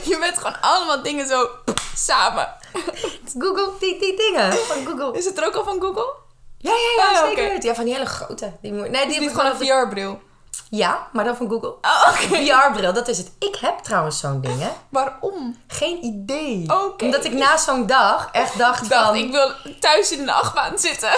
je 0.03 0.17
bent 0.19 0.37
gewoon 0.37 0.61
allemaal 0.61 1.01
dingen 1.01 1.27
zo 1.27 1.49
samen. 1.95 2.47
Google, 3.39 3.69
die, 3.79 3.99
die 3.99 4.17
dingen 4.17 4.53
van 4.53 4.85
Google. 4.85 5.17
Is 5.17 5.25
het 5.25 5.37
er 5.37 5.45
ook 5.45 5.55
al 5.55 5.63
van 5.63 5.81
Google? 5.81 6.13
Ja, 6.57 6.71
ja, 6.71 7.11
ja, 7.11 7.21
Oh, 7.21 7.27
zeker. 7.27 7.43
weten. 7.49 7.69
Ja, 7.69 7.75
van 7.75 7.85
die 7.85 7.93
hele 7.93 8.05
grote. 8.05 8.51
Die 8.61 8.73
moet, 8.73 8.89
nee, 8.89 9.07
die 9.07 9.29
gewoon 9.29 9.45
een 9.45 9.57
VR-bril? 9.57 10.21
Ja, 10.69 11.07
maar 11.11 11.23
dan 11.25 11.35
van 11.35 11.49
Google. 11.49 11.69
Oh, 11.81 12.07
oké. 12.07 12.17
VR-bril, 12.17 12.93
dat 12.93 13.07
is 13.07 13.17
het. 13.17 13.31
Ik 13.39 13.55
heb 13.61 13.77
trouwens 13.79 14.19
zo'n 14.19 14.41
ding, 14.41 14.59
hè. 14.59 14.69
Waarom? 14.89 15.57
Geen 15.67 16.03
idee. 16.03 16.63
Oké. 16.83 17.03
Omdat 17.05 17.25
ik 17.25 17.33
na 17.33 17.57
zo'n 17.57 17.85
dag 17.85 18.29
echt 18.31 18.57
dacht 18.57 18.89
dacht, 18.89 19.05
van... 19.05 19.15
ik 19.15 19.31
wil 19.31 19.51
thuis 19.79 20.11
in 20.11 20.25
de 20.25 20.31
achtbaan 20.31 20.77
zitten. 20.79 21.09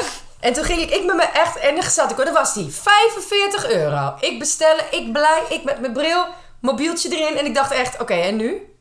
En 0.43 0.53
toen 0.53 0.63
ging 0.63 0.81
ik, 0.81 0.89
ik 0.89 1.05
met 1.05 1.15
me 1.15 1.21
echt... 1.23 1.57
En 1.57 1.75
dan 1.75 1.83
zat 1.83 2.09
ik 2.11 2.15
hoor, 2.15 2.25
dat 2.25 2.33
was 2.33 2.53
die. 2.53 2.71
45 2.71 3.69
euro. 3.69 4.13
Ik 4.19 4.39
bestellen, 4.39 4.85
ik 4.91 5.11
blij, 5.11 5.43
ik 5.49 5.63
met 5.63 5.79
mijn 5.79 5.93
bril, 5.93 6.25
mobieltje 6.59 7.09
erin. 7.17 7.37
En 7.37 7.45
ik 7.45 7.53
dacht 7.55 7.71
echt, 7.71 8.01
oké, 8.01 8.13
en 8.13 8.35
nu? 8.35 8.75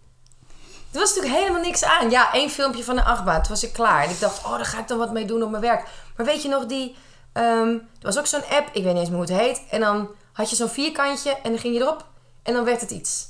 Er 0.93 0.99
was 0.99 1.09
natuurlijk 1.15 1.41
helemaal 1.41 1.63
niks 1.63 1.85
aan. 1.85 2.11
Ja, 2.11 2.33
één 2.33 2.51
filmpje 2.51 2.85
van 2.85 2.97
de 2.97 3.05
achtbaan. 3.05 3.41
Toen 3.43 3.51
was 3.51 3.63
ik 3.63 3.73
klaar. 3.73 4.05
En 4.05 4.11
ik 4.11 4.21
dacht, 4.21 4.45
oh, 4.45 4.51
daar 4.57 4.65
ga 4.65 4.79
ik 4.79 4.89
dan 4.89 4.99
wat 4.99 5.13
mee 5.13 5.25
doen 5.25 5.43
op 5.43 5.51
mijn 5.51 5.63
werk. 5.63 5.89
Maar 6.17 6.27
weet 6.27 6.43
je 6.43 6.49
nog, 6.49 6.67
die... 6.67 6.97
ehm, 7.33 7.69
er 7.69 7.81
was 8.01 8.19
ook 8.19 8.27
zo'n 8.27 8.45
app, 8.51 8.69
ik 8.73 8.83
weet 8.85 8.93
niet 8.93 8.97
eens 9.03 9.09
meer 9.11 9.19
hoe 9.27 9.31
het 9.37 9.41
heet. 9.41 9.63
En 9.71 9.81
dan 9.81 10.09
had 10.33 10.51
je 10.51 10.57
zo'n 10.57 10.69
vierkantje 10.69 11.31
en 11.43 11.51
dan 11.51 11.59
ging 11.59 11.75
je 11.75 11.81
erop. 11.81 12.05
En 12.43 12.53
dan 12.55 12.65
werd 12.65 12.81
het 12.81 12.91
iets. 12.91 13.27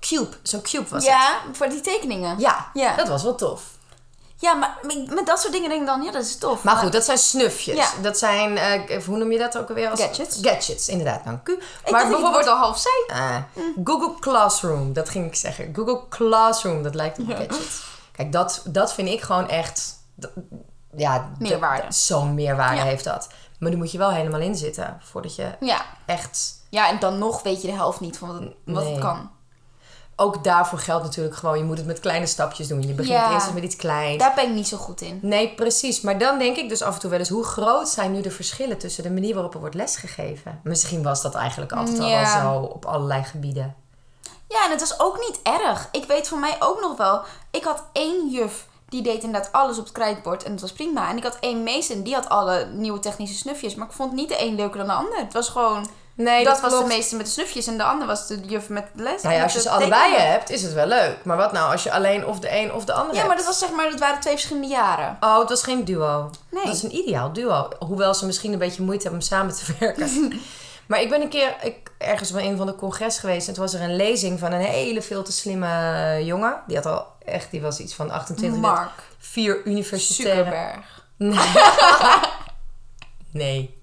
Cube, 0.00 0.36
zo'n 0.42 0.62
cube 0.62 0.88
was 0.88 1.02
het. 1.04 1.12
Ja, 1.12 1.38
voor 1.52 1.68
die 1.68 1.80
tekeningen. 1.80 2.38
Ja, 2.38 2.70
Ja. 2.74 2.96
dat 2.96 3.08
was 3.08 3.22
wel 3.22 3.34
tof. 3.34 3.62
Ja, 4.40 4.54
maar 4.54 4.78
met 5.14 5.26
dat 5.26 5.40
soort 5.40 5.52
dingen 5.52 5.68
denk 5.68 5.80
ik 5.80 5.86
dan, 5.86 6.02
ja, 6.02 6.10
dat 6.10 6.22
is 6.22 6.38
tof. 6.38 6.62
Maar 6.62 6.76
goed, 6.76 6.92
dat 6.92 7.04
zijn 7.04 7.18
snufjes. 7.18 7.76
Ja. 7.76 7.88
Dat 8.02 8.18
zijn, 8.18 8.56
eh, 8.58 9.02
hoe 9.04 9.16
noem 9.16 9.32
je 9.32 9.38
dat 9.38 9.58
ook 9.58 9.68
alweer? 9.68 9.90
Als... 9.90 10.00
Gadgets. 10.00 10.38
Gadgets, 10.42 10.88
inderdaad. 10.88 11.24
Dank 11.24 11.48
u. 11.48 11.52
ik 11.84 11.90
maar 11.90 12.08
bijvoorbeeld 12.08 12.46
al 12.46 12.56
half 12.56 12.78
zei. 12.78 13.20
Ah, 13.20 13.36
Google 13.84 14.14
Classroom, 14.20 14.92
dat 14.92 15.08
ging 15.08 15.26
ik 15.26 15.34
zeggen. 15.34 15.70
Google 15.74 16.00
Classroom, 16.08 16.82
dat 16.82 16.94
lijkt 16.94 17.18
op 17.18 17.26
gadgets. 17.28 17.82
Kijk, 18.12 18.32
dat, 18.32 18.62
dat 18.64 18.94
vind 18.94 19.08
ik 19.08 19.20
gewoon 19.20 19.48
echt... 19.48 19.94
ja, 20.96 21.30
Meerwaarde. 21.38 21.92
Zo'n 21.92 22.34
meerwaarde 22.34 22.76
Ja. 22.76 22.82
heeft 22.84 23.04
dat. 23.04 23.28
Maar 23.58 23.70
dan 23.70 23.78
moet 23.78 23.92
je 23.92 23.98
wel 23.98 24.10
helemaal 24.10 24.40
in 24.40 24.56
zitten 24.56 24.98
voordat 25.02 25.34
je 25.34 25.50
Ja. 25.60 25.84
echt... 26.06 26.54
ja, 26.68 26.88
en 26.88 26.98
dan 26.98 27.18
nog 27.18 27.42
weet 27.42 27.60
je 27.60 27.66
de 27.68 27.74
helft 27.74 28.00
niet 28.00 28.18
van 28.18 28.28
wat, 28.28 28.42
wat 28.74 28.84
Nee. 28.84 28.92
het 28.92 29.02
kan. 29.02 29.30
Ook 30.22 30.44
daarvoor 30.44 30.78
geldt 30.78 31.04
natuurlijk 31.04 31.36
gewoon, 31.36 31.58
je 31.58 31.64
moet 31.64 31.76
het 31.76 31.86
met 31.86 32.00
kleine 32.00 32.26
stapjes 32.26 32.68
doen. 32.68 32.82
Je 32.82 32.94
begint 32.94 33.18
Ja. 33.18 33.32
eerst 33.32 33.52
met 33.52 33.62
iets 33.62 33.76
kleins. 33.76 34.18
Daar 34.18 34.34
ben 34.34 34.48
ik 34.48 34.54
niet 34.54 34.68
zo 34.68 34.76
goed 34.76 35.00
in. 35.00 35.18
Nee, 35.22 35.54
precies. 35.54 36.00
Maar 36.00 36.18
dan 36.18 36.38
denk 36.38 36.56
ik 36.56 36.68
dus 36.68 36.82
af 36.82 36.94
en 36.94 37.00
toe 37.00 37.10
wel 37.10 37.18
eens... 37.18 37.28
hoe 37.28 37.44
groot 37.44 37.88
zijn 37.88 38.12
nu 38.12 38.20
de 38.20 38.30
verschillen 38.30 38.78
tussen 38.78 39.02
de 39.02 39.10
manier 39.10 39.34
waarop 39.34 39.54
er 39.54 39.60
wordt 39.60 39.74
lesgegeven? 39.74 40.60
Misschien 40.64 41.02
was 41.02 41.22
dat 41.22 41.34
eigenlijk 41.34 41.72
altijd 41.72 41.98
al 41.98 42.26
zo 42.26 42.60
op 42.60 42.84
allerlei 42.84 43.22
gebieden. 43.22 43.74
Ja, 44.48 44.64
en 44.64 44.70
het 44.70 44.80
was 44.80 45.00
ook 45.00 45.18
niet 45.18 45.40
erg. 45.42 45.88
Ik 45.92 46.04
weet 46.04 46.28
voor 46.28 46.38
mij 46.38 46.56
ook 46.58 46.80
nog 46.80 46.96
wel. 46.96 47.22
Ik 47.50 47.64
had 47.64 47.84
één 47.92 48.30
juf 48.30 48.66
die 48.88 49.02
deed 49.02 49.22
inderdaad 49.22 49.52
alles 49.52 49.78
op 49.78 49.84
het 49.84 49.92
krijtbord 49.92 50.42
en 50.42 50.50
dat 50.50 50.60
was 50.60 50.72
prima. 50.72 51.10
En 51.10 51.16
ik 51.16 51.22
had 51.22 51.36
één 51.40 51.62
meester 51.62 51.96
en 51.96 52.02
die 52.02 52.14
had 52.14 52.28
alle 52.28 52.66
nieuwe 52.66 52.98
technische 52.98 53.36
snufjes. 53.36 53.74
Maar 53.74 53.86
ik 53.86 53.92
vond 53.92 54.12
niet 54.12 54.28
de 54.28 54.42
een 54.42 54.54
leuker 54.54 54.78
dan 54.78 54.86
de 54.86 54.92
ander. 54.92 55.18
Het 55.18 55.32
was 55.32 55.48
gewoon. 55.48 55.86
Nee, 56.22 56.44
dat, 56.44 56.60
was 56.60 56.70
klopt. 56.70 56.88
de 56.88 56.94
meester 56.94 57.16
met 57.16 57.26
de 57.26 57.32
snufjes 57.32 57.66
en 57.66 57.76
de 57.76 57.82
ander 57.82 58.06
was 58.06 58.26
de 58.26 58.40
juf 58.40 58.68
met 58.68 58.84
de 58.94 59.02
les. 59.02 59.22
Nou 59.22 59.34
ja, 59.34 59.42
als 59.42 59.52
je 59.52 59.60
ze 59.60 59.70
allebei 59.70 60.14
hebt, 60.14 60.50
is 60.50 60.62
het 60.62 60.72
wel 60.72 60.86
leuk. 60.86 61.16
Maar 61.24 61.36
wat 61.36 61.52
nou 61.52 61.72
als 61.72 61.82
je 61.82 61.92
alleen 61.92 62.26
of 62.26 62.38
de 62.40 62.56
een 62.58 62.72
of 62.72 62.84
de 62.84 62.92
ander 62.92 63.10
Ja, 63.10 63.14
hebt? 63.14 63.26
maar 63.26 63.36
dat 63.36 63.46
was 63.46 63.58
zeg 63.58 63.70
maar, 63.72 63.90
dat 63.90 64.00
waren 64.00 64.20
twee 64.20 64.32
verschillende 64.34 64.68
jaren. 64.68 65.16
Oh, 65.20 65.38
het 65.38 65.48
was 65.48 65.62
geen 65.62 65.84
duo. 65.84 66.30
Nee. 66.50 66.64
Dat 66.64 66.74
is 66.74 66.82
een 66.82 66.94
ideaal 66.94 67.32
duo. 67.32 67.68
Hoewel 67.78 68.14
ze 68.14 68.26
misschien 68.26 68.52
een 68.52 68.58
beetje 68.58 68.82
moeite 68.82 69.02
hebben 69.02 69.20
om 69.20 69.26
samen 69.26 69.54
te 69.54 69.74
werken. 69.78 70.32
maar 70.88 71.00
ik 71.00 71.08
ben 71.08 71.20
een 71.20 71.28
keer 71.28 71.56
ik, 71.62 71.90
ergens 71.98 72.30
bij 72.30 72.46
een 72.46 72.56
van 72.56 72.66
de 72.66 72.74
congres 72.74 73.18
geweest. 73.18 73.48
En 73.48 73.54
toen 73.54 73.62
was 73.62 73.74
er 73.74 73.82
een 73.82 73.96
lezing 73.96 74.38
van 74.38 74.52
een 74.52 74.60
hele 74.60 75.02
veel 75.02 75.22
te 75.22 75.32
slimme 75.32 76.20
jongen. 76.24 76.60
Die 76.66 76.76
had 76.76 76.86
al 76.86 77.06
echt, 77.24 77.50
die 77.50 77.60
was 77.60 77.78
iets 77.78 77.94
van 77.94 78.10
28. 78.10 78.50
net 78.50 78.60
Mark 78.60 78.90
Vier 79.18 79.66
universitaire... 79.66 80.44
Zuckerberg. 80.44 81.04
Nee. 83.30 83.74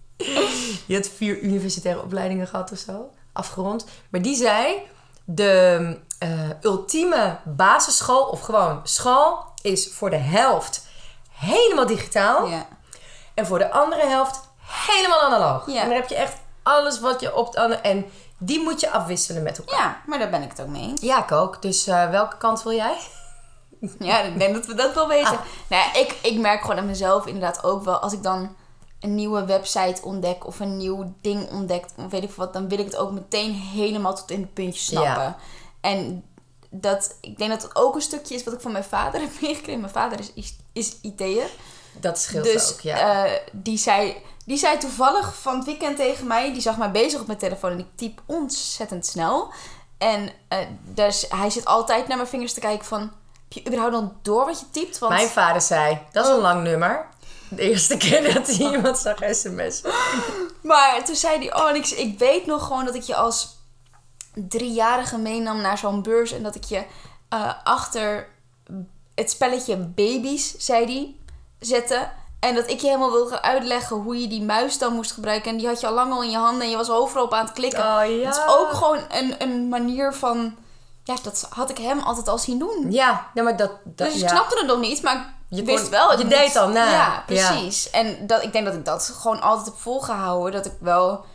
Die 0.87 0.95
had 0.95 1.09
vier 1.15 1.39
universitaire 1.39 2.01
opleidingen 2.01 2.47
gehad 2.47 2.71
of 2.71 2.77
zo. 2.77 3.09
Afgerond. 3.33 3.85
Maar 4.09 4.21
die 4.21 4.35
zei... 4.35 4.81
De 5.29 5.97
eh, 6.19 6.49
ultieme 6.61 7.37
basisschool, 7.45 8.23
of 8.23 8.41
gewoon 8.41 8.79
school... 8.83 9.45
is 9.61 9.89
voor 9.93 10.09
de 10.09 10.17
helft 10.17 10.87
helemaal 11.31 11.85
digitaal. 11.85 12.47
Ja. 12.47 12.67
En 13.33 13.45
voor 13.45 13.57
de 13.57 13.71
andere 13.71 14.05
helft 14.07 14.39
helemaal 14.61 15.21
analoog. 15.21 15.67
Ja. 15.67 15.81
En 15.81 15.87
dan 15.87 15.95
heb 15.95 16.09
je 16.09 16.15
echt 16.15 16.35
alles 16.63 16.99
wat 16.99 17.19
je 17.19 17.35
op... 17.35 17.53
de 17.53 17.59
En 17.81 18.05
die 18.37 18.63
moet 18.63 18.79
je 18.79 18.91
afwisselen 18.91 19.43
met 19.43 19.57
elkaar. 19.57 19.79
ja, 19.79 20.01
maar 20.05 20.19
daar 20.19 20.29
ben 20.29 20.41
ik 20.41 20.49
het 20.49 20.61
ook 20.61 20.67
mee 20.67 20.81
eens. 20.81 21.01
Ja, 21.01 21.23
ik 21.23 21.31
ook. 21.31 21.61
Dus 21.61 21.87
eh, 21.87 22.09
welke 22.09 22.37
kant 22.37 22.63
wil 22.63 22.73
jij? 22.73 22.97
Ja, 23.99 24.19
ik 24.19 24.39
denk 24.39 24.53
dat 24.53 24.65
we 24.65 24.73
dat 24.73 24.93
wel 24.93 25.07
weten. 25.07 25.37
Ah. 25.37 25.39
Nou 25.69 25.83
ja, 25.83 25.99
ik, 25.99 26.15
ik 26.21 26.37
merk 26.39 26.61
gewoon 26.61 26.77
aan 26.77 26.85
mezelf 26.85 27.25
inderdaad 27.25 27.63
ook 27.63 27.83
wel. 27.83 27.97
Als 27.97 28.13
ik 28.13 28.23
dan 28.23 28.55
een 28.99 29.15
nieuwe 29.15 29.45
website 29.45 30.01
ontdek 30.03 30.45
of 30.47 30.59
een 30.59 30.77
nieuw 30.77 31.13
ding 31.21 31.51
ontdek, 31.51 31.85
of 31.97 32.11
weet 32.11 32.23
ik 32.23 32.31
wat, 32.31 32.53
dan 32.53 32.67
wil 32.69 32.79
ik 32.79 32.85
het 32.85 32.95
ook 32.95 33.11
meteen 33.11 33.53
helemaal 33.53 34.15
tot 34.15 34.31
in 34.31 34.41
het 34.41 34.53
puntje 34.53 34.81
snappen. 34.81 35.23
Ja. 35.23 35.37
En 35.81 36.23
dat, 36.69 37.15
ik 37.21 37.37
denk 37.37 37.49
dat 37.51 37.61
het 37.61 37.75
ook 37.75 37.95
een 37.95 38.01
stukje 38.01 38.35
is 38.35 38.43
wat 38.43 38.53
ik 38.53 38.61
van 38.61 38.71
mijn 38.71 38.83
vader 38.83 39.21
heb 39.21 39.41
meegekregen. 39.41 39.79
Mijn 39.81 39.93
vader 39.93 40.19
is, 40.33 40.55
is, 40.73 40.95
IT'er. 41.01 41.49
Dat 41.99 42.19
scheelt 42.19 42.43
Dus 42.43 42.73
ook, 42.73 42.79
ja. 42.79 43.25
eh, 43.25 43.31
die 43.51 43.77
zei, 43.77 44.15
die 44.45 44.57
zei 44.57 44.77
toevallig 44.77 45.35
van 45.35 45.55
het 45.55 45.65
weekend 45.65 45.95
tegen 45.97 46.27
mij. 46.27 46.53
Die 46.53 46.61
zag 46.61 46.77
mij 46.77 46.91
bezig 46.91 47.19
op 47.21 47.27
mijn 47.27 47.39
telefoon 47.39 47.71
en 47.71 47.79
ik 47.79 47.87
typ 47.95 48.21
ontzettend 48.25 49.05
snel. 49.05 49.51
En 49.97 50.29
eh, 50.47 50.57
dus 50.83 51.25
hij 51.29 51.49
zit 51.49 51.65
altijd 51.65 52.07
naar 52.07 52.17
mijn 52.17 52.29
vingers 52.29 52.53
te 52.53 52.59
kijken 52.59 52.85
van... 52.85 52.99
Heb 53.49 53.63
je 53.63 53.67
überhaupt 53.69 53.93
nog 53.93 54.11
door 54.21 54.45
wat 54.45 54.59
je 54.59 54.65
typt? 54.71 54.99
Want 54.99 55.13
Mijn 55.13 55.27
vader 55.27 55.61
zei, 55.61 55.99
dat 56.11 56.23
is 56.25 56.29
Oh. 56.31 56.35
een 56.35 56.41
lang 56.41 56.63
nummer. 56.63 57.05
De 57.49 57.61
eerste 57.61 57.97
keer 57.97 58.33
dat 58.33 58.47
hij 58.47 58.71
iemand 58.71 58.97
zag 58.97 59.17
sms. 59.31 59.81
Maar 60.61 61.05
toen 61.05 61.15
zei 61.15 61.37
hij, 61.37 61.55
oh, 61.55 61.69
en 61.69 61.75
ik, 61.75 62.15
weet 62.17 62.45
nog 62.45 62.67
gewoon 62.67 62.85
dat 62.85 62.95
ik 62.95 63.01
je 63.01 63.15
als 63.15 63.55
driejarige 64.33 65.17
meenam 65.17 65.61
naar 65.61 65.77
zo'n 65.77 66.01
beurs. 66.01 66.31
En 66.31 66.43
dat 66.43 66.55
ik 66.55 66.63
je 66.63 66.83
eh, 67.29 67.53
achter 67.63 68.27
het 69.15 69.31
spelletje 69.31 69.77
Babies, 69.77 70.55
zei 70.57 70.85
hij, 70.85 71.15
zette. 71.59 72.09
En 72.39 72.55
dat 72.55 72.69
ik 72.69 72.79
je 72.79 72.87
helemaal 72.87 73.11
wilde 73.11 73.29
gaan 73.29 73.43
uitleggen 73.43 73.95
hoe 73.95 74.21
je 74.21 74.27
die 74.27 74.41
muis 74.41 74.77
dan 74.77 74.93
moest 74.93 75.11
gebruiken. 75.11 75.51
En 75.51 75.57
die 75.57 75.67
had 75.67 75.79
je 75.79 75.87
al 75.87 75.93
lang 75.93 76.13
al 76.13 76.23
in 76.23 76.29
je 76.29 76.37
handen 76.37 76.61
en 76.61 76.69
je 76.69 76.77
was 76.77 76.89
overal 76.89 77.25
op 77.25 77.33
aan 77.33 77.45
het 77.45 77.53
klikken. 77.53 77.79
Oh 77.79 77.85
ja. 77.85 78.25
Het 78.25 78.35
is 78.35 78.47
ook 78.47 78.71
gewoon 78.71 78.99
een, 79.09 79.35
een 79.37 79.69
manier 79.69 80.13
van... 80.13 80.55
Ja, 81.03 81.15
dat 81.23 81.47
had 81.49 81.69
ik 81.69 81.77
hem 81.77 81.99
altijd 81.99 82.27
al 82.27 82.37
zien 82.37 82.59
doen. 82.59 82.91
Ja, 82.91 83.27
nou, 83.33 83.47
maar 83.47 83.57
dat... 83.57 83.71
dat 83.83 84.07
dus 84.07 84.15
ik 84.15 84.21
ja. 84.21 84.27
snapte 84.27 84.57
het 84.57 84.67
nog 84.67 84.79
niet, 84.79 85.01
maar 85.01 85.36
Je 85.49 85.63
wist 85.63 85.81
kon- 85.81 85.91
wel. 85.91 86.17
je 86.19 86.27
deed 86.27 86.55
al 86.55 86.69
na. 86.69 86.91
Ja, 86.91 87.23
precies. 87.25 87.89
En 87.89 88.27
dat, 88.27 88.43
ik 88.43 88.51
denk 88.53 88.65
dat 88.65 88.73
ik 88.73 88.85
dat 88.85 89.13
gewoon 89.21 89.41
altijd 89.41 89.65
heb 89.65 89.75
volgehouden. 89.77 90.51
Dat 90.51 90.65
ik 90.65 90.77
wel 90.79 91.25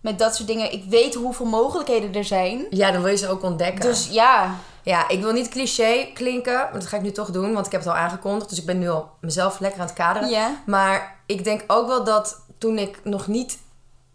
met 0.00 0.18
dat 0.18 0.34
soort 0.34 0.48
dingen... 0.48 0.72
Ik 0.72 0.84
weet 0.88 1.14
hoeveel 1.14 1.46
mogelijkheden 1.46 2.14
er 2.14 2.24
zijn. 2.24 2.66
Ja, 2.70 2.90
dan 2.90 3.02
wil 3.02 3.10
je 3.10 3.16
ze 3.16 3.28
ook 3.28 3.42
ontdekken. 3.42 3.80
Dus 3.80 4.08
ja, 4.10 4.54
Ja, 4.82 5.08
ik 5.08 5.22
wil 5.22 5.32
niet 5.32 5.48
cliché 5.48 6.10
klinken, 6.14 6.54
maar 6.54 6.72
dat 6.72 6.86
ga 6.86 6.96
ik 6.96 7.02
nu 7.02 7.12
toch 7.12 7.30
doen, 7.30 7.52
want 7.52 7.66
ik 7.66 7.72
heb 7.72 7.80
het 7.80 7.90
al 7.90 7.96
aangekondigd. 7.96 8.48
Dus 8.48 8.58
ik 8.58 8.66
ben 8.66 8.78
nu 8.78 8.88
al 8.88 9.10
mezelf 9.20 9.58
lekker 9.58 9.80
aan 9.80 9.86
het 9.86 9.94
kaderen. 9.94 10.28
Ja. 10.28 10.50
Maar 10.66 11.16
ik 11.26 11.44
denk 11.44 11.64
ook 11.66 11.86
wel 11.86 12.04
dat 12.04 12.40
toen 12.58 12.78
ik 12.78 13.00
nog 13.04 13.26
niet 13.26 13.58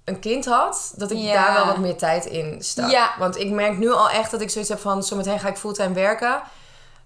een 0.03 0.19
kind 0.19 0.45
had, 0.45 0.93
dat 0.95 1.11
ik 1.11 1.33
daar 1.33 1.53
wel 1.53 1.65
wat 1.65 1.77
meer 1.77 1.97
tijd 1.97 2.25
in 2.25 2.55
stak. 2.63 2.91
Ja. 2.91 3.11
Want 3.19 3.37
ik 3.37 3.49
merk 3.49 3.77
nu 3.77 3.91
al 3.91 4.09
echt 4.09 4.31
dat 4.31 4.41
ik 4.41 4.49
zoiets 4.49 4.69
heb 4.69 4.79
van, 4.79 5.03
zometeen 5.03 5.39
ga 5.39 5.47
ik 5.47 5.57
fulltime 5.57 5.93
werken. 5.93 6.41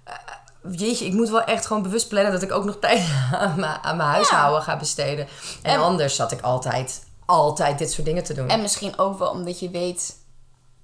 Eh, 0.04 0.14
jeetje, 0.71 1.06
ik 1.06 1.13
moet 1.13 1.30
wel 1.30 1.43
echt 1.43 1.65
gewoon 1.65 1.84
bewust 1.84 2.08
plannen 2.08 2.32
dat 2.32 2.41
ik 2.41 2.52
ook 2.52 2.65
nog 2.65 2.78
tijd 2.80 3.02
aan 3.32 3.60
mijn, 3.60 3.78
aan 3.82 3.97
mijn 3.97 4.10
huishouden 4.10 4.62
ga 4.63 4.78
besteden. 4.78 5.28
En, 5.62 5.73
En- 5.73 5.82
anders 5.82 6.15
zat 6.15 6.32
ik 6.32 6.41
altijd, 6.41 7.04
altijd 7.26 7.78
dit 7.78 7.91
soort 7.91 8.06
dingen 8.08 8.23
te 8.23 8.34
doen. 8.34 8.47
en 8.49 8.62
misschien 8.62 8.97
ook 8.97 9.19
wel 9.19 9.30
omdat 9.30 9.60
je 9.60 9.69
weet 9.69 10.21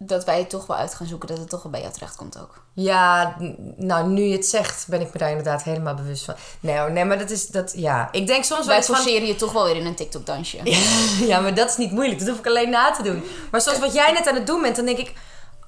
dat 0.01 0.25
wij 0.25 0.37
het 0.39 0.49
toch 0.49 0.65
wel 0.65 0.77
uit 0.77 0.93
gaan 0.95 1.07
zoeken. 1.07 1.27
Dat 1.27 1.37
het 1.37 1.49
toch 1.49 1.63
wel 1.63 1.71
bij 1.71 1.81
jou 1.81 1.93
terecht 1.93 2.15
komt 2.15 2.39
ook. 2.39 2.63
Ja, 2.73 3.35
nou, 3.75 4.09
nu 4.09 4.21
je 4.23 4.35
het 4.35 4.45
zegt, 4.45 4.87
ben 4.87 5.01
ik 5.01 5.13
me 5.13 5.19
daar 5.19 5.29
inderdaad 5.29 5.63
helemaal 5.63 5.93
bewust 5.93 6.25
van. 6.25 6.35
Nee, 6.59 6.77
hoor, 6.77 6.91
nee 6.91 7.05
maar 7.05 7.17
dat 7.19 7.29
is, 7.29 7.47
dat, 7.47 7.73
ja. 7.75 8.09
Ik 8.11 8.27
denk 8.27 8.43
soms 8.43 8.59
wel 8.59 8.67
Wij 8.67 8.77
eens 8.77 8.85
van... 8.85 8.95
forceren 8.95 9.27
je 9.27 9.35
toch 9.35 9.51
wel 9.51 9.63
weer 9.65 9.75
in 9.75 9.85
een 9.85 9.95
TikTok-dansje. 9.95 10.57
Ja, 11.27 11.39
maar 11.39 11.53
dat 11.53 11.69
is 11.69 11.77
niet 11.77 11.91
moeilijk. 11.91 12.19
Dat 12.19 12.27
hoef 12.27 12.37
ik 12.37 12.47
alleen 12.47 12.69
na 12.69 12.91
te 12.91 13.03
doen. 13.03 13.23
Maar 13.51 13.61
zoals 13.61 13.79
wat 13.79 13.93
jij 13.93 14.11
net 14.11 14.27
aan 14.27 14.35
het 14.35 14.47
doen 14.47 14.61
bent, 14.61 14.75
dan 14.75 14.85
denk 14.85 14.97
ik... 14.97 15.13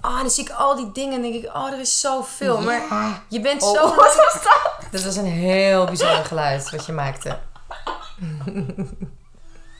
Ah, 0.02 0.20
dan 0.20 0.30
zie 0.30 0.44
ik 0.44 0.50
al 0.50 0.76
die 0.76 0.92
dingen 0.92 1.14
en 1.14 1.22
denk 1.22 1.44
ik... 1.44 1.56
Oh, 1.56 1.72
er 1.72 1.80
is 1.80 2.00
zoveel. 2.00 2.62
Maar 2.62 2.82
je 3.28 3.40
bent 3.40 3.62
Oh, 3.62 3.74
zo... 3.74 3.82
wat 3.96 4.16
was 4.16 4.34
dat? 4.44 4.92
Dat 4.92 5.04
was 5.04 5.16
een 5.16 5.26
heel 5.26 5.86
bijzonder 5.86 6.26
geluid 6.26 6.70
wat 6.70 6.86
je 6.86 6.92
maakte. 6.92 7.38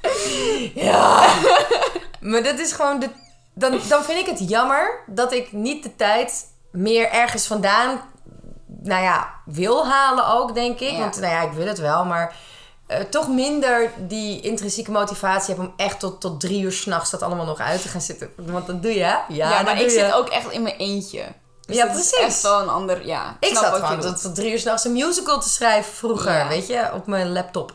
ja. 0.90 1.34
Maar 2.20 2.44
dat 2.44 2.60
is 2.60 2.72
gewoon 2.72 3.00
de... 3.00 3.10
Dan, 3.54 3.80
dan 3.90 4.04
vind 4.04 4.20
ik 4.20 4.26
het 4.26 4.50
jammer 4.50 5.04
dat 5.08 5.32
ik 5.32 5.52
niet 5.52 5.84
de 5.84 5.96
tijd 5.96 6.46
meer 6.72 7.10
ergens 7.10 7.48
vandaan... 7.48 8.02
Nou 8.84 9.04
ja, 9.04 9.30
wil 9.46 9.88
halen 9.88 10.28
ook, 10.28 10.54
denk 10.54 10.80
ik. 10.80 10.92
Ja. 10.92 11.00
Want 11.00 11.20
nou 11.20 11.34
ja, 11.34 11.42
ik 11.42 11.52
wil 11.52 11.68
het 11.68 11.80
wel, 11.80 12.06
maar... 12.06 12.36
eh, 12.92 13.04
toch 13.06 13.28
minder 13.28 13.92
die 13.98 14.42
intrinsieke 14.42 14.92
motivatie 14.92 15.54
heb 15.56 15.64
om 15.64 15.74
echt 15.78 16.00
tot, 16.00 16.22
tot 16.22 16.40
drie 16.40 16.62
uur 16.62 16.72
s'nachts 16.72 17.10
dat 17.10 17.22
allemaal 17.22 17.46
nog 17.46 17.60
uit 17.60 17.82
te 17.82 17.88
gaan 17.88 18.02
zitten. 18.02 18.30
Want 18.36 18.68
dat 18.68 18.82
doe 18.82 18.94
je, 18.94 19.04
hè? 19.04 19.16
Ja, 19.16 19.24
Ja, 19.30 19.62
maar 19.62 19.76
ik 19.78 19.82
je. 19.84 19.90
zit 19.90 20.14
ook 20.14 20.30
echt 20.30 20.52
in 20.52 20.62
mijn 20.62 20.76
eentje. 20.76 21.24
Dus 21.66 21.76
Ja, 21.76 21.86
dat 21.88 21.96
is 21.96 22.10
precies. 22.10 22.26
echt 22.28 22.42
wel 22.42 22.62
een 22.62 22.70
ander... 22.70 23.06
Ja, 23.06 23.38
Ik 23.40 23.56
zat 23.58 23.74
gewoon 23.76 24.00
doet. 24.00 24.02
tot, 24.02 24.22
tot 24.22 24.36
drie 24.36 24.52
uur 24.52 24.60
s'nachts 24.60 24.86
een 24.86 24.92
musical 24.92 25.40
te 25.42 25.50
schrijven 25.50 25.94
vroeger, 25.94 26.32
Ja. 26.34 26.48
weet 26.48 26.68
je, 26.68 26.90
op 26.94 27.08
mijn 27.08 27.32
laptop. 27.32 27.74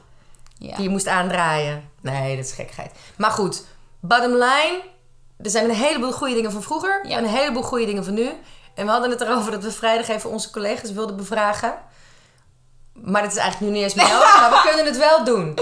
Ja. 0.58 0.74
Die 0.74 0.82
je 0.84 0.88
moest 0.90 1.06
aandraaien. 1.06 1.90
Nee, 2.00 2.36
dat 2.36 2.44
is 2.44 2.52
gekheid. 2.52 2.90
Maar 3.16 3.30
goed, 3.30 3.64
bottom 4.00 4.32
line. 4.32 4.80
Er 5.42 5.50
zijn 5.50 5.64
een 5.64 5.74
heleboel 5.76 6.12
goede 6.12 6.34
dingen 6.34 6.52
van 6.52 6.62
vroeger. 6.62 7.00
Ja. 7.08 7.16
En 7.16 7.24
een 7.24 7.30
heleboel 7.30 7.62
goede 7.62 7.86
dingen 7.86 8.04
van 8.04 8.14
nu. 8.14 8.30
En 8.74 8.84
we 8.86 8.90
hadden 8.92 9.10
het 9.10 9.20
erover 9.20 9.50
dat 9.52 9.62
we 9.62 9.72
vrijdag 9.72 10.08
even 10.08 10.30
onze 10.30 10.50
collega's 10.50 10.92
wilden 10.92 11.16
bevragen. 11.16 11.74
Maar 13.04 13.22
dat 13.22 13.30
is 13.32 13.36
eigenlijk 13.38 13.72
nu 13.72 13.78
niet 13.78 13.84
eens 13.86 13.94
meer 14.04 14.12
nodig. 14.12 14.40
maar 14.40 14.50
we 14.50 14.68
kunnen 14.68 14.86
het 14.86 14.96
wel 14.96 15.24
doen. 15.24 15.58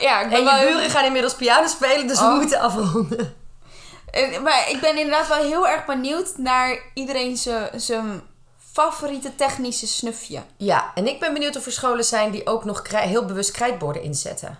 Ja, 0.00 0.20
ik 0.20 0.28
ben 0.28 0.38
En 0.38 0.44
wel 0.44 0.54
je 0.56 0.60
heel- 0.64 0.72
buren 0.74 0.90
gaan 0.90 1.04
inmiddels 1.04 1.34
piano 1.34 1.66
spelen, 1.66 2.06
dus 2.06 2.18
we 2.18 2.24
Oh. 2.24 2.34
moeten 2.36 2.60
afronden. 2.60 3.34
En- 4.10 4.42
Maar 4.42 4.70
ik 4.70 4.80
ben 4.80 4.98
inderdaad 4.98 5.28
wel 5.28 5.42
heel 5.42 5.68
erg 5.68 5.84
benieuwd 5.86 6.32
naar 6.36 6.78
iedereen 6.94 7.36
zijn- 7.36 7.80
zijn 7.80 8.22
favoriete 8.72 9.34
technische 9.34 9.86
snufje. 9.86 10.42
Ja, 10.56 10.90
en 10.94 11.06
ik 11.08 11.20
ben 11.20 11.32
benieuwd 11.32 11.56
of 11.56 11.66
er 11.66 11.72
scholen 11.72 12.04
zijn 12.04 12.30
die 12.30 12.46
ook 12.46 12.64
nog 12.64 12.82
heel 12.90 13.24
bewust 13.24 13.50
krijtborden 13.50 14.02
inzetten. 14.02 14.58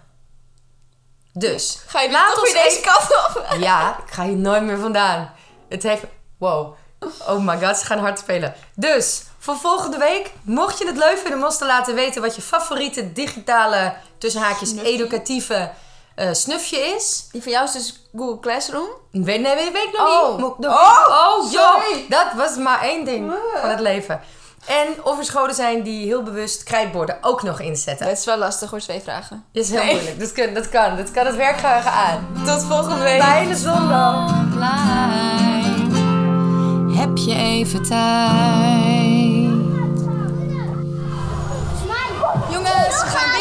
Dus, 1.33 1.83
Ga 1.87 2.01
je 2.01 2.11
Laat 2.11 2.39
ons 2.41 2.53
deze 2.53 2.81
kant 2.81 3.27
op? 3.27 3.47
Ja, 3.61 3.99
ik 4.07 4.13
ga 4.13 4.25
hier 4.25 4.37
nooit 4.37 4.63
meer 4.63 4.79
vandaan. 4.79 5.33
Het 5.69 5.83
heeft... 5.83 6.03
Wow. 6.39 6.75
Oh 7.29 7.39
my 7.47 7.59
god, 7.67 7.77
ze 7.77 7.85
gaan 7.87 7.99
hard 7.99 8.19
spelen. 8.19 8.55
Dus, 8.75 9.23
voor 9.43 9.57
volgende 9.57 9.99
week, 9.99 10.33
mocht 10.43 10.79
je 10.79 10.87
het 10.87 10.97
leuk 10.97 11.19
vinden 11.19 11.39
om 11.39 11.45
ons 11.45 11.59
te 11.59 11.67
laten 11.67 11.95
weten 11.95 12.23
wat 12.23 12.37
je 12.37 12.43
favoriete 12.43 13.13
digitale, 13.13 13.95
tussen 14.19 14.41
haakjes, 14.41 14.69
Snufje. 14.69 14.91
educatieve 14.93 15.71
eh, 16.15 16.29
snufje 16.33 16.79
is. 16.79 17.29
Die 17.33 17.43
van 17.43 17.53
jou 17.53 17.65
is 17.65 17.73
dus 17.73 18.09
Google 18.17 18.41
Classroom. 18.41 18.89
Weet, 19.11 19.41
nee, 19.41 19.55
weet, 19.55 19.73
weet 19.73 19.85
ik 19.85 19.93
nog 19.99 20.09
Oh. 20.23 20.29
niet. 20.37 20.59
Nog- 20.59 20.73
Oh, 20.73 21.39
oh 21.39 21.53
joh. 21.53 21.75
sorry. 21.75 22.05
Dat 22.09 22.27
was 22.37 22.57
maar 22.57 22.83
één 22.83 23.05
ding 23.05 23.33
van 23.61 23.71
het 23.71 23.81
leven. 23.81 24.21
En 24.67 24.87
of 25.05 25.19
er 25.19 25.25
scholen 25.25 25.55
zijn 25.55 25.83
die 25.83 26.07
heel 26.07 26.23
bewust 26.23 26.63
krijtborden 26.63 27.19
ook 27.21 27.43
nog 27.43 27.61
inzetten. 27.61 28.07
Dat 28.07 28.19
is 28.19 28.25
wel 28.25 28.37
lastig 28.39 28.71
hoor, 28.71 28.81
twee 28.81 29.01
vragen. 29.01 29.45
Dat 29.53 29.65
is 29.65 29.71
heel 29.71 29.83
Nee. 29.85 29.93
moeilijk. 29.93 30.19
Dat 30.21 30.33
kan, 30.33 30.55
dat 30.55 30.69
kan. 30.69 30.97
Dat 30.97 31.11
kan 31.11 31.27
het 31.27 31.37
werkgeheugen 31.37 31.93
aan. 31.93 32.43
Tot 32.47 32.63
volgende 32.65 33.03
week. 33.03 33.23
Fijne 33.23 33.57
zondag. 33.57 34.31
Heb 36.99 37.17
je 37.17 37.35
even 37.35 37.83
tijd? 37.83 39.00
It's. 43.03 43.40